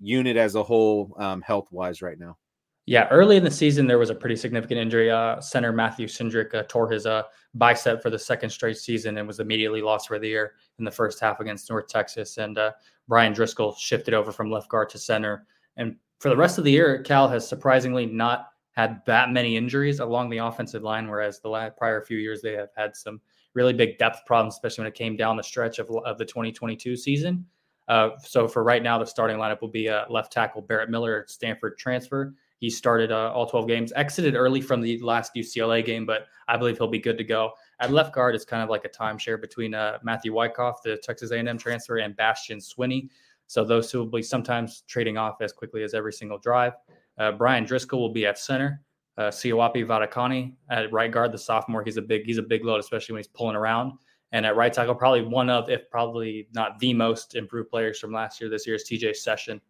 unit 0.00 0.36
as 0.36 0.54
a 0.54 0.62
whole 0.62 1.14
um, 1.18 1.40
health 1.42 1.68
wise 1.70 2.02
right 2.02 2.18
now 2.18 2.36
yeah, 2.84 3.06
early 3.10 3.36
in 3.36 3.44
the 3.44 3.50
season 3.50 3.86
there 3.86 3.98
was 3.98 4.10
a 4.10 4.14
pretty 4.14 4.34
significant 4.34 4.80
injury. 4.80 5.10
Uh, 5.10 5.40
center 5.40 5.72
Matthew 5.72 6.08
Cindric 6.08 6.52
uh, 6.52 6.64
tore 6.68 6.90
his 6.90 7.06
uh, 7.06 7.22
bicep 7.54 8.02
for 8.02 8.10
the 8.10 8.18
second 8.18 8.50
straight 8.50 8.76
season 8.76 9.18
and 9.18 9.26
was 9.26 9.38
immediately 9.38 9.82
lost 9.82 10.08
for 10.08 10.18
the 10.18 10.28
year 10.28 10.54
in 10.78 10.84
the 10.84 10.90
first 10.90 11.20
half 11.20 11.38
against 11.38 11.70
North 11.70 11.86
Texas. 11.86 12.38
And 12.38 12.58
uh, 12.58 12.72
Brian 13.06 13.32
Driscoll 13.32 13.74
shifted 13.76 14.14
over 14.14 14.32
from 14.32 14.50
left 14.50 14.68
guard 14.68 14.88
to 14.90 14.98
center. 14.98 15.46
And 15.76 15.96
for 16.18 16.28
the 16.28 16.36
rest 16.36 16.58
of 16.58 16.64
the 16.64 16.72
year, 16.72 17.02
Cal 17.02 17.28
has 17.28 17.46
surprisingly 17.46 18.04
not 18.04 18.48
had 18.72 19.02
that 19.06 19.30
many 19.30 19.56
injuries 19.56 20.00
along 20.00 20.30
the 20.30 20.38
offensive 20.38 20.82
line, 20.82 21.08
whereas 21.08 21.40
the 21.40 21.48
last, 21.48 21.76
prior 21.76 22.02
few 22.02 22.18
years 22.18 22.42
they 22.42 22.52
have 22.52 22.70
had 22.76 22.96
some 22.96 23.20
really 23.54 23.72
big 23.72 23.98
depth 23.98 24.24
problems, 24.26 24.54
especially 24.54 24.82
when 24.82 24.92
it 24.92 24.94
came 24.94 25.16
down 25.16 25.36
the 25.36 25.42
stretch 25.42 25.78
of, 25.78 25.90
of 26.04 26.18
the 26.18 26.24
2022 26.24 26.96
season. 26.96 27.44
Uh, 27.88 28.10
so 28.22 28.48
for 28.48 28.62
right 28.62 28.82
now, 28.82 28.98
the 28.98 29.04
starting 29.04 29.36
lineup 29.36 29.60
will 29.60 29.68
be 29.68 29.88
uh, 29.88 30.04
left 30.08 30.32
tackle 30.32 30.62
Barrett 30.62 30.88
Miller, 30.88 31.24
Stanford 31.28 31.76
transfer. 31.78 32.34
He 32.58 32.70
started 32.70 33.10
uh, 33.10 33.32
all 33.34 33.44
12 33.44 33.66
games, 33.66 33.92
exited 33.96 34.36
early 34.36 34.60
from 34.60 34.80
the 34.80 34.98
last 35.00 35.34
UCLA 35.34 35.84
game, 35.84 36.06
but 36.06 36.26
I 36.46 36.56
believe 36.56 36.78
he'll 36.78 36.86
be 36.86 37.00
good 37.00 37.18
to 37.18 37.24
go. 37.24 37.50
At 37.80 37.90
left 37.90 38.14
guard, 38.14 38.36
it's 38.36 38.44
kind 38.44 38.62
of 38.62 38.70
like 38.70 38.84
a 38.84 38.88
timeshare 38.88 39.40
between 39.40 39.74
uh, 39.74 39.98
Matthew 40.04 40.32
Wyckoff, 40.32 40.82
the 40.82 40.96
Texas 40.96 41.32
A&M 41.32 41.58
transfer, 41.58 41.96
and 41.96 42.16
Bastian 42.16 42.60
Swinney. 42.60 43.08
So 43.48 43.64
those 43.64 43.90
two 43.90 43.98
will 43.98 44.06
be 44.06 44.22
sometimes 44.22 44.84
trading 44.86 45.18
off 45.18 45.42
as 45.42 45.52
quickly 45.52 45.82
as 45.82 45.92
every 45.92 46.12
single 46.12 46.38
drive. 46.38 46.74
Uh, 47.22 47.30
Brian 47.30 47.64
Driscoll 47.64 48.00
will 48.00 48.12
be 48.12 48.26
at 48.26 48.36
center. 48.36 48.82
Uh, 49.16 49.30
Sioape 49.30 49.86
Vatikani 49.86 50.54
at 50.70 50.92
right 50.92 51.12
guard, 51.12 51.30
the 51.30 51.38
sophomore. 51.38 51.84
He's 51.84 51.96
a 51.96 52.02
big 52.02 52.24
he's 52.24 52.38
a 52.38 52.42
big 52.42 52.64
load, 52.64 52.80
especially 52.80 53.12
when 53.12 53.20
he's 53.20 53.28
pulling 53.28 53.54
around. 53.54 53.92
And 54.32 54.44
at 54.44 54.56
right 54.56 54.72
tackle, 54.72 54.96
probably 54.96 55.22
one 55.22 55.48
of, 55.48 55.70
if 55.70 55.88
probably 55.88 56.48
not 56.52 56.80
the 56.80 56.92
most 56.94 57.36
improved 57.36 57.70
players 57.70 58.00
from 58.00 58.12
last 58.12 58.40
year. 58.40 58.50
This 58.50 58.66
year 58.66 58.74
is 58.74 58.84
TJ 58.90 59.14
Session. 59.14 59.60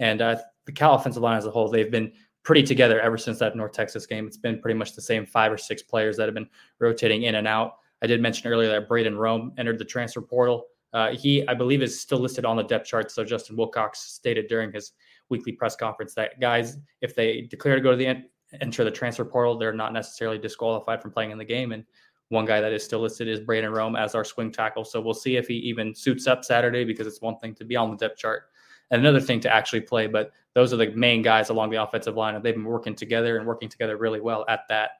And 0.00 0.20
uh, 0.20 0.36
the 0.64 0.72
Cal 0.72 0.94
offensive 0.94 1.22
line 1.22 1.38
as 1.38 1.46
a 1.46 1.50
whole, 1.50 1.68
they've 1.68 1.90
been 1.90 2.12
pretty 2.42 2.62
together 2.62 2.98
ever 3.00 3.18
since 3.18 3.38
that 3.38 3.54
North 3.54 3.72
Texas 3.72 4.06
game. 4.06 4.26
It's 4.26 4.38
been 4.38 4.60
pretty 4.60 4.76
much 4.76 4.94
the 4.94 5.02
same 5.02 5.26
five 5.26 5.52
or 5.52 5.58
six 5.58 5.82
players 5.82 6.16
that 6.16 6.24
have 6.24 6.34
been 6.34 6.48
rotating 6.80 7.24
in 7.24 7.36
and 7.36 7.46
out. 7.46 7.76
I 8.02 8.06
did 8.06 8.20
mention 8.20 8.50
earlier 8.50 8.70
that 8.70 8.88
Braden 8.88 9.16
Rome 9.16 9.52
entered 9.58 9.78
the 9.78 9.84
transfer 9.84 10.22
portal. 10.22 10.66
Uh, 10.92 11.10
he, 11.10 11.46
I 11.46 11.54
believe, 11.54 11.82
is 11.82 12.00
still 12.00 12.18
listed 12.18 12.44
on 12.44 12.56
the 12.56 12.62
depth 12.64 12.86
chart. 12.86 13.10
So 13.10 13.22
Justin 13.22 13.56
Wilcox 13.56 14.00
stated 14.00 14.48
during 14.48 14.72
his 14.72 14.92
weekly 15.28 15.52
press 15.52 15.76
conference 15.76 16.14
that 16.14 16.40
guys, 16.40 16.78
if 17.00 17.14
they 17.14 17.42
declare 17.42 17.76
to 17.76 17.80
go 17.80 17.90
to 17.90 17.96
the 17.96 18.06
en- 18.06 18.28
enter 18.60 18.84
the 18.84 18.90
transfer 18.90 19.24
portal, 19.24 19.58
they're 19.58 19.72
not 19.72 19.92
necessarily 19.92 20.38
disqualified 20.38 21.02
from 21.02 21.10
playing 21.10 21.30
in 21.30 21.38
the 21.38 21.44
game. 21.44 21.72
And 21.72 21.84
one 22.28 22.44
guy 22.44 22.60
that 22.60 22.72
is 22.72 22.84
still 22.84 23.00
listed 23.00 23.28
is 23.28 23.40
Braden 23.40 23.70
Rome 23.70 23.96
as 23.96 24.14
our 24.14 24.24
swing 24.24 24.50
tackle. 24.50 24.84
So 24.84 25.00
we'll 25.00 25.14
see 25.14 25.36
if 25.36 25.46
he 25.46 25.54
even 25.54 25.94
suits 25.94 26.26
up 26.26 26.44
Saturday 26.44 26.84
because 26.84 27.06
it's 27.06 27.20
one 27.20 27.38
thing 27.38 27.54
to 27.56 27.64
be 27.64 27.76
on 27.76 27.90
the 27.90 27.96
depth 27.96 28.18
chart 28.18 28.44
and 28.90 29.00
another 29.00 29.20
thing 29.20 29.40
to 29.40 29.52
actually 29.52 29.80
play. 29.80 30.06
But 30.06 30.32
those 30.54 30.72
are 30.72 30.76
the 30.76 30.90
main 30.92 31.22
guys 31.22 31.50
along 31.50 31.70
the 31.70 31.82
offensive 31.82 32.16
line, 32.16 32.34
and 32.34 32.44
they've 32.44 32.54
been 32.54 32.64
working 32.64 32.94
together 32.94 33.38
and 33.38 33.46
working 33.46 33.68
together 33.68 33.96
really 33.96 34.20
well 34.20 34.44
at 34.48 34.60
that 34.68 34.90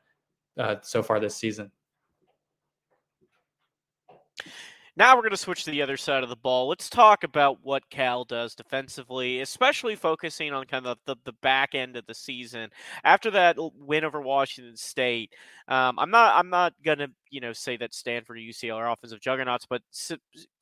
uh, 0.59 0.77
so 0.83 1.03
far 1.03 1.21
this 1.21 1.37
season. 1.37 1.71
Now 4.99 5.15
we're 5.15 5.23
going 5.23 5.33
to 5.33 5.37
switch 5.37 5.65
to 5.65 5.71
the 5.71 5.83
other 5.83 5.99
side 5.99 6.23
of 6.23 6.31
the 6.31 6.37
ball. 6.37 6.69
Let's 6.69 6.89
talk 6.89 7.23
about 7.23 7.59
what 7.63 7.91
Cal 7.91 8.25
does 8.25 8.55
defensively, 8.55 9.41
especially 9.43 9.95
focusing 9.95 10.55
on 10.55 10.65
kind 10.65 10.87
of 10.87 10.97
the, 11.05 11.17
the 11.27 11.35
back 11.43 11.75
end 11.75 11.97
of 11.97 12.07
the 12.07 12.15
season. 12.15 12.71
After 13.05 13.31
that 13.33 13.57
win 13.59 14.05
over 14.05 14.23
Washington 14.23 14.75
State, 14.75 15.35
um, 15.69 15.99
I'm 15.99 16.11
not 16.11 16.35
I'm 16.35 16.49
not 16.49 16.73
going 16.83 16.97
to 16.99 17.11
you 17.29 17.43
know 17.43 17.53
say 17.53 17.77
that 17.77 17.93
Stanford 17.93 18.39
or 18.39 18.41
UCL 18.41 18.75
are 18.75 18.91
offensive 18.91 19.21
juggernauts, 19.21 19.67
but 19.69 19.83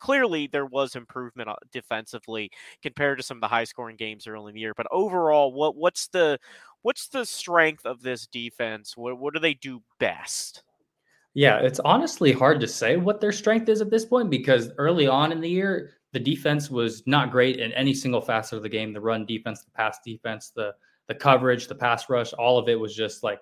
clearly 0.00 0.48
there 0.48 0.66
was 0.66 0.96
improvement 0.96 1.48
uh, 1.48 1.54
defensively 1.72 2.50
compared 2.82 3.18
to 3.18 3.24
some 3.24 3.36
of 3.36 3.40
the 3.40 3.48
high 3.48 3.64
scoring 3.64 3.96
games 3.96 4.26
early 4.26 4.50
in 4.50 4.54
the 4.54 4.60
year. 4.60 4.74
But 4.76 4.88
overall, 4.90 5.52
what 5.52 5.76
what's 5.76 6.08
the 6.08 6.40
what's 6.82 7.06
the 7.06 7.24
strength 7.24 7.86
of 7.86 8.02
this 8.02 8.26
defense? 8.26 8.96
What 8.96 9.16
what 9.16 9.32
do 9.32 9.38
they 9.38 9.54
do 9.54 9.82
best? 10.00 10.64
Yeah, 11.34 11.58
it's 11.58 11.80
honestly 11.80 12.30
hard 12.30 12.60
to 12.60 12.68
say 12.68 12.96
what 12.96 13.20
their 13.20 13.32
strength 13.32 13.68
is 13.68 13.80
at 13.80 13.90
this 13.90 14.04
point 14.04 14.30
because 14.30 14.70
early 14.78 15.08
on 15.08 15.32
in 15.32 15.40
the 15.40 15.50
year, 15.50 15.90
the 16.12 16.20
defense 16.20 16.70
was 16.70 17.04
not 17.06 17.32
great 17.32 17.58
in 17.58 17.72
any 17.72 17.92
single 17.92 18.20
facet 18.20 18.56
of 18.56 18.62
the 18.62 18.68
game. 18.68 18.92
The 18.92 19.00
run 19.00 19.26
defense, 19.26 19.64
the 19.64 19.72
pass 19.72 19.98
defense, 20.04 20.52
the 20.54 20.74
the 21.08 21.14
coverage, 21.14 21.66
the 21.66 21.74
pass 21.74 22.08
rush, 22.08 22.32
all 22.34 22.56
of 22.56 22.68
it 22.68 22.78
was 22.78 22.94
just 22.94 23.22
like 23.22 23.40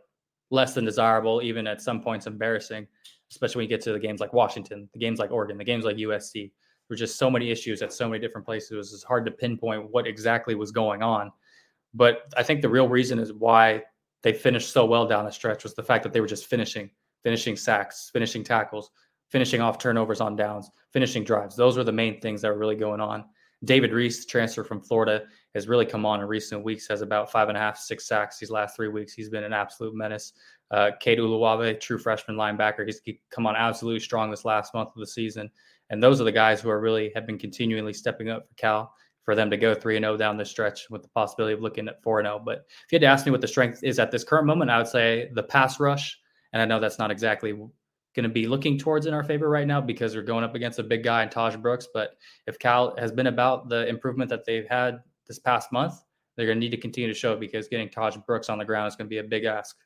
less 0.50 0.74
than 0.74 0.84
desirable, 0.84 1.42
even 1.42 1.66
at 1.66 1.80
some 1.80 2.02
points 2.02 2.26
embarrassing, 2.26 2.88
especially 3.30 3.60
when 3.60 3.64
you 3.64 3.68
get 3.68 3.82
to 3.82 3.92
the 3.92 4.00
games 4.00 4.20
like 4.20 4.32
Washington, 4.32 4.88
the 4.92 4.98
games 4.98 5.18
like 5.18 5.30
Oregon, 5.30 5.58
the 5.58 5.64
games 5.64 5.84
like 5.84 5.96
USC. 5.96 6.32
There 6.32 6.50
were 6.90 6.96
just 6.96 7.18
so 7.18 7.30
many 7.30 7.50
issues 7.50 7.80
at 7.82 7.92
so 7.92 8.08
many 8.08 8.20
different 8.20 8.46
places. 8.46 8.70
It 8.72 8.76
was 8.76 9.04
hard 9.06 9.24
to 9.26 9.30
pinpoint 9.30 9.92
what 9.92 10.06
exactly 10.06 10.54
was 10.54 10.72
going 10.72 11.02
on. 11.02 11.30
But 11.94 12.22
I 12.36 12.42
think 12.42 12.62
the 12.62 12.68
real 12.68 12.88
reason 12.88 13.18
is 13.18 13.32
why 13.32 13.82
they 14.22 14.32
finished 14.32 14.72
so 14.72 14.84
well 14.86 15.06
down 15.06 15.24
the 15.24 15.30
stretch 15.30 15.62
was 15.62 15.74
the 15.74 15.82
fact 15.82 16.02
that 16.02 16.12
they 16.12 16.20
were 16.20 16.26
just 16.26 16.46
finishing 16.46 16.90
finishing 17.22 17.56
sacks, 17.56 18.10
finishing 18.12 18.44
tackles, 18.44 18.90
finishing 19.30 19.60
off 19.60 19.78
turnovers 19.78 20.20
on 20.20 20.36
downs, 20.36 20.70
finishing 20.92 21.24
drives. 21.24 21.56
Those 21.56 21.76
were 21.76 21.84
the 21.84 21.92
main 21.92 22.20
things 22.20 22.42
that 22.42 22.52
were 22.52 22.58
really 22.58 22.76
going 22.76 23.00
on. 23.00 23.24
David 23.64 23.92
Reese, 23.92 24.26
transfer 24.26 24.64
from 24.64 24.80
Florida, 24.80 25.22
has 25.54 25.68
really 25.68 25.86
come 25.86 26.04
on 26.04 26.20
in 26.20 26.26
recent 26.26 26.64
weeks, 26.64 26.88
has 26.88 27.00
about 27.00 27.30
five 27.30 27.48
and 27.48 27.56
a 27.56 27.60
half, 27.60 27.78
six 27.78 28.08
sacks 28.08 28.38
these 28.38 28.50
last 28.50 28.74
three 28.74 28.88
weeks. 28.88 29.12
He's 29.12 29.28
been 29.28 29.44
an 29.44 29.52
absolute 29.52 29.94
menace. 29.94 30.32
Uh, 30.70 30.90
Kade 31.02 31.18
Uluave, 31.18 31.78
true 31.80 31.98
freshman 31.98 32.36
linebacker, 32.36 32.84
he's 32.84 33.00
come 33.30 33.46
on 33.46 33.54
absolutely 33.54 34.00
strong 34.00 34.30
this 34.30 34.44
last 34.44 34.74
month 34.74 34.88
of 34.88 35.00
the 35.00 35.06
season. 35.06 35.50
And 35.90 36.02
those 36.02 36.20
are 36.20 36.24
the 36.24 36.32
guys 36.32 36.60
who 36.60 36.70
are 36.70 36.80
really 36.80 37.12
have 37.14 37.26
been 37.26 37.38
continually 37.38 37.92
stepping 37.92 38.30
up 38.30 38.48
for 38.48 38.54
Cal 38.54 38.94
for 39.24 39.34
them 39.34 39.50
to 39.50 39.56
go 39.56 39.74
3 39.74 39.98
0 39.98 40.16
down 40.16 40.36
the 40.36 40.44
stretch 40.44 40.88
with 40.90 41.02
the 41.02 41.08
possibility 41.10 41.54
of 41.54 41.60
looking 41.60 41.86
at 41.86 42.02
4 42.02 42.22
0. 42.22 42.42
But 42.44 42.64
if 42.86 42.92
you 42.92 42.96
had 42.96 43.02
to 43.02 43.06
ask 43.06 43.26
me 43.26 43.32
what 43.32 43.40
the 43.40 43.48
strength 43.48 43.84
is 43.84 43.98
at 43.98 44.10
this 44.10 44.24
current 44.24 44.46
moment, 44.46 44.70
I 44.70 44.78
would 44.78 44.88
say 44.88 45.30
the 45.34 45.42
pass 45.42 45.78
rush 45.78 46.18
and 46.52 46.62
I 46.62 46.64
know 46.64 46.80
that's 46.80 46.98
not 46.98 47.10
exactly 47.10 47.52
going 47.52 48.24
to 48.24 48.28
be 48.28 48.46
looking 48.46 48.78
towards 48.78 49.06
in 49.06 49.14
our 49.14 49.24
favor 49.24 49.48
right 49.48 49.66
now 49.66 49.80
because 49.80 50.14
we're 50.14 50.22
going 50.22 50.44
up 50.44 50.54
against 50.54 50.78
a 50.78 50.82
big 50.82 51.02
guy 51.02 51.22
in 51.22 51.28
Tahj 51.28 51.60
Brooks. 51.60 51.88
But 51.92 52.16
if 52.46 52.58
Cal 52.58 52.94
has 52.98 53.10
been 53.10 53.28
about 53.28 53.68
the 53.68 53.88
improvement 53.88 54.28
that 54.30 54.44
they've 54.44 54.68
had 54.68 55.00
this 55.26 55.38
past 55.38 55.72
month, 55.72 55.94
they're 56.36 56.46
going 56.46 56.58
to 56.58 56.60
need 56.60 56.70
to 56.70 56.76
continue 56.76 57.08
to 57.12 57.18
show 57.18 57.32
it 57.32 57.40
because 57.40 57.68
getting 57.68 57.88
Tahj 57.88 58.24
Brooks 58.26 58.48
on 58.48 58.58
the 58.58 58.64
ground 58.64 58.88
is 58.88 58.96
going 58.96 59.06
to 59.06 59.10
be 59.10 59.18
a 59.18 59.24
big 59.24 59.44
ask. 59.44 59.76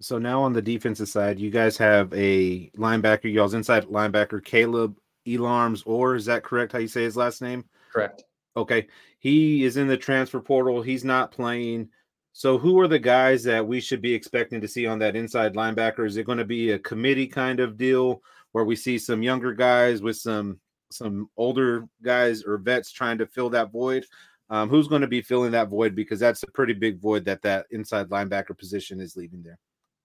So 0.00 0.18
now 0.18 0.42
on 0.42 0.52
the 0.52 0.62
defensive 0.62 1.08
side, 1.08 1.38
you 1.38 1.50
guys 1.50 1.76
have 1.76 2.12
a 2.12 2.70
linebacker, 2.70 3.32
y'all's 3.32 3.54
inside 3.54 3.84
linebacker, 3.84 4.44
Caleb 4.44 4.98
Elarms, 5.26 5.84
or 5.86 6.16
is 6.16 6.26
that 6.26 6.42
correct? 6.42 6.72
How 6.72 6.78
you 6.78 6.88
say 6.88 7.04
his 7.04 7.16
last 7.16 7.40
name? 7.40 7.64
Correct. 7.92 8.24
Okay. 8.56 8.88
He 9.20 9.64
is 9.64 9.76
in 9.76 9.86
the 9.86 9.96
transfer 9.96 10.40
portal. 10.40 10.82
He's 10.82 11.04
not 11.04 11.30
playing. 11.30 11.88
So, 12.34 12.56
who 12.56 12.80
are 12.80 12.88
the 12.88 12.98
guys 12.98 13.44
that 13.44 13.66
we 13.66 13.80
should 13.80 14.00
be 14.00 14.14
expecting 14.14 14.60
to 14.60 14.68
see 14.68 14.86
on 14.86 14.98
that 15.00 15.16
inside 15.16 15.54
linebacker? 15.54 16.06
Is 16.06 16.16
it 16.16 16.26
going 16.26 16.38
to 16.38 16.44
be 16.44 16.70
a 16.70 16.78
committee 16.78 17.26
kind 17.26 17.60
of 17.60 17.76
deal 17.76 18.22
where 18.52 18.64
we 18.64 18.76
see 18.76 18.98
some 18.98 19.22
younger 19.22 19.52
guys 19.52 20.02
with 20.02 20.16
some 20.16 20.58
some 20.90 21.28
older 21.36 21.86
guys 22.02 22.42
or 22.42 22.58
vets 22.58 22.90
trying 22.92 23.18
to 23.18 23.26
fill 23.26 23.50
that 23.50 23.70
void? 23.70 24.06
Um, 24.50 24.68
who's 24.68 24.88
going 24.88 25.00
to 25.02 25.08
be 25.08 25.22
filling 25.22 25.52
that 25.52 25.68
void? 25.68 25.94
Because 25.94 26.20
that's 26.20 26.42
a 26.42 26.50
pretty 26.52 26.74
big 26.74 27.00
void 27.00 27.24
that 27.24 27.42
that 27.42 27.66
inside 27.70 28.08
linebacker 28.08 28.56
position 28.56 29.00
is 29.00 29.16
leaving 29.16 29.42
there. 29.42 29.58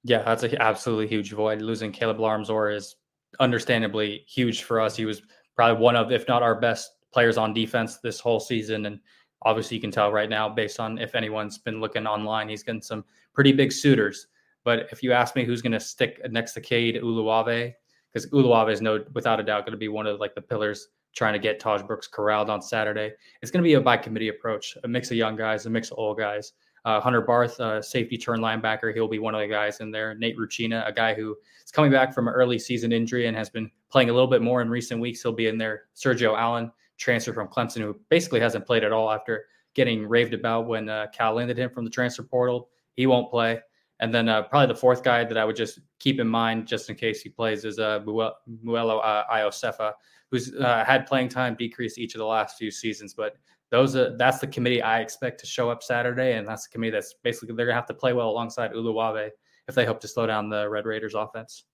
Yeah, 0.04 0.24
that's 0.24 0.44
an 0.44 0.56
absolutely 0.62 1.08
huge 1.08 1.32
void. 1.32 1.62
Losing 1.62 1.92
Caleb 1.92 2.20
Elarms-Orr 2.20 2.72
is 2.72 2.96
understandably 3.42 4.24
huge 4.28 4.64
for 4.64 4.80
us. 4.80 4.96
He 4.96 5.06
was 5.06 5.22
probably 5.56 5.82
one 5.82 5.98
of, 5.98 6.14
if 6.14 6.28
not 6.30 6.44
our 6.44 6.60
best 6.60 6.92
players 7.12 7.38
on 7.38 7.54
defense 7.54 7.98
this 7.98 8.20
whole 8.20 8.40
season, 8.40 8.86
and 8.86 9.00
obviously 9.44 9.76
you 9.76 9.82
can 9.82 9.92
tell 9.92 10.12
right 10.12 10.30
now 10.30 10.50
based 10.50 10.80
on 10.80 10.98
if 10.98 11.16
anyone's 11.16 11.58
been 11.58 11.80
looking 11.80 12.08
online, 12.08 12.50
he's 12.50 12.64
getting 12.64 12.82
some 12.82 13.04
pretty 13.34 13.52
big 13.52 13.72
suitors. 13.72 14.28
But 14.64 14.88
if 14.92 15.02
you 15.02 15.14
ask 15.14 15.36
me 15.36 15.46
who's 15.46 15.62
going 15.62 15.72
to 15.72 15.80
stick 15.80 16.20
next 16.30 16.54
to 16.54 16.62
Kade 16.62 17.02
Uluave, 17.02 17.74
because 18.12 18.30
Uluave 18.32 18.72
is 18.72 18.82
no 18.82 19.04
without 19.14 19.40
a 19.40 19.44
doubt 19.44 19.66
going 19.66 19.72
to 19.72 19.78
be 19.78 19.88
one 19.88 20.08
of 20.08 20.20
like 20.20 20.36
the 20.36 20.42
pillars 20.42 20.90
trying 21.16 21.34
to 21.34 21.40
get 21.40 21.60
Tahj 21.60 21.86
Brooks 21.86 22.08
corralled 22.08 22.50
on 22.50 22.62
Saturday. 22.62 23.12
It's 23.42 23.52
going 23.52 23.64
to 23.64 23.68
be 23.68 23.74
a 23.74 23.82
by 23.82 23.98
committee 23.98 24.30
approach, 24.30 24.78
a 24.84 24.88
mix 24.88 25.10
of 25.10 25.18
young 25.18 25.36
guys, 25.36 25.66
a 25.66 25.70
mix 25.70 25.92
of 25.92 25.98
old 25.98 26.18
guys. 26.18 26.54
Uh, 26.86 27.02
Hunter 27.02 27.22
Barth, 27.22 27.60
uh, 27.60 27.82
safety 27.82 28.18
turn 28.18 28.40
linebacker, 28.40 28.94
he'll 28.94 29.10
be 29.10 29.20
one 29.20 29.36
of 29.36 29.42
the 29.42 29.48
guys 29.48 29.82
in 29.82 29.92
there. 29.92 30.16
Nate 30.16 30.38
Rutchena, 30.38 30.88
a 30.88 30.94
guy 30.94 31.14
who 31.14 31.36
is 31.66 31.72
coming 31.72 31.92
back 31.92 32.14
from 32.14 32.28
an 32.28 32.34
early 32.34 32.58
season 32.58 32.94
injury 32.94 33.28
and 33.28 33.36
has 33.36 33.50
been 33.50 33.70
playing 33.90 34.10
a 34.10 34.14
little 34.14 34.30
bit 34.30 34.42
more 34.42 34.62
in 34.62 34.70
recent 34.70 35.02
weeks. 35.02 35.22
He'll 35.22 35.34
be 35.34 35.48
in 35.48 35.58
there. 35.58 35.84
Sergio 35.96 36.38
Allen, 36.38 36.72
transfer 36.98 37.34
from 37.34 37.48
Clemson, 37.48 37.82
who 37.82 38.00
basically 38.10 38.40
hasn't 38.40 38.66
played 38.66 38.84
at 38.84 38.92
all 38.92 39.12
after 39.12 39.46
getting 39.74 40.08
raved 40.08 40.34
about 40.34 40.68
when 40.68 40.90
uh, 40.90 41.08
Cal 41.14 41.34
landed 41.36 41.58
him 41.58 41.70
from 41.70 41.86
the 41.86 41.92
transfer 41.92 42.24
portal. 42.24 42.70
He 42.96 43.06
won't 43.06 43.30
play. 43.30 43.62
And 44.00 44.14
then 44.14 44.30
uh, 44.30 44.44
probably 44.44 44.68
the 44.68 44.80
fourth 44.80 45.04
guy 45.04 45.24
that 45.24 45.38
I 45.38 45.46
would 45.46 45.56
just 45.56 45.80
keep 46.00 46.20
in 46.20 46.28
mind, 46.28 46.68
just 46.68 46.90
in 46.90 46.96
case 46.96 47.22
he 47.22 47.30
plays, 47.30 47.66
is 47.66 47.80
uh, 47.80 48.00
Muelo 48.06 49.00
uh, 49.00 49.24
Iosefa, 49.32 49.94
who's 50.30 50.54
uh, 50.56 50.84
had 50.86 51.08
playing 51.08 51.30
time 51.30 51.56
decrease 51.56 51.98
each 51.98 52.14
of 52.14 52.20
the 52.20 52.26
last 52.26 52.58
few 52.58 52.70
seasons. 52.70 53.14
But 53.14 53.38
those 53.70 53.96
are, 53.96 54.16
that's 54.16 54.40
the 54.40 54.48
committee 54.48 54.82
I 54.82 55.00
expect 55.00 55.40
to 55.42 55.48
show 55.48 55.70
up 55.70 55.82
Saturday, 55.82 56.38
and 56.38 56.48
that's 56.48 56.68
the 56.68 56.72
committee 56.72 56.92
that's 56.92 57.16
basically 57.24 57.56
they're 57.56 57.66
gonna 57.66 57.76
have 57.76 57.88
to 57.88 57.94
play 57.94 58.14
well 58.14 58.30
alongside 58.30 58.72
Uluave 58.72 59.30
if 59.68 59.76
they 59.76 59.86
hope 59.86 60.00
to 60.02 60.08
slow 60.08 60.28
down 60.28 60.50
the 60.50 60.70
Red 60.70 60.86
Raiders 60.86 61.16
offense. 61.16 61.66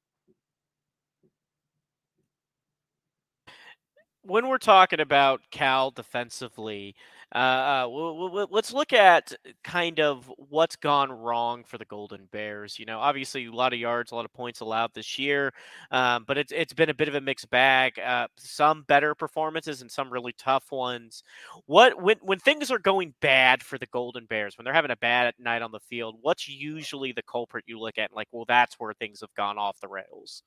When 4.24 4.48
we're 4.48 4.58
talking 4.58 5.00
about 5.00 5.42
Cal 5.52 5.92
defensively, 5.92 6.96
uh, 7.36 7.88
uh 7.88 8.46
let's 8.52 8.72
look 8.72 8.94
at 8.94 9.34
kind 9.64 10.00
of 10.00 10.32
what's 10.50 10.76
gone 10.76 11.12
wrong 11.12 11.64
for 11.64 11.78
the 11.78 11.86
Golden 11.86 12.28
Bears. 12.32 12.78
You 12.78 12.86
know, 12.86 13.00
obviously 13.00 13.46
a 13.46 13.52
lot 13.52 13.74
of 13.74 13.80
yards, 13.80 14.12
a 14.12 14.16
lot 14.16 14.26
of 14.26 14.34
points 14.34 14.60
allowed 14.60 14.94
this 14.94 15.18
year, 15.18 15.52
um, 15.92 16.26
but 16.28 16.38
it's 16.38 16.52
it's 16.52 16.74
been 16.74 16.90
a 16.90 16.94
bit 16.94 17.08
of 17.08 17.16
a 17.16 17.22
mixed 17.22 17.50
bag. 17.50 18.00
Uh, 18.00 18.28
some 18.38 18.84
better 18.84 19.16
performances 19.16 19.82
and 19.82 19.92
some 19.92 20.12
really 20.12 20.34
tough 20.34 20.72
ones. 20.72 21.24
What 21.66 22.02
when 22.02 22.18
when 22.22 22.40
things 22.40 22.72
are 22.72 22.80
going 22.80 23.14
bad 23.20 23.64
for 23.64 23.78
the 23.78 23.88
Golden 23.88 24.26
Bears, 24.26 24.58
when 24.58 24.66
they're 24.66 24.74
having 24.74 24.92
a 24.92 24.98
bad 24.98 25.34
night 25.40 25.62
on 25.62 25.72
the 25.72 25.80
field, 25.80 26.18
what's 26.22 26.48
usually 26.48 27.12
the 27.12 27.24
culprit 27.24 27.66
you 27.68 27.80
look 27.80 27.98
at? 27.98 28.14
Like, 28.14 28.28
well, 28.32 28.46
that's 28.48 28.76
where 28.80 28.94
things 28.94 29.22
have 29.22 29.34
gone 29.36 29.58
off 29.58 29.82
the 29.82 29.88
rails. 29.88 30.44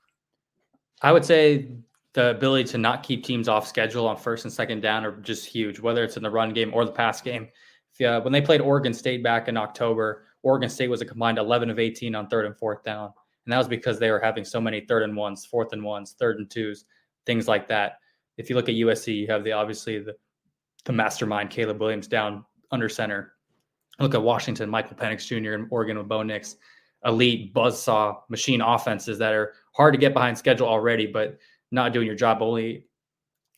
I 1.02 1.12
would 1.12 1.24
say 1.24 1.66
the 2.16 2.30
ability 2.30 2.64
to 2.64 2.78
not 2.78 3.02
keep 3.02 3.22
teams 3.22 3.46
off 3.46 3.68
schedule 3.68 4.08
on 4.08 4.16
first 4.16 4.46
and 4.46 4.52
second 4.52 4.80
down 4.80 5.04
are 5.04 5.18
just 5.18 5.44
huge, 5.44 5.78
whether 5.78 6.02
it's 6.02 6.16
in 6.16 6.22
the 6.22 6.30
run 6.30 6.54
game 6.54 6.70
or 6.72 6.86
the 6.86 6.90
pass 6.90 7.20
game. 7.20 7.46
Uh, 8.02 8.20
when 8.22 8.32
they 8.32 8.40
played 8.40 8.62
Oregon 8.62 8.94
State 8.94 9.22
back 9.22 9.48
in 9.48 9.56
October, 9.58 10.24
Oregon 10.42 10.70
State 10.70 10.88
was 10.88 11.02
a 11.02 11.04
combined 11.04 11.36
11 11.36 11.68
of 11.68 11.78
18 11.78 12.14
on 12.14 12.26
third 12.28 12.46
and 12.46 12.56
fourth 12.56 12.82
down. 12.82 13.12
And 13.44 13.52
that 13.52 13.58
was 13.58 13.68
because 13.68 13.98
they 13.98 14.10
were 14.10 14.18
having 14.18 14.46
so 14.46 14.62
many 14.62 14.80
third 14.80 15.02
and 15.02 15.14
ones, 15.14 15.44
fourth 15.44 15.74
and 15.74 15.84
ones, 15.84 16.16
third 16.18 16.38
and 16.38 16.48
twos, 16.48 16.86
things 17.26 17.46
like 17.48 17.68
that. 17.68 17.98
If 18.38 18.48
you 18.48 18.56
look 18.56 18.70
at 18.70 18.76
USC, 18.76 19.14
you 19.14 19.26
have 19.26 19.44
the 19.44 19.52
obviously 19.52 19.98
the, 19.98 20.16
the 20.86 20.94
mastermind, 20.94 21.50
Caleb 21.50 21.80
Williams, 21.80 22.08
down 22.08 22.46
under 22.70 22.88
center. 22.88 23.34
Look 24.00 24.14
at 24.14 24.22
Washington, 24.22 24.70
Michael 24.70 24.96
Penix 24.96 25.26
Jr. 25.26 25.52
and 25.52 25.66
Oregon 25.70 25.98
with 25.98 26.08
Bo 26.08 26.22
Nix, 26.22 26.56
elite 27.04 27.52
buzzsaw 27.52 28.20
machine 28.30 28.62
offenses 28.62 29.18
that 29.18 29.34
are 29.34 29.52
hard 29.72 29.92
to 29.92 29.98
get 29.98 30.14
behind 30.14 30.38
schedule 30.38 30.66
already, 30.66 31.06
but 31.06 31.38
not 31.70 31.92
doing 31.92 32.06
your 32.06 32.16
job 32.16 32.42
only 32.42 32.86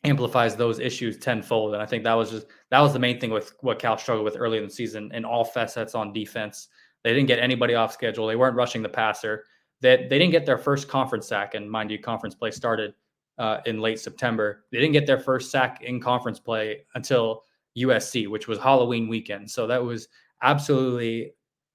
amplifies 0.04 0.56
those 0.56 0.78
issues 0.78 1.18
tenfold. 1.18 1.74
And 1.74 1.82
I 1.82 1.86
think 1.86 2.04
that 2.04 2.14
was 2.14 2.30
just 2.30 2.46
that 2.70 2.80
was 2.80 2.92
the 2.92 2.98
main 2.98 3.20
thing 3.20 3.30
with 3.30 3.54
what 3.60 3.78
Cal 3.78 3.98
struggled 3.98 4.24
with 4.24 4.36
early 4.38 4.58
in 4.58 4.64
the 4.64 4.70
season 4.70 5.10
in 5.12 5.24
all 5.24 5.44
facets 5.44 5.94
on 5.94 6.12
defense. 6.12 6.68
They 7.04 7.12
didn't 7.12 7.28
get 7.28 7.38
anybody 7.38 7.74
off 7.74 7.92
schedule. 7.92 8.26
They 8.26 8.36
weren't 8.36 8.56
rushing 8.56 8.82
the 8.82 8.88
passer. 8.88 9.44
That 9.80 10.08
they, 10.08 10.18
didn't 10.18 10.32
get 10.32 10.44
their 10.44 10.58
first 10.58 10.88
conference 10.88 11.28
sack, 11.28 11.54
and 11.54 11.70
mind 11.70 11.92
you, 11.92 12.00
conference 12.00 12.34
play 12.34 12.50
started 12.50 12.94
uh, 13.38 13.58
in 13.66 13.80
late 13.80 14.00
September. 14.00 14.64
They 14.72 14.78
didn't 14.78 14.92
get 14.92 15.06
their 15.06 15.20
first 15.20 15.52
sack 15.52 15.82
in 15.82 16.00
conference 16.00 16.40
play 16.40 16.84
until 16.96 17.44
USC, 17.76 18.28
which 18.28 18.48
was 18.48 18.58
Halloween 18.58 19.06
weekend. 19.06 19.48
So 19.48 19.68
that 19.68 19.82
was 19.82 20.08
absolutely 20.42 21.32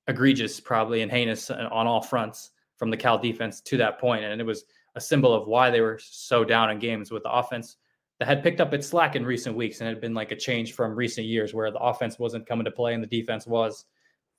egregious, 0.07 0.59
probably 0.59 1.01
and 1.01 1.09
heinous 1.09 1.49
on 1.49 1.87
all 1.87 2.01
fronts 2.01 2.51
from 2.75 2.89
the 2.89 2.97
Cal 2.97 3.17
defense 3.17 3.61
to 3.61 3.77
that 3.77 3.99
point. 3.99 4.25
And 4.25 4.41
it 4.41 4.43
was 4.45 4.65
a 4.95 5.01
symbol 5.01 5.33
of 5.33 5.47
why 5.47 5.69
they 5.69 5.81
were 5.81 5.99
so 6.01 6.43
down 6.43 6.69
in 6.69 6.79
games 6.79 7.11
with 7.11 7.23
the 7.23 7.31
offense 7.31 7.77
that 8.19 8.27
had 8.27 8.43
picked 8.43 8.61
up 8.61 8.73
its 8.73 8.87
slack 8.87 9.15
in 9.15 9.25
recent 9.25 9.55
weeks 9.55 9.79
and 9.79 9.87
had 9.87 9.99
been 9.99 10.13
like 10.13 10.31
a 10.31 10.35
change 10.35 10.73
from 10.73 10.95
recent 10.95 11.25
years 11.25 11.53
where 11.53 11.71
the 11.71 11.79
offense 11.79 12.19
wasn't 12.19 12.45
coming 12.45 12.65
to 12.65 12.71
play 12.71 12.93
and 12.93 13.03
the 13.03 13.07
defense 13.07 13.47
was 13.47 13.85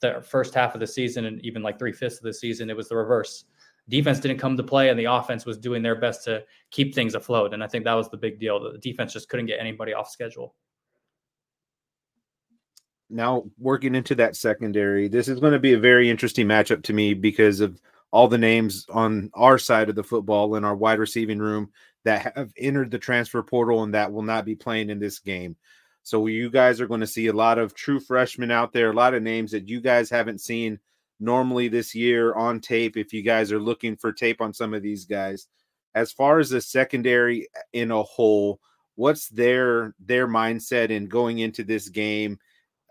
the 0.01 0.25
first 0.27 0.55
half 0.55 0.75
of 0.75 0.81
the 0.81 0.87
season 0.87 1.25
and 1.25 1.45
even 1.45 1.63
like 1.63 1.79
three 1.79 1.93
fifths 1.93 2.19
of 2.19 2.23
the 2.25 2.33
season. 2.33 2.71
It 2.71 2.77
was 2.77 2.89
the 2.89 2.97
reverse. 2.97 3.45
Defense 3.89 4.21
didn't 4.21 4.39
come 4.39 4.57
to 4.57 4.63
play 4.63 4.89
and 4.89 4.99
the 4.99 5.05
offense 5.05 5.45
was 5.45 5.59
doing 5.59 5.83
their 5.83 5.97
best 5.97 6.25
to 6.25 6.45
keep 6.71 6.95
things 6.95 7.15
afloat. 7.15 7.53
And 7.53 7.63
I 7.63 7.67
think 7.67 7.85
that 7.85 7.95
was 7.95 8.09
the 8.09 8.17
big 8.17 8.39
deal. 8.39 8.61
The 8.61 8.79
defense 8.79 9.13
just 9.13 9.29
couldn't 9.29 9.47
get 9.47 9.61
anybody 9.61 9.93
off 9.93 10.09
schedule. 10.09 10.55
Now, 13.11 13.45
working 13.59 13.95
into 13.95 14.15
that 14.17 14.35
secondary, 14.35 15.09
this 15.09 15.29
is 15.29 15.39
going 15.39 15.53
to 15.53 15.59
be 15.59 15.75
a 15.75 15.79
very 15.79 16.09
interesting 16.09 16.47
matchup 16.47 16.83
to 16.85 16.93
me 16.93 17.13
because 17.13 17.61
of 17.61 17.81
all 18.15 18.29
the 18.29 18.39
names 18.39 18.87
on 18.91 19.29
our 19.35 19.59
side 19.59 19.89
of 19.89 19.97
the 19.97 20.05
football 20.05 20.55
in 20.55 20.65
our 20.65 20.77
wide 20.77 21.01
receiving 21.01 21.41
room 21.41 21.69
that 22.05 22.33
have 22.37 22.53
entered 22.57 22.89
the 22.93 22.99
transfer 22.99 23.43
portal 23.43 23.83
and 23.83 23.93
that 23.93 24.13
will 24.13 24.23
not 24.23 24.45
be 24.45 24.55
playing 24.55 24.89
in 24.89 25.01
this 25.01 25.19
game. 25.19 25.57
So 26.05 26.29
you 26.29 26.49
guys 26.49 26.81
are 26.81 26.87
going 26.87 27.01
to 27.01 27.09
see 27.09 27.27
a 27.27 27.33
lot 27.33 27.59
of 27.59 27.75
true 27.75 27.99
freshmen 27.99 28.53
out 28.53 28.73
there, 28.73 28.91
a 28.91 28.95
lot 28.95 29.15
of 29.15 29.25
names 29.25 29.51
that 29.51 29.69
you 29.69 29.81
guys 29.81 30.09
haven't 30.11 30.41
seen 30.41 30.79
normally 31.19 31.67
this 31.67 31.93
year 31.93 32.33
on 32.35 32.61
tape 32.61 32.97
if 32.97 33.13
you 33.13 33.23
guys 33.23 33.51
are 33.51 33.59
looking 33.59 33.97
for 33.97 34.13
tape 34.13 34.41
on 34.41 34.55
some 34.55 34.75
of 34.75 34.83
these 34.83 35.07
guys. 35.07 35.49
As 35.97 36.13
far 36.13 36.39
as 36.39 36.51
the 36.51 36.61
secondary 36.61 37.49
in 37.73 37.91
a 37.91 38.05
whole, 38.05 38.61
what's 38.95 39.29
their 39.29 39.93
their 39.99 40.29
mindset 40.29 40.91
in 40.91 41.09
going 41.09 41.41
into 41.41 41.65
this 41.65 41.89
game, 41.89 42.39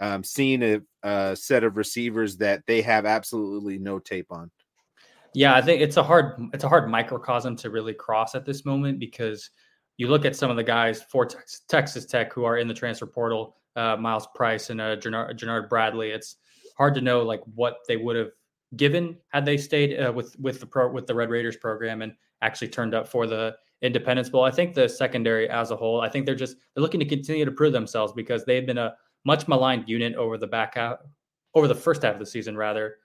um, 0.01 0.21
seeing 0.21 0.61
a, 0.63 0.81
a 1.01 1.33
set 1.33 1.63
of 1.63 1.77
receivers 1.77 2.35
that 2.37 2.63
they 2.67 2.81
have 2.81 3.05
absolutely 3.05 3.79
no 3.79 3.99
tape 3.99 4.27
on? 4.29 4.51
Yeah, 5.35 5.55
I 5.55 5.61
think 5.61 5.81
it's 5.81 5.97
a 5.97 6.03
hard 6.03 6.49
it's 6.53 6.63
a 6.63 6.69
hard 6.69 6.89
microcosm 6.89 7.55
to 7.57 7.69
really 7.69 7.93
cross 7.93 8.35
at 8.35 8.45
this 8.45 8.65
moment 8.65 8.99
because 8.99 9.49
you 9.97 10.07
look 10.07 10.25
at 10.25 10.35
some 10.35 10.49
of 10.49 10.57
the 10.57 10.63
guys 10.63 11.03
for 11.03 11.27
Texas 11.67 12.05
Tech 12.05 12.33
who 12.33 12.43
are 12.43 12.57
in 12.57 12.67
the 12.67 12.73
transfer 12.73 13.05
portal, 13.05 13.57
uh, 13.75 13.95
Myles 13.95 14.27
Price 14.35 14.69
and 14.69 14.81
uh, 14.81 14.95
Bradley. 15.69 16.11
It's 16.11 16.37
hard 16.77 16.93
to 16.95 17.01
know 17.01 17.21
like 17.21 17.41
what 17.55 17.77
they 17.87 17.97
would 17.97 18.15
have 18.15 18.29
given 18.75 19.17
had 19.29 19.45
they 19.45 19.57
stayed 19.57 19.99
uh, 19.99 20.11
with 20.11 20.37
with 20.39 20.59
the 20.59 20.65
pro 20.65 20.91
with 20.91 21.07
the 21.07 21.15
Red 21.15 21.29
Raiders 21.29 21.57
program 21.57 22.01
and 22.01 22.13
actually 22.41 22.69
turned 22.69 22.93
up 22.93 23.07
for 23.07 23.27
the 23.27 23.55
Independence 23.81 24.29
Bowl. 24.29 24.43
I 24.43 24.51
think 24.51 24.73
the 24.73 24.87
secondary 24.87 25.49
as 25.49 25.71
a 25.71 25.75
whole, 25.75 26.01
I 26.01 26.09
think 26.09 26.25
they're 26.25 26.35
just 26.35 26.57
they're 26.73 26.81
looking 26.81 26.99
to 26.99 27.05
continue 27.05 27.45
to 27.45 27.51
prove 27.51 27.73
themselves 27.73 28.13
because 28.13 28.45
they've 28.45 28.65
been 28.65 28.77
a 28.77 28.95
much 29.25 29.47
maligned 29.47 29.87
unit 29.87 30.15
over 30.15 30.37
the 30.37 30.47
back 30.47 30.75
half, 30.75 30.97
over 31.53 31.67
the 31.67 31.75
first 31.75 32.01
half 32.03 32.13
of 32.13 32.19
the 32.19 32.25
season 32.25 32.57
rather 32.57 32.97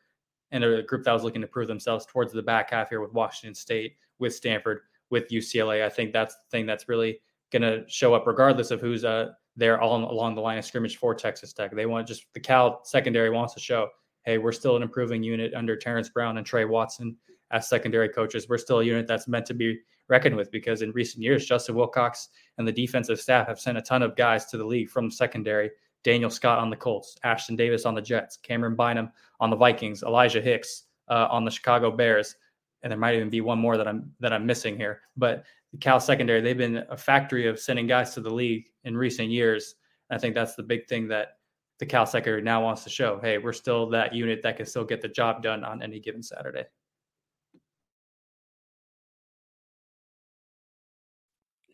and 0.50 0.64
a 0.64 0.82
group 0.82 1.04
that 1.04 1.12
was 1.12 1.24
looking 1.24 1.42
to 1.42 1.46
prove 1.46 1.68
themselves 1.68 2.06
towards 2.06 2.32
the 2.32 2.42
back 2.42 2.70
half 2.70 2.88
here 2.88 3.00
with 3.00 3.12
Washington 3.12 3.54
State, 3.54 3.96
with 4.18 4.34
Stanford, 4.34 4.80
with 5.10 5.28
UCLA. 5.28 5.84
I 5.84 5.88
think 5.88 6.12
that's 6.12 6.34
the 6.34 6.50
thing 6.50 6.66
that's 6.66 6.88
really 6.88 7.20
going 7.50 7.62
to 7.62 7.84
show 7.88 8.14
up, 8.14 8.26
regardless 8.26 8.70
of 8.70 8.80
who's 8.80 9.04
uh, 9.04 9.30
there 9.56 9.80
all 9.80 10.10
along 10.10 10.34
the 10.34 10.40
line 10.40 10.58
of 10.58 10.64
scrimmage 10.64 10.96
for 10.96 11.14
Texas 11.14 11.52
Tech. 11.52 11.74
They 11.74 11.86
want 11.86 12.06
just 12.06 12.26
the 12.32 12.40
Cal 12.40 12.80
secondary 12.84 13.30
wants 13.30 13.54
to 13.54 13.60
show, 13.60 13.88
hey, 14.24 14.38
we're 14.38 14.52
still 14.52 14.76
an 14.76 14.82
improving 14.82 15.22
unit 15.22 15.52
under 15.54 15.76
Terrence 15.76 16.08
Brown 16.08 16.38
and 16.38 16.46
Trey 16.46 16.64
Watson 16.64 17.16
as 17.50 17.68
secondary 17.68 18.08
coaches. 18.08 18.48
We're 18.48 18.58
still 18.58 18.80
a 18.80 18.84
unit 18.84 19.06
that's 19.06 19.28
meant 19.28 19.46
to 19.46 19.54
be 19.54 19.80
reckoned 20.08 20.36
with 20.36 20.50
because 20.50 20.82
in 20.82 20.92
recent 20.92 21.22
years, 21.22 21.46
Justin 21.46 21.74
Wilcox 21.74 22.28
and 22.56 22.66
the 22.66 22.72
defensive 22.72 23.20
staff 23.20 23.48
have 23.48 23.60
sent 23.60 23.78
a 23.78 23.82
ton 23.82 24.02
of 24.02 24.16
guys 24.16 24.46
to 24.46 24.56
the 24.56 24.64
league 24.64 24.88
from 24.88 25.10
secondary 25.10 25.70
Daniel 26.04 26.30
Scott 26.30 26.58
on 26.58 26.70
the 26.70 26.76
Colts, 26.76 27.16
Ashtyn 27.24 27.56
Davis 27.56 27.84
on 27.84 27.94
the 27.94 28.02
Jets, 28.02 28.36
Cameron 28.36 28.76
Bynum 28.76 29.10
on 29.40 29.50
the 29.50 29.56
Vikings, 29.56 30.02
Elijah 30.02 30.40
Hicks 30.40 30.84
uh, 31.08 31.28
on 31.30 31.44
the 31.44 31.50
Chicago 31.50 31.90
Bears, 31.90 32.36
and 32.82 32.90
there 32.90 32.98
might 32.98 33.16
even 33.16 33.30
be 33.30 33.40
one 33.40 33.58
more 33.58 33.76
that 33.76 33.88
I'm 33.88 34.12
that 34.20 34.32
I'm 34.32 34.46
missing 34.46 34.76
here. 34.76 35.00
But 35.16 35.44
the 35.72 35.78
Cal 35.78 36.00
secondary, 36.00 36.40
they've 36.40 36.56
been 36.56 36.84
a 36.88 36.96
factory 36.96 37.46
of 37.46 37.58
sending 37.58 37.86
guys 37.86 38.14
to 38.14 38.20
the 38.20 38.30
league 38.30 38.66
in 38.84 38.96
recent 38.96 39.28
years. 39.28 39.74
I 40.10 40.18
think 40.18 40.34
that's 40.34 40.54
the 40.54 40.62
big 40.62 40.86
thing 40.86 41.08
that 41.08 41.38
the 41.78 41.86
Cal 41.86 42.06
secondary 42.06 42.42
now 42.42 42.62
wants 42.62 42.84
to 42.84 42.90
show. 42.90 43.18
Hey, 43.20 43.38
we're 43.38 43.52
still 43.52 43.88
that 43.90 44.14
unit 44.14 44.42
that 44.42 44.56
can 44.56 44.66
still 44.66 44.84
get 44.84 45.00
the 45.00 45.08
job 45.08 45.42
done 45.42 45.64
on 45.64 45.82
any 45.82 46.00
given 46.00 46.22
Saturday. 46.22 46.64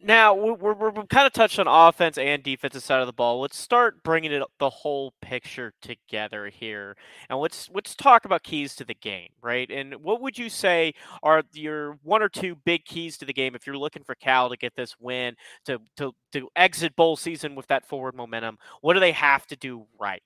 Now 0.06 0.34
we're, 0.34 0.52
we're, 0.52 0.90
we're 0.90 1.06
kind 1.06 1.26
of 1.26 1.32
touched 1.32 1.58
on 1.58 1.66
offense 1.66 2.18
and 2.18 2.42
defensive 2.42 2.82
side 2.82 3.00
of 3.00 3.06
the 3.06 3.12
ball. 3.14 3.40
Let's 3.40 3.56
start 3.56 4.02
bringing 4.02 4.32
it 4.32 4.42
the 4.58 4.68
whole 4.68 5.14
picture 5.22 5.72
together 5.80 6.50
here, 6.50 6.94
and 7.30 7.38
let's 7.38 7.70
let's 7.72 7.94
talk 7.94 8.26
about 8.26 8.42
keys 8.42 8.74
to 8.76 8.84
the 8.84 8.92
game, 8.92 9.30
right? 9.40 9.70
And 9.70 9.94
what 10.02 10.20
would 10.20 10.36
you 10.36 10.50
say 10.50 10.92
are 11.22 11.42
your 11.54 11.98
one 12.02 12.22
or 12.22 12.28
two 12.28 12.54
big 12.66 12.84
keys 12.84 13.16
to 13.16 13.24
the 13.24 13.32
game 13.32 13.54
if 13.54 13.66
you're 13.66 13.78
looking 13.78 14.04
for 14.04 14.14
Cal 14.14 14.50
to 14.50 14.58
get 14.58 14.76
this 14.76 14.94
win 15.00 15.36
to 15.64 15.80
to 15.96 16.12
to 16.32 16.50
exit 16.54 16.94
bowl 16.96 17.16
season 17.16 17.54
with 17.54 17.66
that 17.68 17.86
forward 17.86 18.14
momentum? 18.14 18.58
What 18.82 18.92
do 18.92 19.00
they 19.00 19.12
have 19.12 19.46
to 19.46 19.56
do 19.56 19.86
right? 19.98 20.22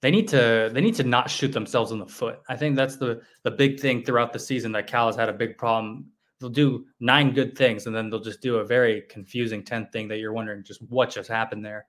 They 0.00 0.10
need 0.10 0.28
to 0.28 0.70
they 0.72 0.80
need 0.80 0.94
to 0.94 1.04
not 1.04 1.28
shoot 1.28 1.52
themselves 1.52 1.92
in 1.92 1.98
the 1.98 2.06
foot. 2.06 2.40
I 2.48 2.56
think 2.56 2.76
that's 2.76 2.96
the 2.96 3.20
the 3.42 3.50
big 3.50 3.78
thing 3.78 4.04
throughout 4.04 4.32
the 4.32 4.38
season 4.38 4.72
that 4.72 4.86
Cal 4.86 5.06
has 5.08 5.16
had 5.16 5.28
a 5.28 5.34
big 5.34 5.58
problem 5.58 6.06
they'll 6.40 6.48
do 6.48 6.86
nine 7.00 7.32
good 7.32 7.56
things 7.56 7.86
and 7.86 7.94
then 7.94 8.10
they'll 8.10 8.18
just 8.18 8.40
do 8.40 8.56
a 8.56 8.64
very 8.64 9.02
confusing 9.10 9.62
10th 9.62 9.92
thing 9.92 10.08
that 10.08 10.18
you're 10.18 10.32
wondering 10.32 10.64
just 10.64 10.80
what 10.88 11.10
just 11.10 11.28
happened 11.28 11.64
there. 11.64 11.86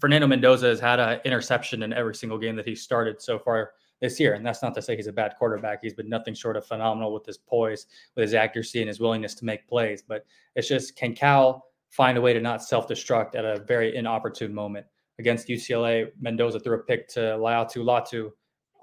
Fernando 0.00 0.26
Mendoza 0.26 0.66
has 0.66 0.80
had 0.80 0.98
an 0.98 1.20
interception 1.24 1.82
in 1.82 1.92
every 1.92 2.14
single 2.14 2.38
game 2.38 2.56
that 2.56 2.66
he 2.66 2.74
started 2.74 3.20
so 3.20 3.38
far 3.38 3.72
this 4.00 4.20
year. 4.20 4.34
And 4.34 4.46
that's 4.46 4.62
not 4.62 4.74
to 4.74 4.82
say 4.82 4.96
he's 4.96 5.06
a 5.06 5.12
bad 5.12 5.34
quarterback. 5.38 5.80
He's 5.82 5.94
been 5.94 6.08
nothing 6.08 6.34
short 6.34 6.56
of 6.56 6.66
phenomenal 6.66 7.12
with 7.12 7.26
his 7.26 7.38
poise, 7.38 7.86
with 8.14 8.22
his 8.22 8.34
accuracy, 8.34 8.80
and 8.80 8.88
his 8.88 9.00
willingness 9.00 9.34
to 9.36 9.44
make 9.44 9.68
plays. 9.68 10.02
But 10.06 10.24
it's 10.54 10.68
just 10.68 10.96
can 10.96 11.14
Cal 11.14 11.64
find 11.90 12.18
a 12.18 12.20
way 12.20 12.32
to 12.32 12.40
not 12.40 12.62
self 12.62 12.86
destruct 12.88 13.34
at 13.34 13.44
a 13.44 13.60
very 13.64 13.96
inopportune 13.96 14.54
moment? 14.54 14.86
Against 15.18 15.48
UCLA, 15.48 16.10
Mendoza 16.20 16.60
threw 16.60 16.76
a 16.76 16.82
pick 16.82 17.08
to 17.08 17.20
Laiatu 17.20 17.84
Latu 17.84 18.30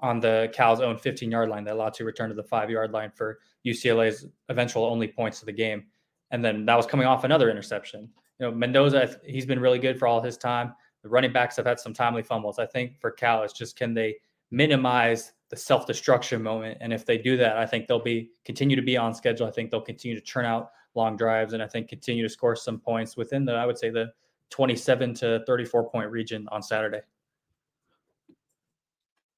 on 0.00 0.20
the 0.20 0.50
Cal's 0.52 0.80
own 0.80 0.96
15 0.98 1.30
yard 1.30 1.48
line 1.48 1.64
that 1.64 1.74
allowed 1.74 1.94
to 1.94 2.04
return 2.04 2.28
to 2.28 2.34
the 2.34 2.42
five 2.42 2.70
yard 2.70 2.92
line 2.92 3.10
for 3.14 3.38
UCLA's 3.66 4.26
eventual 4.48 4.84
only 4.84 5.08
points 5.08 5.40
of 5.40 5.46
the 5.46 5.52
game. 5.52 5.84
And 6.30 6.44
then 6.44 6.66
that 6.66 6.76
was 6.76 6.86
coming 6.86 7.06
off 7.06 7.24
another 7.24 7.50
interception. 7.50 8.08
You 8.38 8.46
know, 8.46 8.52
Mendoza, 8.52 9.18
he's 9.24 9.46
been 9.46 9.60
really 9.60 9.78
good 9.78 9.98
for 9.98 10.06
all 10.06 10.20
his 10.20 10.36
time. 10.36 10.74
The 11.02 11.08
running 11.08 11.32
backs 11.32 11.56
have 11.56 11.66
had 11.66 11.80
some 11.80 11.94
timely 11.94 12.22
fumbles. 12.22 12.58
I 12.58 12.66
think 12.66 12.98
for 13.00 13.10
Cal, 13.10 13.42
it's 13.42 13.52
just 13.52 13.76
can 13.76 13.94
they 13.94 14.16
minimize 14.50 15.32
the 15.48 15.56
self 15.56 15.86
destruction 15.86 16.42
moment? 16.42 16.78
And 16.80 16.92
if 16.92 17.06
they 17.06 17.16
do 17.16 17.36
that, 17.38 17.56
I 17.56 17.64
think 17.64 17.86
they'll 17.86 18.02
be 18.02 18.30
continue 18.44 18.76
to 18.76 18.82
be 18.82 18.96
on 18.96 19.14
schedule. 19.14 19.46
I 19.46 19.50
think 19.50 19.70
they'll 19.70 19.80
continue 19.80 20.18
to 20.18 20.24
churn 20.24 20.44
out 20.44 20.70
long 20.94 21.16
drives 21.16 21.52
and 21.52 21.62
I 21.62 21.68
think 21.68 21.88
continue 21.88 22.22
to 22.22 22.28
score 22.28 22.56
some 22.56 22.80
points 22.80 23.16
within 23.16 23.44
the, 23.44 23.52
I 23.52 23.66
would 23.66 23.78
say, 23.78 23.90
the 23.90 24.12
27 24.50 25.14
to 25.14 25.44
34 25.46 25.90
point 25.90 26.10
region 26.10 26.48
on 26.50 26.62
Saturday. 26.62 27.00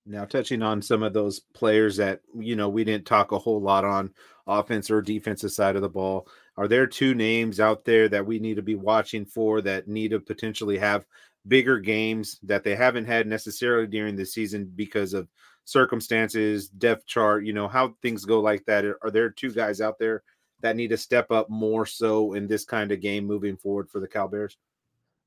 Now, 0.09 0.25
touching 0.25 0.63
on 0.63 0.81
some 0.81 1.03
of 1.03 1.13
those 1.13 1.41
players 1.41 1.99
that 1.99 2.21
you 2.35 2.57
know 2.57 2.71
we 2.71 2.83
didn't 2.83 3.07
talk 3.07 3.33
a 3.33 3.39
whole 3.39 3.61
lot 3.61 3.85
on 3.85 4.15
offense 4.47 4.91
or 4.91 5.03
defensive 5.03 5.53
side 5.53 5.77
of 5.77 5.83
the 5.83 5.89
ball, 5.89 6.27
are 6.57 6.67
there 6.67 6.87
two 6.87 7.15
names 7.15 7.61
out 7.61 7.85
there 7.85 8.09
that 8.09 8.25
we 8.25 8.39
need 8.39 8.57
to 8.57 8.63
be 8.63 8.75
watching 8.75 9.27
for 9.27 9.61
that 9.61 9.87
need 9.87 10.13
to 10.13 10.21
potentially 10.21 10.79
have 10.79 11.05
bigger 11.47 11.79
games 11.79 12.39
that 12.43 12.65
they 12.65 12.75
haven't 12.75 13.05
had 13.05 13.27
necessarily 13.27 13.87
during 13.87 14.17
the 14.17 14.25
season 14.25 14.73
because 14.75 15.13
of 15.13 15.29
circumstances, 15.65 16.69
depth 16.71 17.07
chart, 17.07 17.45
you 17.45 17.53
know, 17.53 17.69
how 17.69 17.95
things 18.01 18.25
go 18.25 18.41
like 18.41 18.65
that? 18.65 18.87
Are 19.03 19.11
there 19.11 19.29
two 19.29 19.53
guys 19.53 19.83
out 19.83 19.99
there 19.99 20.23
that 20.61 20.77
need 20.77 20.89
to 20.89 20.97
step 20.97 21.31
up 21.31 21.51
more 21.51 21.85
so 21.85 22.33
in 22.33 22.47
this 22.47 22.65
kind 22.65 22.93
of 22.93 23.03
game 23.03 23.27
moving 23.27 23.59
forward 23.59 23.91
for 23.91 24.01
the 24.01 24.09
Cal 24.09 24.29
Bears? 24.29 24.57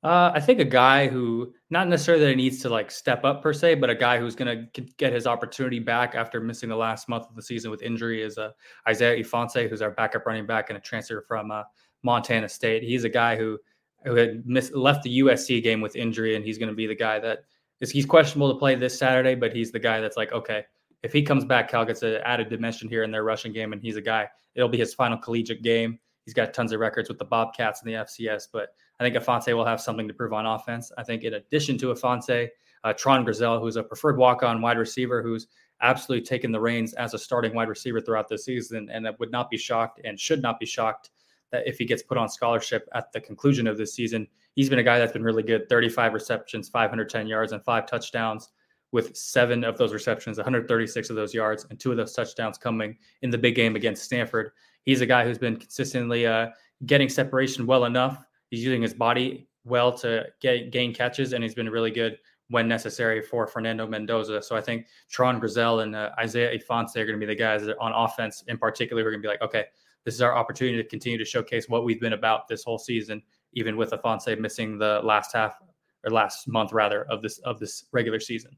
Uh, 0.04 0.32
I 0.34 0.40
think 0.40 0.60
a 0.60 0.66
guy 0.66 1.08
who 1.08 1.54
not 1.70 1.88
necessarily 1.88 2.24
that 2.24 2.30
he 2.32 2.36
needs 2.36 2.60
to 2.62 2.70
like 2.70 2.90
step 2.90 3.24
up 3.24 3.44
per 3.44 3.54
se, 3.54 3.76
but 3.76 3.92
a 3.92 3.96
guy 3.96 4.18
who's 4.18 4.36
going 4.36 4.68
to 4.74 4.82
get 4.98 5.14
his 5.14 5.28
opportunity 5.28 5.78
back 5.78 6.16
after 6.16 6.40
missing 6.40 6.70
the 6.70 6.76
last 6.76 7.08
month 7.08 7.28
of 7.30 7.36
the 7.36 7.42
season 7.42 7.70
with 7.70 7.84
injury 7.84 8.24
is 8.24 8.40
uh, 8.40 8.50
Isaiah 8.88 9.24
Ifanse, 9.24 9.70
who's 9.70 9.82
our 9.82 9.92
backup 9.92 10.26
running 10.26 10.48
back 10.48 10.70
and 10.70 10.78
a 10.78 10.82
transfer 10.82 11.24
from 11.28 11.52
uh, 11.52 11.64
Montana 12.02 12.50
State. 12.50 12.82
He's 12.82 13.04
a 13.04 13.10
guy 13.10 13.36
who 13.36 13.60
who 14.04 14.16
had 14.16 14.44
missed, 14.48 14.74
left 14.74 15.04
the 15.04 15.20
USC 15.20 15.62
game 15.62 15.82
with 15.82 15.96
injury, 15.96 16.36
and 16.36 16.44
he's 16.44 16.58
going 16.58 16.70
to 16.70 16.76
be 16.76 16.88
the 16.88 16.96
guy 16.96 17.20
that 17.20 17.42
is 17.80 17.92
he's 17.92 18.06
questionable 18.06 18.52
to 18.52 18.58
play 18.58 18.74
this 18.74 18.98
Saturday, 18.98 19.36
but 19.36 19.54
he's 19.54 19.72
the 19.72 19.80
guy 19.80 20.02
that's 20.02 20.18
like, 20.18 20.32
okay, 20.32 20.64
if 21.04 21.14
he 21.14 21.22
comes 21.22 21.46
back, 21.46 21.70
Cal 21.70 21.86
gets 21.86 22.02
an 22.02 22.20
added 22.26 22.50
dimension 22.50 22.90
here 22.90 23.04
in 23.04 23.12
their 23.12 23.24
rushing 23.24 23.54
game, 23.54 23.72
and 23.72 23.82
he's 23.84 23.98
a 23.98 24.02
guy. 24.02 24.28
It'll 24.56 24.68
be 24.68 24.80
his 24.80 24.96
final 24.96 25.20
collegiate 25.20 25.62
game 25.62 26.00
He's 26.26 26.34
got 26.34 26.54
tons 26.54 26.72
of 26.72 26.80
records 26.80 27.10
with 27.10 27.18
the 27.18 27.26
Bobcats 27.26 27.82
and 27.82 27.90
the 27.90 27.98
FCS, 27.98 28.48
but 28.54 28.70
I 29.02 29.04
think 29.04 29.16
Ifanse 29.16 29.52
will 29.56 29.66
have 29.66 29.82
something 29.82 30.08
to 30.08 30.14
prove 30.14 30.32
on 30.32 30.46
offense. 30.46 30.92
I 30.96 31.04
think 31.04 31.24
in 31.24 31.34
addition 31.34 31.76
to 31.80 31.88
Ifanse, 31.88 32.50
uh, 32.84 32.94
Tron 32.94 33.26
Grizzell, 33.26 33.60
who's 33.60 33.76
a 33.76 33.82
preferred 33.82 34.16
walk-on 34.16 34.62
wide 34.62 34.78
receiver, 34.78 35.24
who's 35.24 35.48
absolutely 35.82 36.24
taken 36.24 36.52
the 36.52 36.60
reins 36.60 36.94
as 36.94 37.16
a 37.16 37.18
starting 37.18 37.56
wide 37.56 37.68
receiver 37.68 38.00
throughout 38.00 38.30
the 38.30 38.38
season, 38.38 38.90
and 38.92 39.04
that 39.04 39.20
would 39.20 39.32
not 39.32 39.50
be 39.50 39.58
shocked 39.58 40.00
and 40.04 40.20
should 40.20 40.44
not 40.44 40.60
be 40.60 40.68
shocked 40.68 41.10
that 41.52 41.68
if 41.68 41.80
he 41.80 41.86
gets 41.86 42.04
put 42.04 42.20
on 42.20 42.30
scholarship 42.30 42.88
at 42.94 43.12
the 43.12 43.20
conclusion 43.20 43.66
of 43.66 43.76
this 43.76 43.96
season, 43.96 44.28
he's 44.54 44.70
been 44.70 44.78
a 44.78 44.84
guy 44.84 45.00
that's 45.00 45.12
been 45.12 45.24
really 45.24 45.42
good 45.42 45.68
35 45.68 46.14
receptions, 46.14 46.70
510 46.70 47.26
yards, 47.26 47.54
and 47.54 47.64
five 47.64 47.88
touchdowns, 47.88 48.50
with 48.92 49.16
seven 49.18 49.64
of 49.64 49.80
those 49.80 49.94
receptions, 49.94 50.38
136 50.38 51.10
of 51.10 51.16
those 51.16 51.34
yards, 51.34 51.66
and 51.72 51.80
two 51.80 51.90
of 51.90 51.98
those 51.98 52.14
touchdowns 52.14 52.60
coming 52.60 52.96
in 53.24 53.32
the 53.32 53.38
big 53.38 53.56
game 53.56 53.76
against 53.76 54.04
Stanford. 54.04 54.52
He's 54.84 55.02
a 55.02 55.08
guy 55.08 55.24
who's 55.24 55.40
been 55.40 55.58
consistently 55.58 56.28
uh, 56.28 56.50
getting 56.86 57.10
separation 57.10 57.66
well 57.66 57.86
enough. 57.86 58.26
He's 58.52 58.64
using 58.64 58.82
his 58.82 58.94
body 58.94 59.48
well 59.64 59.92
to 60.00 60.28
get, 60.42 60.72
gain 60.72 60.94
catches, 60.94 61.34
and 61.34 61.44
he's 61.44 61.56
been 61.56 61.70
really 61.70 61.92
good 61.92 62.20
when 62.50 62.68
necessary 62.68 63.22
for 63.22 63.48
Fernando 63.48 63.88
Mendoza. 63.88 64.42
So 64.42 64.58
I 64.58 64.62
think 64.62 64.88
Tron 65.10 65.40
Grizzell 65.40 65.84
and 65.84 65.96
uh, 65.96 66.12
Isaiah 66.20 66.60
Ifanse 66.60 66.98
are 66.98 67.06
going 67.06 67.18
to 67.18 67.26
be 67.26 67.26
the 67.26 67.34
guys 67.34 67.66
on 67.80 67.94
offense 67.94 68.44
in 68.48 68.58
particular. 68.58 69.04
We're 69.04 69.12
going 69.12 69.22
to 69.22 69.26
be 69.26 69.32
like, 69.32 69.42
okay, 69.42 69.66
this 70.04 70.14
is 70.14 70.22
our 70.22 70.36
opportunity 70.36 70.84
to 70.84 70.88
continue 70.88 71.18
to 71.18 71.26
showcase 71.26 71.70
what 71.70 71.86
we've 71.86 72.02
been 72.02 72.14
about 72.14 72.50
this 72.50 72.64
whole 72.64 72.78
season, 72.78 73.24
even 73.54 73.78
with 73.78 73.92
Ifanse 73.92 74.38
missing 74.38 74.78
the 74.78 75.00
last 75.02 75.34
half 75.34 75.56
or 76.04 76.12
last 76.12 76.48
month 76.48 76.74
rather 76.74 77.06
of 77.06 77.22
this 77.22 77.38
of 77.40 77.60
this 77.60 77.86
regular 77.94 78.20
season. 78.20 78.52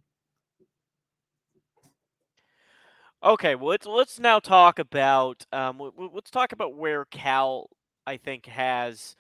Okay, 3.24 3.56
well 3.56 3.70
let's 3.70 3.86
let's 3.86 4.20
now 4.20 4.40
talk 4.40 4.80
about 4.80 5.46
um, 5.54 5.92
let's 6.14 6.32
talk 6.32 6.52
about 6.52 6.76
where 6.76 7.06
Cal 7.06 7.70
I 8.08 8.18
think 8.18 8.48
has 8.48 9.16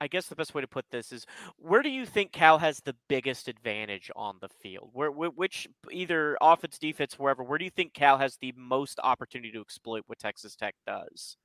I 0.00 0.06
guess 0.06 0.26
the 0.26 0.36
best 0.36 0.54
way 0.54 0.60
to 0.60 0.68
put 0.68 0.84
this 0.90 1.12
is 1.12 1.26
where 1.56 1.82
do 1.82 1.88
you 1.88 2.06
think 2.06 2.32
Cal 2.32 2.58
has 2.58 2.80
the 2.80 2.94
biggest 3.08 3.48
advantage 3.48 4.10
on 4.14 4.36
the 4.40 4.48
field? 4.48 4.90
Where 4.92 5.10
which 5.10 5.66
either 5.90 6.38
offense, 6.40 6.78
defense, 6.78 7.18
wherever, 7.18 7.42
where 7.42 7.58
do 7.58 7.64
you 7.64 7.70
think 7.70 7.94
Cal 7.94 8.18
has 8.18 8.36
the 8.36 8.52
most 8.56 9.00
opportunity 9.02 9.50
to 9.52 9.60
exploit 9.60 10.04
what 10.06 10.18
Texas 10.18 10.54
Tech 10.54 10.74
does? 10.86 11.36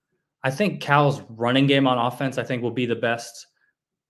I 0.43 0.51
think 0.51 0.81
Cal's 0.81 1.21
running 1.29 1.67
game 1.67 1.87
on 1.87 1.97
offense, 1.97 2.37
I 2.37 2.43
think, 2.43 2.61
will 2.61 2.71
be 2.71 2.85
the 2.85 2.95
best, 2.95 3.47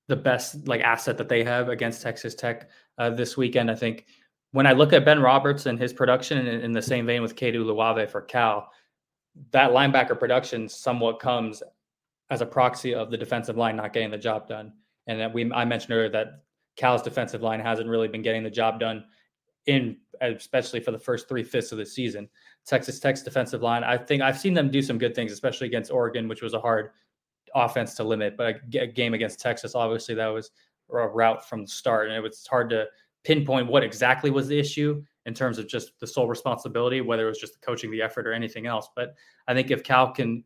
the 0.07 0.15
best 0.15 0.67
like 0.67 0.81
asset 0.81 1.17
that 1.19 1.29
they 1.29 1.43
have 1.43 1.69
against 1.69 2.01
Texas 2.01 2.35
Tech 2.35 2.69
uh, 2.97 3.11
this 3.11 3.37
weekend. 3.37 3.69
I 3.69 3.75
think 3.75 4.05
when 4.51 4.67
I 4.67 4.73
look 4.73 4.93
at 4.93 5.05
Ben 5.05 5.21
Roberts 5.21 5.67
and 5.67 5.79
his 5.79 5.93
production 5.93 6.45
in, 6.45 6.61
in 6.61 6.71
the 6.71 6.81
same 6.81 7.05
vein 7.05 7.21
with 7.21 7.35
Kade 7.35 7.55
Uluave 7.55 8.09
for 8.09 8.21
Cal, 8.21 8.69
that 9.51 9.71
linebacker 9.71 10.19
production 10.19 10.67
somewhat 10.67 11.19
comes 11.19 11.63
as 12.33 12.41
a 12.41 12.45
proxy 12.45 12.95
of 12.95 13.11
the 13.11 13.17
defensive 13.17 13.57
line 13.57 13.75
not 13.75 13.93
getting 13.93 14.09
the 14.09 14.17
job 14.17 14.47
done. 14.47 14.73
And 15.07 15.19
that 15.19 15.33
we 15.33 15.51
I 15.53 15.65
mentioned 15.65 15.93
earlier 15.93 16.09
that 16.09 16.43
Cal's 16.75 17.03
defensive 17.03 17.43
line 17.43 17.59
hasn't 17.59 17.87
really 17.87 18.07
been 18.07 18.23
getting 18.23 18.43
the 18.43 18.49
job 18.49 18.79
done 18.79 19.05
in 19.67 19.97
especially 20.21 20.79
for 20.79 20.91
the 20.91 20.99
first 20.99 21.29
three 21.29 21.43
fifths 21.43 21.71
of 21.71 21.77
the 21.77 21.85
season. 21.85 22.27
Texas 22.65 22.99
Tech's 22.99 23.21
defensive 23.21 23.61
line, 23.61 23.83
I 23.83 23.97
think 23.97 24.21
I've 24.21 24.39
seen 24.39 24.53
them 24.53 24.71
do 24.71 24.81
some 24.81 24.97
good 24.97 25.13
things, 25.13 25.31
especially 25.31 25.67
against 25.67 25.91
Oregon, 25.91 26.27
which 26.27 26.41
was 26.41 26.53
a 26.53 26.59
hard 26.59 26.91
offense 27.53 27.93
to 27.95 28.03
limit. 28.03 28.35
But 28.37 28.61
a 28.73 28.87
game 28.87 29.13
against 29.13 29.39
Texas, 29.39 29.75
obviously, 29.75 30.15
that 30.15 30.27
was 30.27 30.51
a 30.91 31.07
route 31.07 31.47
from 31.47 31.63
the 31.63 31.67
start, 31.67 32.07
and 32.07 32.15
it 32.15 32.21
was 32.21 32.47
hard 32.47 32.69
to 32.71 32.87
pinpoint 33.23 33.67
what 33.67 33.83
exactly 33.83 34.29
was 34.29 34.47
the 34.47 34.57
issue 34.57 35.03
in 35.25 35.33
terms 35.33 35.57
of 35.57 35.67
just 35.67 35.97
the 35.99 36.07
sole 36.07 36.27
responsibility, 36.27 37.01
whether 37.01 37.25
it 37.25 37.29
was 37.29 37.39
just 37.39 37.53
the 37.53 37.65
coaching, 37.65 37.91
the 37.91 38.01
effort, 38.01 38.27
or 38.27 38.33
anything 38.33 38.65
else. 38.65 38.89
But 38.95 39.15
I 39.47 39.53
think 39.53 39.71
if 39.71 39.83
Cal 39.83 40.11
can 40.11 40.43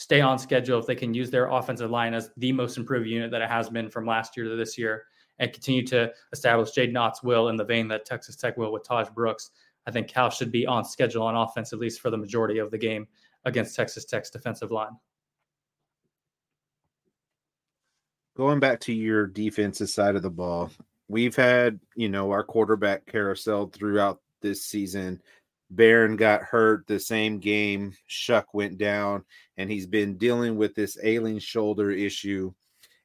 stay 0.00 0.22
on 0.22 0.38
schedule, 0.38 0.78
if 0.78 0.86
they 0.86 0.94
can 0.94 1.12
use 1.12 1.30
their 1.30 1.48
offensive 1.48 1.90
line 1.90 2.14
as 2.14 2.30
the 2.38 2.50
most 2.52 2.78
improved 2.78 3.06
unit 3.06 3.30
that 3.30 3.42
it 3.42 3.50
has 3.50 3.68
been 3.68 3.90
from 3.90 4.06
last 4.06 4.34
year 4.34 4.48
to 4.48 4.56
this 4.56 4.78
year, 4.78 5.04
and 5.38 5.52
continue 5.52 5.86
to 5.86 6.10
establish 6.32 6.70
Jaydn 6.70 6.98
Ott's 6.98 7.22
will 7.22 7.48
in 7.48 7.56
the 7.56 7.64
vein 7.66 7.86
that 7.88 8.06
Texas 8.06 8.34
Tech 8.34 8.56
will 8.56 8.72
with 8.72 8.82
Tahj 8.82 9.12
Brooks, 9.12 9.50
I 9.86 9.90
think 9.90 10.08
Cal 10.08 10.30
should 10.30 10.50
be 10.50 10.66
on 10.66 10.86
schedule 10.86 11.22
on 11.22 11.36
offense, 11.36 11.74
at 11.74 11.78
least 11.78 12.00
for 12.00 12.08
the 12.08 12.16
majority 12.16 12.58
of 12.58 12.70
the 12.70 12.78
game 12.78 13.08
against 13.44 13.76
Texas 13.76 14.06
Tech's 14.06 14.30
defensive 14.30 14.70
line. 14.70 14.96
Going 18.38 18.58
back 18.58 18.80
to 18.80 18.94
your 18.94 19.26
defensive 19.26 19.90
side 19.90 20.16
of 20.16 20.22
the 20.22 20.30
ball, 20.30 20.70
we've 21.08 21.36
had, 21.36 21.78
you 21.94 22.08
know, 22.08 22.30
our 22.30 22.42
quarterback 22.42 23.04
carousel 23.04 23.66
throughout 23.66 24.22
this 24.40 24.64
season. 24.64 25.20
Behren 25.74 26.16
got 26.16 26.42
hurt 26.42 26.86
the 26.86 26.98
same 26.98 27.38
game. 27.38 27.92
Shough 28.08 28.44
went 28.52 28.78
down, 28.78 29.24
and 29.56 29.70
he's 29.70 29.86
been 29.86 30.16
dealing 30.16 30.56
with 30.56 30.74
this 30.74 30.98
ailing 31.02 31.38
shoulder 31.38 31.90
issue. 31.90 32.52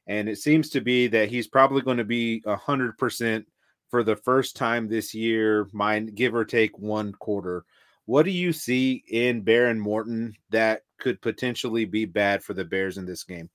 And 0.06 0.28
it 0.28 0.38
seems 0.38 0.70
to 0.70 0.80
be 0.80 1.06
that 1.08 1.28
he's 1.28 1.48
probably 1.48 1.82
going 1.82 1.96
to 1.96 2.04
be 2.04 2.42
a 2.46 2.56
hundred 2.56 2.96
percent 2.98 3.46
for 3.88 4.02
the 4.02 4.16
first 4.16 4.56
time 4.56 4.88
this 4.88 5.14
year, 5.14 5.68
mind 5.72 6.14
give 6.14 6.34
or 6.34 6.44
take 6.44 6.76
one 6.78 7.12
quarter. 7.12 7.64
What 8.06 8.24
do 8.24 8.30
you 8.30 8.52
see 8.52 9.04
in 9.08 9.42
Behren 9.42 9.78
Morton 9.78 10.34
that 10.50 10.82
could 10.98 11.20
potentially 11.20 11.84
be 11.84 12.04
bad 12.04 12.42
for 12.42 12.54
the 12.54 12.64
Bears 12.64 12.98
in 12.98 13.06
this 13.06 13.24
game? 13.24 13.50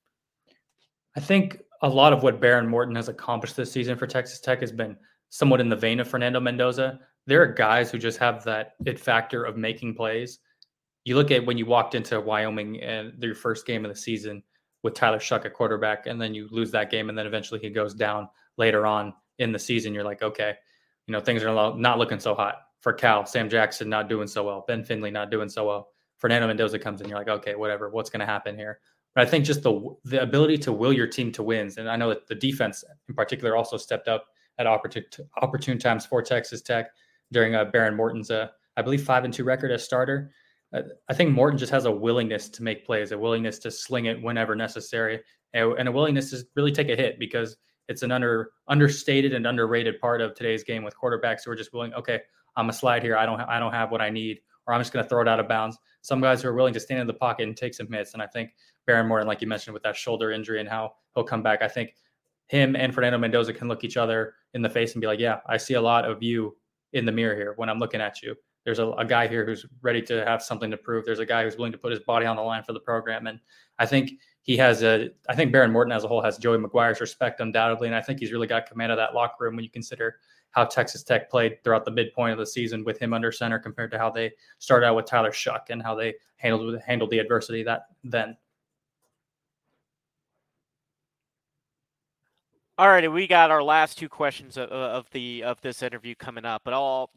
I 1.15 1.19
think 1.19 1.61
a 1.81 1.89
lot 1.89 2.13
of 2.13 2.23
what 2.23 2.39
Behren 2.39 2.67
Morton 2.67 2.95
has 2.95 3.09
accomplished 3.09 3.55
this 3.55 3.71
season 3.71 3.97
for 3.97 4.07
Texas 4.07 4.39
Tech 4.39 4.61
has 4.61 4.71
been 4.71 4.97
somewhat 5.29 5.61
in 5.61 5.69
the 5.69 5.75
vein 5.75 5.99
of 5.99 6.07
Fernando 6.07 6.39
Mendoza 6.39 6.99
there 7.27 7.41
are 7.41 7.47
guys 7.47 7.91
who 7.91 7.97
just 7.97 8.17
have 8.19 8.43
that 8.45 8.73
it 8.85 8.99
factor 8.99 9.43
of 9.43 9.57
making 9.57 9.95
plays. 9.95 10.39
You 11.03 11.15
look 11.15 11.31
at 11.31 11.45
when 11.45 11.57
you 11.57 11.65
walked 11.65 11.95
into 11.95 12.19
Wyoming 12.19 12.81
and 12.81 13.13
your 13.21 13.35
first 13.35 13.65
game 13.65 13.85
of 13.85 13.91
the 13.91 13.97
season 13.97 14.43
with 14.83 14.93
Tyler 14.93 15.19
Shough 15.19 15.45
at 15.45 15.53
quarterback, 15.53 16.07
and 16.07 16.19
then 16.19 16.33
you 16.33 16.47
lose 16.51 16.71
that 16.71 16.89
game, 16.89 17.09
and 17.09 17.17
then 17.17 17.27
eventually 17.27 17.59
he 17.59 17.69
goes 17.69 17.93
down 17.93 18.27
later 18.57 18.85
on 18.85 19.13
in 19.39 19.51
the 19.51 19.59
season. 19.59 19.93
You're 19.93 20.03
like, 20.03 20.21
okay, 20.21 20.55
you 21.07 21.11
know 21.11 21.19
things 21.19 21.43
are 21.43 21.75
not 21.75 21.97
looking 21.97 22.19
so 22.19 22.33
hot 22.33 22.55
for 22.81 22.93
Cal. 22.93 23.25
Sam 23.25 23.49
Jackson 23.49 23.89
not 23.89 24.09
doing 24.09 24.27
so 24.27 24.43
well. 24.43 24.65
Ben 24.67 24.83
Finley 24.83 25.11
not 25.11 25.31
doing 25.31 25.49
so 25.49 25.67
well. 25.67 25.89
Fernando 26.17 26.47
Mendoza 26.47 26.77
comes 26.77 27.01
in. 27.01 27.09
You're 27.09 27.17
like, 27.17 27.27
okay, 27.27 27.55
whatever. 27.55 27.89
What's 27.89 28.09
going 28.09 28.19
to 28.19 28.25
happen 28.25 28.55
here? 28.55 28.79
But 29.15 29.27
I 29.27 29.29
think 29.29 29.45
just 29.45 29.63
the 29.63 29.95
the 30.05 30.21
ability 30.21 30.57
to 30.59 30.71
will 30.71 30.93
your 30.93 31.07
team 31.07 31.31
to 31.33 31.43
wins, 31.43 31.77
and 31.77 31.89
I 31.89 31.95
know 31.95 32.09
that 32.09 32.27
the 32.27 32.35
defense 32.35 32.83
in 33.09 33.15
particular 33.15 33.55
also 33.55 33.77
stepped 33.77 34.07
up 34.07 34.25
at 34.57 34.67
opportune 34.67 35.05
opportune 35.41 35.79
times 35.79 36.05
for 36.05 36.21
Texas 36.21 36.61
Tech 36.61 36.91
during 37.31 37.55
uh, 37.55 37.65
Behren 37.65 37.95
Morton's, 37.95 38.31
uh, 38.31 38.47
I 38.77 38.81
believe, 38.81 39.03
five 39.03 39.23
and 39.23 39.33
two 39.33 39.43
record 39.43 39.71
as 39.71 39.83
starter. 39.83 40.31
Uh, 40.73 40.83
I 41.09 41.13
think 41.13 41.31
Morton 41.31 41.57
just 41.57 41.71
has 41.71 41.85
a 41.85 41.91
willingness 41.91 42.49
to 42.49 42.63
make 42.63 42.85
plays, 42.85 43.11
a 43.11 43.17
willingness 43.17 43.59
to 43.59 43.71
sling 43.71 44.05
it 44.05 44.21
whenever 44.21 44.55
necessary, 44.55 45.21
and, 45.53 45.73
and 45.77 45.89
a 45.89 45.91
willingness 45.91 46.31
to 46.31 46.43
really 46.55 46.71
take 46.71 46.89
a 46.89 46.95
hit 46.95 47.19
because 47.19 47.57
it's 47.87 48.03
an 48.03 48.11
under 48.11 48.51
understated 48.67 49.33
and 49.33 49.45
underrated 49.45 49.99
part 49.99 50.21
of 50.21 50.33
today's 50.33 50.63
game 50.63 50.83
with 50.83 50.95
quarterbacks 50.95 51.43
who 51.45 51.51
are 51.51 51.55
just 51.55 51.73
willing. 51.73 51.93
Okay, 51.93 52.21
I'm 52.55 52.69
a 52.69 52.73
slide 52.73 53.03
here. 53.03 53.17
I 53.17 53.25
don't 53.25 53.39
I 53.41 53.59
don't 53.59 53.73
have 53.73 53.91
what 53.91 54.01
I 54.01 54.09
need, 54.09 54.39
or 54.65 54.73
I'm 54.73 54.81
just 54.81 54.93
going 54.93 55.03
to 55.03 55.09
throw 55.09 55.21
it 55.21 55.27
out 55.27 55.39
of 55.39 55.47
bounds. 55.47 55.77
Some 56.01 56.21
guys 56.21 56.41
who 56.41 56.49
are 56.49 56.53
willing 56.53 56.73
to 56.73 56.79
stand 56.79 57.01
in 57.01 57.07
the 57.07 57.13
pocket 57.13 57.47
and 57.47 57.55
take 57.55 57.73
some 57.73 57.91
hits, 57.91 58.13
and 58.13 58.21
I 58.21 58.27
think 58.27 58.51
Behren 58.87 59.07
Morton, 59.07 59.27
like 59.27 59.41
you 59.41 59.47
mentioned, 59.47 59.73
with 59.73 59.83
that 59.83 59.95
shoulder 59.95 60.31
injury 60.31 60.59
and 60.59 60.69
how 60.69 60.93
he'll 61.15 61.23
come 61.23 61.43
back, 61.43 61.61
I 61.61 61.67
think 61.67 61.95
him 62.47 62.75
and 62.75 62.93
Fernando 62.93 63.17
Mendoza 63.17 63.53
can 63.53 63.67
look 63.67 63.83
each 63.83 63.97
other 63.97 64.35
in 64.53 64.61
the 64.61 64.69
face 64.69 64.93
and 64.93 65.01
be 65.01 65.07
like, 65.07 65.19
"Yeah, 65.19 65.39
I 65.47 65.57
see 65.57 65.75
a 65.75 65.81
lot 65.81 66.05
of 66.05 66.23
you 66.23 66.55
in 66.93 67.05
the 67.05 67.11
mirror 67.11 67.35
here 67.35 67.53
when 67.55 67.69
I'm 67.69 67.79
looking 67.79 68.01
at 68.01 68.21
you. 68.21 68.35
There's 68.63 68.79
a, 68.79 68.91
a, 68.91 69.05
guy 69.05 69.27
here 69.27 69.43
who's 69.43 69.65
ready 69.81 70.03
to 70.03 70.23
have 70.23 70.43
something 70.43 70.69
to 70.69 70.77
prove. 70.77 71.03
There's 71.03 71.19
a 71.19 71.25
guy 71.25 71.43
who's 71.43 71.57
willing 71.57 71.71
to 71.71 71.79
put 71.79 71.91
his 71.91 72.01
body 72.01 72.27
on 72.27 72.35
the 72.35 72.43
line 72.43 72.63
for 72.63 72.73
the 72.73 72.79
program. 72.79 73.25
And 73.25 73.39
I 73.79 73.87
think 73.87 74.13
he 74.43 74.55
has 74.57 74.83
a, 74.83 75.09
I 75.27 75.35
think 75.35 75.51
Behren 75.51 75.71
Morton 75.71 75.91
as 75.91 76.03
a 76.03 76.07
whole 76.07 76.21
has 76.21 76.37
Joey 76.37 76.59
McGuire's 76.59 77.01
respect 77.01 77.39
undoubtedly. 77.39 77.87
And 77.87 77.95
I 77.95 78.01
think 78.01 78.19
he's 78.19 78.31
really 78.31 78.45
got 78.45 78.67
command 78.67 78.91
of 78.91 78.97
that 78.99 79.15
locker 79.15 79.45
room 79.45 79.55
when 79.55 79.63
you 79.63 79.71
consider 79.71 80.17
how 80.51 80.65
Texas 80.65 81.01
Tech 81.01 81.29
played 81.29 81.63
throughout 81.63 81.85
the 81.85 81.91
midpoint 81.91 82.33
of 82.33 82.37
the 82.37 82.45
season 82.45 82.83
with 82.83 82.99
him 82.99 83.13
under 83.13 83.31
center 83.31 83.57
compared 83.57 83.89
to 83.91 83.97
how 83.97 84.11
they 84.11 84.31
started 84.59 84.85
out 84.85 84.95
with 84.95 85.05
Tyler 85.05 85.31
Shough 85.31 85.69
and 85.69 85.81
how 85.81 85.95
they 85.95 86.13
handled 86.35 86.79
handled 86.85 87.09
the 87.09 87.19
adversity 87.19 87.63
that 87.63 87.85
then. 88.03 88.35
All 92.81 92.89
right, 92.89 93.11
we 93.11 93.27
got 93.27 93.51
our 93.51 93.61
last 93.61 93.99
two 93.99 94.09
questions 94.09 94.57
of, 94.57 94.69
of 94.69 95.05
the 95.11 95.43
of 95.43 95.61
this 95.61 95.83
interview 95.83 96.15
coming 96.15 96.45
up, 96.45 96.63
but 96.65 96.73
all 96.73 97.11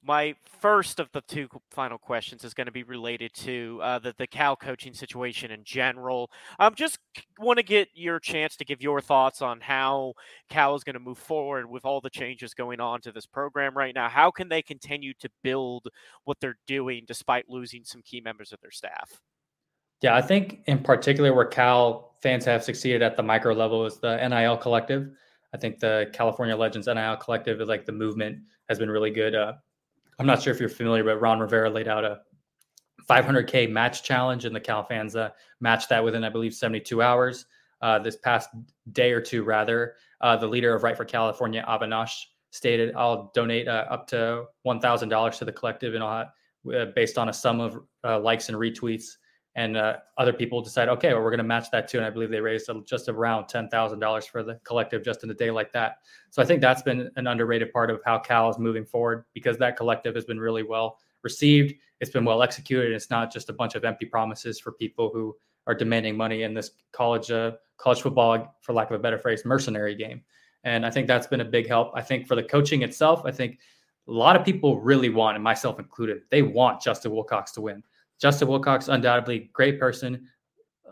my 0.00 0.36
first 0.60 1.00
of 1.00 1.10
the 1.10 1.22
two 1.22 1.48
final 1.72 1.98
questions 1.98 2.44
is 2.44 2.54
going 2.54 2.68
to 2.68 2.72
be 2.72 2.84
related 2.84 3.34
to 3.34 3.80
uh, 3.82 3.98
the 3.98 4.14
the 4.16 4.28
Cal 4.28 4.54
coaching 4.54 4.94
situation 4.94 5.50
in 5.50 5.64
general. 5.64 6.30
Um, 6.60 6.76
just 6.76 7.00
want 7.40 7.56
to 7.56 7.64
get 7.64 7.88
your 7.94 8.20
chance 8.20 8.54
to 8.58 8.64
give 8.64 8.80
your 8.80 9.00
thoughts 9.00 9.42
on 9.42 9.58
how 9.60 10.12
Cal 10.48 10.76
is 10.76 10.84
going 10.84 10.94
to 10.94 11.00
move 11.00 11.18
forward 11.18 11.68
with 11.68 11.84
all 11.84 12.00
the 12.00 12.08
changes 12.08 12.54
going 12.54 12.78
on 12.78 13.00
to 13.00 13.10
this 13.10 13.26
program 13.26 13.76
right 13.76 13.92
now. 13.92 14.08
How 14.08 14.30
can 14.30 14.48
they 14.50 14.62
continue 14.62 15.14
to 15.18 15.28
build 15.42 15.88
what 16.22 16.36
they're 16.40 16.58
doing 16.68 17.06
despite 17.08 17.48
losing 17.48 17.82
some 17.82 18.02
key 18.02 18.20
members 18.20 18.52
of 18.52 18.60
their 18.60 18.70
staff? 18.70 19.20
Yeah, 20.02 20.14
I 20.16 20.22
think 20.22 20.60
in 20.66 20.78
particular 20.78 21.34
where 21.34 21.44
Cal 21.44 22.14
fans 22.22 22.44
have 22.44 22.64
succeeded 22.64 23.02
at 23.02 23.16
the 23.16 23.22
micro 23.22 23.52
level 23.54 23.84
is 23.84 23.98
the 23.98 24.16
NIL 24.28 24.56
collective. 24.56 25.10
I 25.52 25.58
think 25.58 25.78
the 25.78 26.10
California 26.12 26.56
Legends 26.56 26.86
NIL 26.86 27.16
collective 27.16 27.60
is 27.60 27.68
like 27.68 27.84
the 27.84 27.92
movement 27.92 28.38
has 28.68 28.78
been 28.78 28.90
really 28.90 29.10
good. 29.10 29.34
Uh, 29.34 29.54
I'm 30.18 30.26
not 30.26 30.42
sure 30.42 30.52
if 30.52 30.60
you're 30.60 30.68
familiar, 30.68 31.02
but 31.02 31.20
Ron 31.20 31.40
Rivera 31.40 31.68
laid 31.70 31.88
out 31.88 32.04
a 32.04 32.20
500K 33.08 33.70
match 33.70 34.02
challenge, 34.02 34.44
and 34.44 34.54
the 34.54 34.60
Cal 34.60 34.84
fans 34.84 35.16
uh, 35.16 35.30
matched 35.60 35.88
that 35.88 36.04
within, 36.04 36.22
I 36.24 36.28
believe, 36.28 36.54
72 36.54 37.02
hours. 37.02 37.46
Uh, 37.82 37.98
this 37.98 38.16
past 38.16 38.50
day 38.92 39.10
or 39.10 39.22
two, 39.22 39.42
rather, 39.42 39.94
uh, 40.20 40.36
the 40.36 40.46
leader 40.46 40.74
of 40.74 40.82
Write 40.82 40.98
for 40.98 41.06
California, 41.06 41.64
Avinash, 41.66 42.24
stated, 42.50 42.94
"I'll 42.94 43.30
donate 43.34 43.66
uh, 43.68 43.86
up 43.88 44.06
to 44.08 44.44
$1,000 44.66 45.38
to 45.38 45.44
the 45.46 45.52
collective, 45.52 45.94
and 45.94 46.04
I'll, 46.04 46.30
uh, 46.74 46.84
based 46.94 47.16
on 47.16 47.30
a 47.30 47.32
sum 47.32 47.60
of 47.60 47.78
likes 48.22 48.50
and 48.50 48.58
retweets." 48.58 49.16
And 49.56 49.76
other 49.76 50.32
people 50.32 50.62
decide, 50.62 50.88
okay, 50.88 51.12
well, 51.12 51.22
we're 51.22 51.30
going 51.30 51.38
to 51.38 51.44
match 51.44 51.70
that 51.72 51.88
too. 51.88 51.98
And 51.98 52.06
I 52.06 52.10
believe 52.10 52.30
they 52.30 52.40
raised 52.40 52.70
just 52.86 53.08
around 53.08 53.48
ten 53.48 53.68
thousand 53.68 53.98
dollars 53.98 54.24
for 54.24 54.42
the 54.42 54.60
collective 54.64 55.04
just 55.04 55.24
in 55.24 55.30
a 55.30 55.34
day 55.34 55.50
like 55.50 55.72
that. 55.72 55.98
So 56.30 56.40
I 56.40 56.44
think 56.44 56.60
that's 56.60 56.82
been 56.82 57.10
an 57.16 57.26
underrated 57.26 57.72
part 57.72 57.90
of 57.90 58.00
how 58.04 58.20
Cal 58.20 58.48
is 58.48 58.58
moving 58.58 58.84
forward 58.84 59.24
because 59.34 59.58
that 59.58 59.76
collective 59.76 60.14
has 60.14 60.24
been 60.24 60.38
really 60.38 60.62
well 60.62 60.98
received. 61.24 61.74
It's 62.00 62.10
been 62.12 62.24
well 62.24 62.42
executed. 62.42 62.92
It's 62.92 63.10
not 63.10 63.32
just 63.32 63.50
a 63.50 63.52
bunch 63.52 63.74
of 63.74 63.84
empty 63.84 64.06
promises 64.06 64.60
for 64.60 64.72
people 64.72 65.10
who 65.12 65.36
are 65.66 65.74
demanding 65.74 66.16
money 66.16 66.44
in 66.44 66.54
this 66.54 66.70
college 66.92 67.30
uh, 67.30 67.52
college 67.76 68.02
football, 68.02 68.56
for 68.60 68.72
lack 68.72 68.90
of 68.90 68.96
a 68.96 69.02
better 69.02 69.18
phrase, 69.18 69.44
mercenary 69.44 69.94
game. 69.96 70.22
And 70.62 70.86
I 70.86 70.90
think 70.90 71.06
that's 71.06 71.26
been 71.26 71.40
a 71.40 71.44
big 71.44 71.66
help. 71.66 71.90
I 71.94 72.02
think 72.02 72.26
for 72.26 72.36
the 72.36 72.42
coaching 72.42 72.82
itself, 72.82 73.22
I 73.24 73.32
think 73.32 73.58
a 74.06 74.12
lot 74.12 74.36
of 74.36 74.44
people 74.44 74.80
really 74.80 75.08
want, 75.08 75.34
and 75.36 75.42
myself 75.42 75.78
included, 75.78 76.22
they 76.30 76.42
want 76.42 76.80
Justin 76.80 77.12
Wilcox 77.12 77.52
to 77.52 77.60
win. 77.62 77.82
Justin 78.20 78.48
Wilcox, 78.48 78.88
undoubtedly 78.88 79.50
great 79.52 79.78
person, 79.78 80.28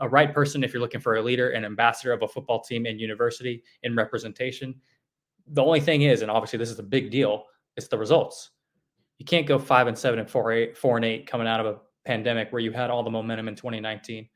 a 0.01 0.09
right 0.09 0.33
person 0.33 0.65
if 0.65 0.73
you're 0.73 0.83
looking 0.83 1.01
for 1.01 1.17
a 1.17 1.23
leader, 1.23 1.51
and 1.51 1.65
ambassador 1.65 2.13
of 2.13 2.23
a 2.23 2.29
football 2.29 2.63
team 2.63 2.87
and 2.87 3.01
university 3.01 3.63
in 3.83 3.95
representation. 3.95 4.75
The 5.49 5.63
only 5.63 5.81
thing 5.81 6.03
is, 6.03 6.23
and 6.23 6.31
obviously 6.31 6.59
this 6.59 6.71
is 6.71 6.79
a 6.79 6.85
big 6.85 7.11
deal, 7.11 7.45
it's 7.77 7.89
the 7.89 7.99
results 7.99 8.51
you 9.19 9.25
can't 9.25 9.47
go 9.47 9.59
five 9.59 9.87
and 9.87 9.99
seven 9.99 10.21
and 10.21 10.31
four 10.31 10.53
eight 10.53 10.77
four 10.77 10.97
and 10.97 11.05
eight 11.05 11.27
coming 11.27 11.47
out 11.47 11.61
of 11.61 11.67
a 11.67 11.79
pandemic 12.05 12.51
where 12.53 12.63
you 12.63 12.73
had 12.73 12.89
all 12.89 13.03
the 13.03 13.11
momentum 13.11 13.49
in 13.49 13.55
2019. 13.55 14.29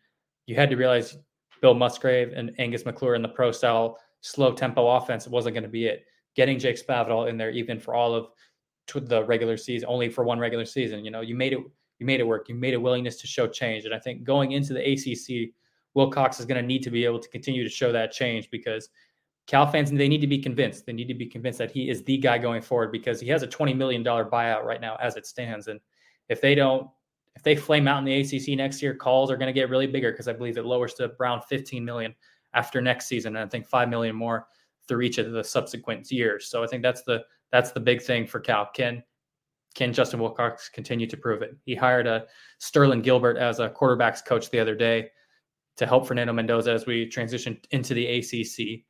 You 0.46 0.54
had 0.56 0.68
to 0.70 0.76
realize 0.76 1.16
Bill 1.60 1.74
Musgrave 1.74 2.32
and 2.34 2.52
Angus 2.58 2.84
McClure 2.84 3.14
in 3.14 3.22
the 3.22 3.28
pro 3.28 3.52
style 3.52 3.98
slow 4.20 4.52
tempo 4.52 4.86
offense 4.88 5.26
wasn't 5.26 5.54
going 5.54 5.62
to 5.62 5.68
be 5.68 5.86
it. 5.86 6.04
Getting 6.34 6.58
Jake 6.58 6.84
Spavital 6.84 7.28
in 7.28 7.36
there 7.36 7.50
even 7.50 7.78
for 7.78 7.94
all 7.94 8.14
of 8.14 8.28
the 8.94 9.24
regular 9.24 9.56
season, 9.56 9.88
only 9.88 10.08
for 10.08 10.24
one 10.24 10.38
regular 10.38 10.64
season, 10.64 11.04
you 11.04 11.10
know, 11.10 11.20
you 11.20 11.34
made 11.34 11.52
it 11.52 11.60
you 12.02 12.06
made 12.06 12.18
it 12.18 12.26
work. 12.26 12.48
You 12.48 12.56
made 12.56 12.74
a 12.74 12.80
willingness 12.80 13.16
to 13.20 13.28
show 13.28 13.46
change, 13.46 13.84
and 13.84 13.94
I 13.94 13.98
think 14.00 14.24
going 14.24 14.52
into 14.52 14.74
the 14.74 14.80
ACC, 14.80 15.54
Wilcox 15.94 16.40
is 16.40 16.46
going 16.46 16.60
to 16.60 16.66
need 16.66 16.82
to 16.82 16.90
be 16.90 17.04
able 17.04 17.20
to 17.20 17.28
continue 17.28 17.62
to 17.62 17.70
show 17.70 17.92
that 17.92 18.10
change 18.10 18.50
because 18.50 18.88
Cal 19.46 19.66
fans, 19.66 19.90
they 19.90 20.08
need 20.08 20.20
to 20.20 20.26
be 20.26 20.38
convinced. 20.38 20.84
They 20.84 20.92
need 20.92 21.08
to 21.08 21.14
be 21.14 21.26
convinced 21.26 21.58
that 21.58 21.70
he 21.70 21.88
is 21.88 22.02
the 22.02 22.16
guy 22.18 22.38
going 22.38 22.60
forward 22.60 22.90
because 22.90 23.20
he 23.20 23.28
has 23.28 23.42
a 23.42 23.46
$20 23.46 23.76
million 23.76 24.02
buyout 24.02 24.64
right 24.64 24.80
now 24.80 24.96
as 25.00 25.16
it 25.16 25.26
stands. 25.26 25.68
And 25.68 25.80
if 26.28 26.40
they 26.40 26.54
don't, 26.54 26.88
if 27.36 27.42
they 27.42 27.56
flame 27.56 27.86
out 27.86 27.98
in 27.98 28.04
the 28.04 28.20
ACC 28.20 28.56
next 28.56 28.82
year, 28.82 28.94
calls 28.94 29.30
are 29.30 29.36
going 29.36 29.46
to 29.46 29.52
get 29.52 29.70
really 29.70 29.86
bigger 29.86 30.10
because 30.10 30.28
I 30.28 30.32
believe 30.32 30.58
it 30.58 30.64
lowers 30.64 30.94
to 30.94 31.12
around 31.20 31.42
15 31.42 31.84
million 31.84 32.14
after 32.54 32.80
next 32.80 33.06
season. 33.06 33.36
And 33.36 33.44
I 33.44 33.48
think 33.48 33.66
5 33.66 33.88
million 33.88 34.14
more 34.14 34.46
through 34.88 35.02
each 35.02 35.18
of 35.18 35.30
the 35.32 35.44
subsequent 35.44 36.10
years. 36.10 36.48
So 36.48 36.62
I 36.62 36.66
think 36.66 36.82
that's 36.82 37.02
the, 37.02 37.24
that's 37.50 37.72
the 37.72 37.80
big 37.80 38.02
thing 38.02 38.26
for 38.26 38.40
Cal. 38.40 38.70
Can, 38.74 39.02
can 39.74 39.92
Justin 39.92 40.20
Wilcox 40.20 40.68
continue 40.68 41.06
to 41.06 41.16
prove 41.16 41.42
it? 41.42 41.56
He 41.64 41.74
hired 41.74 42.06
a 42.06 42.26
Sterling 42.58 43.02
Gilbert 43.02 43.36
as 43.36 43.58
a 43.58 43.70
quarterbacks 43.70 44.24
coach 44.24 44.50
the 44.50 44.60
other 44.60 44.74
day 44.74 45.10
to 45.76 45.86
help 45.86 46.06
Fernando 46.06 46.32
Mendoza 46.32 46.72
as 46.72 46.86
we 46.86 47.06
transition 47.06 47.58
into 47.70 47.94
the 47.94 48.06
ACC. 48.06 48.84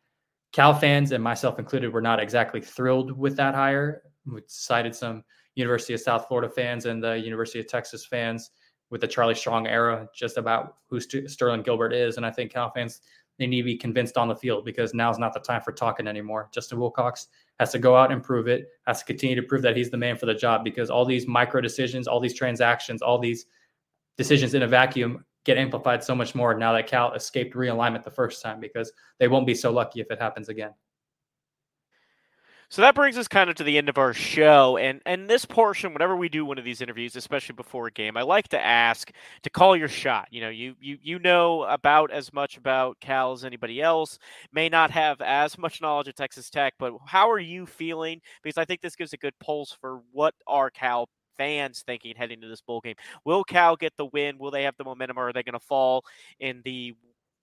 Cal 0.52 0.74
fans 0.74 1.12
and 1.12 1.22
myself 1.22 1.58
included 1.58 1.92
were 1.92 2.02
not 2.02 2.20
exactly 2.20 2.60
thrilled 2.60 3.16
with 3.16 3.36
that 3.36 3.54
hire. 3.54 4.02
We 4.26 4.42
cited 4.46 4.94
some 4.94 5.24
University 5.54 5.94
of 5.94 6.00
South 6.00 6.26
Florida 6.28 6.52
fans 6.52 6.86
and 6.86 7.02
the 7.02 7.18
University 7.18 7.60
of 7.60 7.68
Texas 7.68 8.04
fans 8.04 8.50
with 8.90 9.00
the 9.00 9.08
Charlie 9.08 9.34
Strong 9.34 9.66
era 9.66 10.08
just 10.14 10.36
about 10.36 10.76
who 10.88 11.00
St- 11.00 11.30
Sterling 11.30 11.62
Gilbert 11.62 11.92
is. 11.94 12.18
And 12.18 12.26
I 12.26 12.30
think 12.30 12.52
Cal 12.52 12.70
fans 12.70 13.00
they 13.42 13.46
need 13.48 13.62
to 13.62 13.64
be 13.64 13.76
convinced 13.76 14.16
on 14.16 14.28
the 14.28 14.36
field 14.36 14.64
because 14.64 14.94
now's 14.94 15.18
not 15.18 15.34
the 15.34 15.40
time 15.40 15.60
for 15.60 15.72
talking 15.72 16.06
anymore. 16.06 16.48
Justin 16.52 16.78
Wilcox 16.78 17.26
has 17.58 17.72
to 17.72 17.78
go 17.78 17.96
out 17.96 18.12
and 18.12 18.22
prove 18.22 18.46
it, 18.46 18.68
has 18.86 19.00
to 19.00 19.04
continue 19.04 19.34
to 19.34 19.42
prove 19.42 19.62
that 19.62 19.76
he's 19.76 19.90
the 19.90 19.96
man 19.96 20.16
for 20.16 20.26
the 20.26 20.34
job 20.34 20.62
because 20.62 20.90
all 20.90 21.04
these 21.04 21.26
micro 21.26 21.60
decisions, 21.60 22.06
all 22.06 22.20
these 22.20 22.34
transactions, 22.34 23.02
all 23.02 23.18
these 23.18 23.46
decisions 24.16 24.54
in 24.54 24.62
a 24.62 24.68
vacuum 24.68 25.24
get 25.44 25.58
amplified 25.58 26.04
so 26.04 26.14
much 26.14 26.34
more 26.34 26.54
now 26.54 26.72
that 26.72 26.86
Cal 26.86 27.12
escaped 27.14 27.56
realignment 27.56 28.04
the 28.04 28.10
first 28.10 28.42
time 28.42 28.60
because 28.60 28.92
they 29.18 29.26
won't 29.26 29.46
be 29.46 29.54
so 29.54 29.72
lucky 29.72 30.00
if 30.00 30.10
it 30.10 30.20
happens 30.20 30.48
again. 30.48 30.72
So 32.72 32.80
that 32.80 32.94
brings 32.94 33.18
us 33.18 33.28
kind 33.28 33.50
of 33.50 33.56
to 33.56 33.64
the 33.64 33.76
end 33.76 33.90
of 33.90 33.98
our 33.98 34.14
show. 34.14 34.78
And 34.78 35.02
and 35.04 35.28
this 35.28 35.44
portion, 35.44 35.92
whenever 35.92 36.16
we 36.16 36.30
do 36.30 36.46
one 36.46 36.56
of 36.56 36.64
these 36.64 36.80
interviews, 36.80 37.14
especially 37.16 37.54
before 37.54 37.88
a 37.88 37.90
game, 37.90 38.16
I 38.16 38.22
like 38.22 38.48
to 38.48 38.58
ask 38.58 39.12
to 39.42 39.50
call 39.50 39.76
your 39.76 39.88
shot. 39.88 40.28
You 40.30 40.40
know, 40.40 40.48
you 40.48 40.74
you 40.80 40.96
you 41.02 41.18
know 41.18 41.64
about 41.64 42.10
as 42.10 42.32
much 42.32 42.56
about 42.56 42.98
Cal 42.98 43.32
as 43.32 43.44
anybody 43.44 43.82
else. 43.82 44.18
May 44.54 44.70
not 44.70 44.90
have 44.90 45.20
as 45.20 45.58
much 45.58 45.82
knowledge 45.82 46.08
of 46.08 46.14
Texas 46.14 46.48
Tech, 46.48 46.72
but 46.78 46.94
how 47.04 47.30
are 47.30 47.38
you 47.38 47.66
feeling? 47.66 48.22
Because 48.42 48.56
I 48.56 48.64
think 48.64 48.80
this 48.80 48.96
gives 48.96 49.12
a 49.12 49.18
good 49.18 49.38
pulse 49.38 49.76
for 49.78 50.00
what 50.10 50.32
are 50.46 50.70
Cal 50.70 51.10
fans 51.36 51.82
thinking 51.86 52.14
heading 52.16 52.40
to 52.40 52.48
this 52.48 52.62
bowl 52.62 52.80
game? 52.80 52.96
Will 53.26 53.44
Cal 53.44 53.76
get 53.76 53.92
the 53.98 54.06
win? 54.06 54.38
Will 54.38 54.50
they 54.50 54.62
have 54.62 54.78
the 54.78 54.84
momentum, 54.84 55.18
or 55.18 55.28
are 55.28 55.32
they 55.34 55.42
going 55.42 55.52
to 55.52 55.60
fall 55.60 56.06
in 56.40 56.62
the 56.64 56.94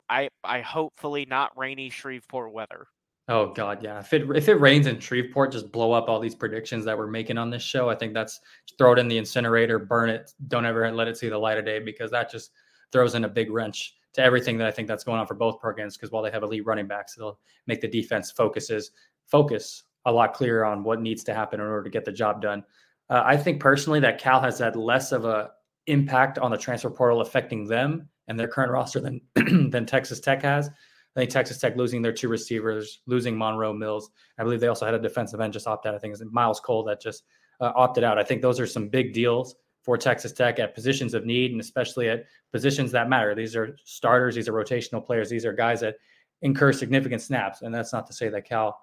I 0.09 0.29
I 0.43 0.61
hopefully 0.61 1.27
not 1.27 1.55
rainy 1.55 1.91
Shreveport 1.91 2.51
weather? 2.51 2.87
Oh 3.29 3.53
God, 3.53 3.83
yeah. 3.83 3.99
If 3.99 4.11
it 4.11 4.27
if 4.35 4.49
it 4.49 4.55
rains 4.55 4.87
in 4.87 4.99
Shreveport, 4.99 5.51
just 5.51 5.71
blow 5.71 5.91
up 5.91 6.09
all 6.09 6.19
these 6.19 6.33
predictions 6.33 6.83
that 6.85 6.97
we're 6.97 7.05
making 7.05 7.37
on 7.37 7.51
this 7.51 7.61
show. 7.61 7.87
I 7.87 7.93
think 7.93 8.15
that's 8.15 8.39
throw 8.75 8.93
it 8.93 8.99
in 8.99 9.07
the 9.07 9.19
incinerator, 9.19 9.77
burn 9.77 10.09
it, 10.09 10.33
don't 10.47 10.65
ever 10.65 10.91
let 10.91 11.07
it 11.07 11.15
see 11.15 11.29
the 11.29 11.37
light 11.37 11.59
of 11.59 11.63
day 11.63 11.77
because 11.77 12.09
that 12.09 12.31
just 12.31 12.51
throws 12.91 13.13
in 13.13 13.25
a 13.25 13.29
big 13.29 13.51
wrench 13.51 13.95
to 14.13 14.23
everything 14.23 14.57
that 14.57 14.65
I 14.65 14.71
think 14.71 14.87
that's 14.87 15.03
going 15.03 15.19
on 15.19 15.27
for 15.27 15.35
both 15.35 15.59
programs. 15.59 15.95
Because 15.95 16.11
while 16.11 16.23
they 16.23 16.31
have 16.31 16.41
elite 16.41 16.65
running 16.65 16.87
backs, 16.87 17.17
it'll 17.17 17.39
make 17.67 17.81
the 17.81 17.87
defense 17.87 18.31
focuses 18.31 18.89
focus 19.27 19.83
a 20.05 20.11
lot 20.11 20.33
clearer 20.33 20.65
on 20.65 20.83
what 20.83 20.99
needs 20.99 21.23
to 21.25 21.33
happen 21.35 21.59
in 21.59 21.67
order 21.67 21.83
to 21.83 21.89
get 21.91 22.05
the 22.05 22.11
job 22.11 22.41
done. 22.41 22.63
Uh, 23.11 23.21
I 23.23 23.37
think 23.37 23.59
personally 23.59 23.99
that 23.99 24.19
Cal 24.19 24.41
has 24.41 24.57
had 24.57 24.75
less 24.75 25.11
of 25.11 25.25
a 25.25 25.51
impact 25.85 26.39
on 26.39 26.49
the 26.49 26.57
transfer 26.57 26.89
portal 26.89 27.21
affecting 27.21 27.67
them 27.67 28.09
and 28.27 28.39
their 28.39 28.47
current 28.47 28.71
roster 28.71 28.99
than 28.99 29.21
than 29.69 29.85
Texas 29.85 30.19
Tech 30.19 30.41
has. 30.41 30.71
I 31.19 31.23
think 31.23 31.31
Texas 31.31 31.57
Tech 31.57 31.75
losing 31.75 32.01
their 32.01 32.13
two 32.13 32.29
receivers, 32.29 33.01
losing 33.05 33.37
Monroe 33.37 33.73
Mills. 33.73 34.09
I 34.37 34.43
believe 34.43 34.61
they 34.61 34.67
also 34.67 34.85
had 34.85 34.95
a 34.95 34.99
defensive 34.99 35.41
end 35.41 35.51
just 35.51 35.67
opt 35.67 35.85
out. 35.85 35.93
I 35.93 35.97
think 35.97 36.13
it's 36.13 36.23
Myles 36.31 36.61
Cole 36.61 36.81
that 36.85 37.01
just 37.01 37.23
uh, 37.59 37.73
opted 37.75 38.05
out. 38.05 38.17
I 38.17 38.23
think 38.23 38.41
those 38.41 38.57
are 38.57 38.65
some 38.65 38.87
big 38.87 39.11
deals 39.11 39.55
for 39.83 39.97
Texas 39.97 40.31
Tech 40.31 40.59
at 40.59 40.73
positions 40.73 41.13
of 41.13 41.25
need 41.25 41.51
and 41.51 41.59
especially 41.59 42.07
at 42.07 42.23
positions 42.53 42.89
that 42.93 43.09
matter. 43.09 43.35
These 43.35 43.53
are 43.57 43.77
starters, 43.83 44.35
these 44.35 44.47
are 44.47 44.53
rotational 44.53 45.05
players, 45.05 45.29
these 45.29 45.45
are 45.45 45.51
guys 45.51 45.81
that 45.81 45.95
incur 46.41 46.71
significant 46.71 47.21
snaps. 47.21 47.63
And 47.63 47.75
that's 47.75 47.91
not 47.91 48.07
to 48.07 48.13
say 48.13 48.29
that 48.29 48.47
Cal 48.47 48.79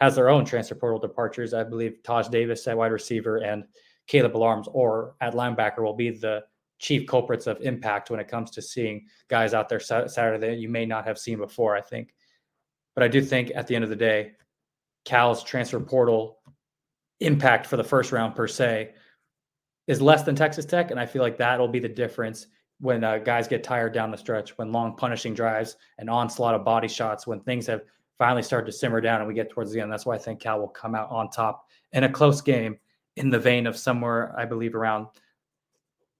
has 0.00 0.16
their 0.16 0.30
own 0.30 0.46
transfer 0.46 0.76
portal 0.76 0.98
departures. 0.98 1.52
I 1.52 1.62
believe 1.62 2.02
Taj 2.02 2.28
Davis 2.28 2.66
at 2.66 2.78
wide 2.78 2.90
receiver 2.90 3.36
and 3.36 3.64
Caleb 4.06 4.34
Elarms-Orr 4.34 5.14
at 5.20 5.34
linebacker 5.34 5.82
will 5.82 5.92
be 5.94 6.08
the 6.08 6.42
chief 6.78 7.06
culprits 7.06 7.46
of 7.46 7.60
impact 7.60 8.10
when 8.10 8.20
it 8.20 8.28
comes 8.28 8.50
to 8.52 8.62
seeing 8.62 9.06
guys 9.28 9.54
out 9.54 9.68
there 9.68 9.80
Saturday 9.80 10.46
that 10.46 10.58
you 10.58 10.68
may 10.68 10.84
not 10.84 11.06
have 11.06 11.18
seen 11.18 11.38
before, 11.38 11.76
I 11.76 11.80
think. 11.80 12.14
But 12.94 13.04
I 13.04 13.08
do 13.08 13.22
think 13.22 13.52
at 13.54 13.66
the 13.66 13.74
end 13.74 13.84
of 13.84 13.90
the 13.90 13.96
day, 13.96 14.32
Cal's 15.04 15.42
transfer 15.42 15.80
portal 15.80 16.38
impact 17.20 17.66
for 17.66 17.76
the 17.76 17.84
first 17.84 18.12
round 18.12 18.34
per 18.34 18.46
se 18.46 18.92
is 19.86 20.00
less 20.00 20.22
than 20.22 20.34
Texas 20.34 20.64
Tech. 20.64 20.90
And 20.90 20.98
I 20.98 21.06
feel 21.06 21.22
like 21.22 21.38
that'll 21.38 21.68
be 21.68 21.78
the 21.78 21.88
difference 21.88 22.46
when 22.80 23.04
uh, 23.04 23.18
guys 23.18 23.48
get 23.48 23.64
tired 23.64 23.94
down 23.94 24.10
the 24.10 24.16
stretch, 24.16 24.58
when 24.58 24.72
long 24.72 24.96
punishing 24.96 25.32
drives 25.32 25.76
and 25.98 26.10
onslaught 26.10 26.54
of 26.54 26.64
body 26.64 26.88
shots, 26.88 27.26
when 27.26 27.40
things 27.40 27.66
have 27.66 27.82
finally 28.18 28.42
started 28.42 28.66
to 28.66 28.72
simmer 28.72 29.00
down 29.00 29.20
and 29.20 29.28
we 29.28 29.34
get 29.34 29.50
towards 29.50 29.72
the 29.72 29.80
end. 29.80 29.90
That's 29.90 30.06
why 30.06 30.14
I 30.14 30.18
think 30.18 30.40
Cal 30.40 30.58
will 30.58 30.68
come 30.68 30.94
out 30.94 31.10
on 31.10 31.30
top 31.30 31.66
in 31.92 32.04
a 32.04 32.08
close 32.08 32.40
game 32.40 32.78
in 33.16 33.30
the 33.30 33.38
vein 33.38 33.66
of 33.66 33.76
somewhere, 33.76 34.34
I 34.38 34.44
believe, 34.44 34.74
around 34.74 35.06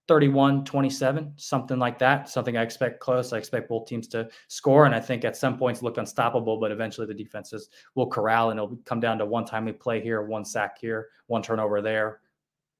31 0.08 0.64
27, 0.64 1.32
something 1.36 1.78
like 1.78 1.98
that. 1.98 2.28
Something 2.28 2.56
I 2.56 2.62
expect 2.62 3.00
close. 3.00 3.32
I 3.32 3.38
expect 3.38 3.68
both 3.68 3.86
teams 3.86 4.06
to 4.08 4.28
score. 4.48 4.86
And 4.86 4.94
I 4.94 5.00
think 5.00 5.24
at 5.24 5.36
some 5.36 5.58
points 5.58 5.82
look 5.82 5.98
unstoppable, 5.98 6.58
but 6.58 6.70
eventually 6.70 7.06
the 7.06 7.14
defenses 7.14 7.70
will 7.94 8.06
corral 8.06 8.50
and 8.50 8.58
it'll 8.58 8.76
come 8.84 9.00
down 9.00 9.18
to 9.18 9.26
one 9.26 9.44
timely 9.44 9.72
play 9.72 10.00
here, 10.00 10.22
one 10.22 10.44
sack 10.44 10.78
here, 10.78 11.08
one 11.26 11.42
turnover 11.42 11.82
there. 11.82 12.20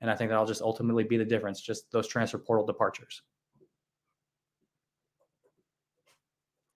And 0.00 0.10
I 0.10 0.14
think 0.14 0.30
that'll 0.30 0.46
just 0.46 0.62
ultimately 0.62 1.04
be 1.04 1.16
the 1.16 1.24
difference, 1.24 1.60
just 1.60 1.90
those 1.90 2.06
transfer 2.06 2.38
portal 2.38 2.66
departures. 2.66 3.22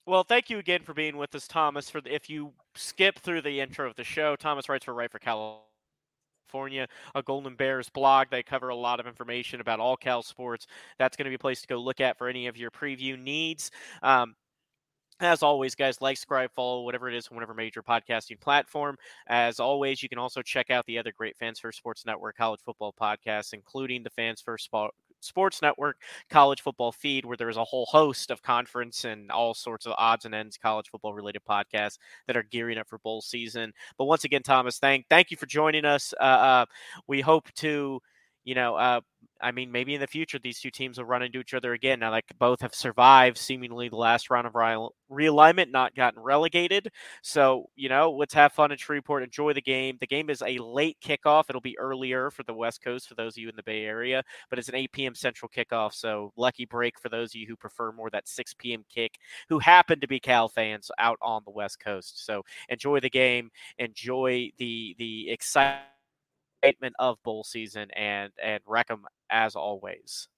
Well, 0.06 0.24
thank 0.24 0.50
you 0.50 0.58
again 0.58 0.82
for 0.82 0.94
being 0.94 1.16
with 1.16 1.34
us, 1.36 1.46
Thomas. 1.46 1.88
For 1.88 2.00
the, 2.00 2.12
if 2.12 2.28
you 2.28 2.52
skip 2.74 3.20
through 3.20 3.42
the 3.42 3.60
intro 3.60 3.88
of 3.88 3.94
the 3.94 4.02
show, 4.02 4.34
Thomas 4.34 4.68
writes 4.68 4.84
for 4.84 4.94
Write 4.94 5.12
for 5.12 5.20
California, 5.20 5.62
a 7.14 7.22
Golden 7.22 7.54
Bears 7.56 7.88
blog. 7.88 8.28
They 8.30 8.42
cover 8.42 8.68
a 8.68 8.76
lot 8.76 9.00
of 9.00 9.06
information 9.06 9.60
about 9.60 9.80
all 9.80 9.96
Cal 9.96 10.22
sports. 10.22 10.66
That's 10.98 11.16
going 11.16 11.24
to 11.24 11.30
be 11.30 11.36
a 11.36 11.38
place 11.38 11.60
to 11.62 11.66
go 11.66 11.76
look 11.76 12.00
at 12.00 12.18
for 12.18 12.28
any 12.28 12.46
of 12.46 12.56
your 12.56 12.70
preview 12.70 13.18
needs. 13.18 13.70
Um, 14.02 14.34
as 15.20 15.42
always, 15.42 15.74
guys, 15.74 16.00
like, 16.00 16.16
subscribe, 16.16 16.50
follow, 16.54 16.82
whatever 16.82 17.08
it 17.08 17.14
is, 17.14 17.30
whatever 17.30 17.52
major 17.52 17.82
podcasting 17.82 18.40
platform. 18.40 18.96
As 19.26 19.60
always, 19.60 20.02
you 20.02 20.08
can 20.08 20.18
also 20.18 20.40
check 20.40 20.70
out 20.70 20.86
the 20.86 20.98
other 20.98 21.12
great 21.12 21.36
Fans 21.36 21.60
First 21.60 21.78
Sports 21.78 22.06
Network 22.06 22.36
college 22.36 22.60
football 22.64 22.94
podcasts, 22.98 23.52
including 23.52 24.02
the 24.02 24.10
Fans 24.10 24.40
First 24.40 24.70
Sports 25.20 25.62
Network 25.62 25.96
college 26.30 26.60
football 26.62 26.92
feed, 26.92 27.24
where 27.24 27.36
there's 27.36 27.56
a 27.56 27.64
whole 27.64 27.86
host 27.86 28.30
of 28.30 28.42
conference 28.42 29.04
and 29.04 29.30
all 29.30 29.54
sorts 29.54 29.86
of 29.86 29.92
odds 29.98 30.24
and 30.24 30.34
ends 30.34 30.56
college 30.56 30.88
football 30.90 31.14
related 31.14 31.42
podcasts 31.48 31.98
that 32.26 32.36
are 32.36 32.42
gearing 32.44 32.78
up 32.78 32.88
for 32.88 32.98
bowl 32.98 33.20
season. 33.20 33.72
But 33.98 34.06
once 34.06 34.24
again, 34.24 34.42
Thomas, 34.42 34.78
thank 34.78 35.06
thank 35.08 35.30
you 35.30 35.36
for 35.36 35.46
joining 35.46 35.84
us. 35.84 36.12
Uh, 36.20 36.24
uh, 36.24 36.66
we 37.06 37.20
hope 37.20 37.52
to 37.56 38.00
you 38.44 38.54
know, 38.54 38.74
uh, 38.76 39.00
I 39.42 39.52
mean, 39.52 39.72
maybe 39.72 39.94
in 39.94 40.00
the 40.00 40.06
future 40.06 40.38
these 40.38 40.60
two 40.60 40.70
teams 40.70 40.98
will 40.98 41.04
run 41.04 41.22
into 41.22 41.40
each 41.40 41.54
other 41.54 41.72
again. 41.72 42.00
Now, 42.00 42.10
like 42.10 42.26
both 42.38 42.60
have 42.60 42.74
survived 42.74 43.38
seemingly 43.38 43.88
the 43.88 43.96
last 43.96 44.30
round 44.30 44.46
of 44.46 44.52
realignment, 44.52 45.70
not 45.70 45.94
gotten 45.94 46.20
relegated. 46.20 46.88
So, 47.22 47.66
you 47.76 47.88
know, 47.88 48.10
let's 48.12 48.34
have 48.34 48.52
fun 48.52 48.72
in 48.72 48.78
Shreveport. 48.78 49.22
Enjoy 49.22 49.52
the 49.52 49.62
game. 49.62 49.96
The 50.00 50.06
game 50.06 50.30
is 50.30 50.42
a 50.42 50.58
late 50.58 50.98
kickoff. 51.04 51.44
It'll 51.48 51.60
be 51.60 51.78
earlier 51.78 52.30
for 52.30 52.42
the 52.42 52.54
West 52.54 52.82
Coast 52.82 53.08
for 53.08 53.14
those 53.14 53.34
of 53.34 53.38
you 53.38 53.48
in 53.48 53.56
the 53.56 53.62
Bay 53.62 53.84
Area, 53.84 54.22
but 54.48 54.58
it's 54.58 54.68
an 54.68 54.74
8 54.74 54.92
p.m. 54.92 55.14
Central 55.14 55.50
kickoff. 55.54 55.94
So, 55.94 56.32
lucky 56.36 56.64
break 56.64 56.98
for 56.98 57.08
those 57.08 57.30
of 57.30 57.36
you 57.36 57.46
who 57.46 57.56
prefer 57.56 57.92
more 57.92 58.10
that 58.10 58.28
6 58.28 58.54
p.m. 58.54 58.84
kick, 58.92 59.18
who 59.48 59.58
happen 59.58 60.00
to 60.00 60.08
be 60.08 60.20
Cal 60.20 60.48
fans 60.48 60.90
out 60.98 61.18
on 61.22 61.42
the 61.44 61.50
West 61.50 61.80
Coast. 61.80 62.24
So, 62.24 62.42
enjoy 62.68 63.00
the 63.00 63.10
game. 63.10 63.50
Enjoy 63.78 64.50
the 64.58 64.94
the 64.98 65.30
excitement 65.30 65.84
excitement 66.62 66.94
of 66.98 67.22
bowl 67.22 67.44
season 67.44 67.88
and 67.96 68.32
and 68.42 68.60
them 68.88 69.04
as 69.30 69.54
always. 69.54 70.28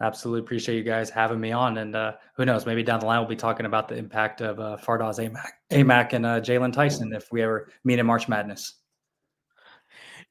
Absolutely 0.00 0.40
appreciate 0.40 0.76
you 0.76 0.84
guys 0.84 1.10
having 1.10 1.40
me 1.40 1.50
on, 1.50 1.78
and 1.78 1.96
uh, 1.96 2.12
who 2.36 2.44
knows, 2.44 2.64
maybe 2.64 2.84
down 2.84 3.00
the 3.00 3.06
line 3.06 3.18
we'll 3.18 3.28
be 3.28 3.34
talking 3.34 3.66
about 3.66 3.88
the 3.88 3.96
impact 3.96 4.40
of 4.40 4.60
uh, 4.60 4.76
Fardaws 4.80 5.18
Amac, 5.18 5.50
Aimaq 5.72 6.12
and 6.12 6.24
uh, 6.24 6.40
Jaylon 6.40 6.72
Tyson 6.72 7.12
if 7.12 7.32
we 7.32 7.42
ever 7.42 7.68
meet 7.82 7.98
in 7.98 8.06
March 8.06 8.28
Madness. 8.28 8.74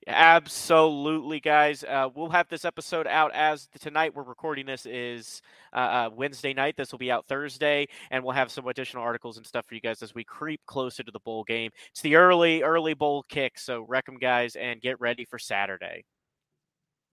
Absolutely, 0.08 1.42
guys. 1.42 1.84
Uh, 1.84 2.08
we'll 2.16 2.30
have 2.30 2.48
this 2.48 2.64
episode 2.64 3.08
out 3.08 3.34
as 3.34 3.68
tonight. 3.82 4.16
We're 4.16 4.24
recording 4.24 4.66
this 4.66 4.86
is 4.86 5.42
uh, 5.74 5.80
uh, 5.80 6.10
Wednesday 6.16 6.54
night. 6.54 6.78
This 6.78 6.94
will 6.94 6.98
be 7.00 7.12
out 7.12 7.26
Thursday, 7.28 7.88
and 8.10 8.24
we'll 8.24 8.32
have 8.32 8.50
some 8.50 8.66
additional 8.68 9.04
articles 9.04 9.36
and 9.36 9.46
stuff 9.46 9.66
for 9.66 9.76
you 9.76 9.82
guys 9.82 10.02
as 10.02 10.16
we 10.16 10.24
creep 10.24 10.62
closer 10.66 11.04
to 11.04 11.12
the 11.12 11.20
bowl 11.20 11.44
game. 11.44 11.72
It's 11.92 12.00
the 12.02 12.16
early, 12.16 12.64
early 12.64 12.94
bowl 12.94 13.26
kick, 13.28 13.60
so 13.60 13.82
wreck 13.82 14.06
them, 14.06 14.18
guys, 14.18 14.56
and 14.56 14.80
get 14.80 14.98
ready 15.02 15.26
for 15.26 15.38
Saturday. 15.38 16.06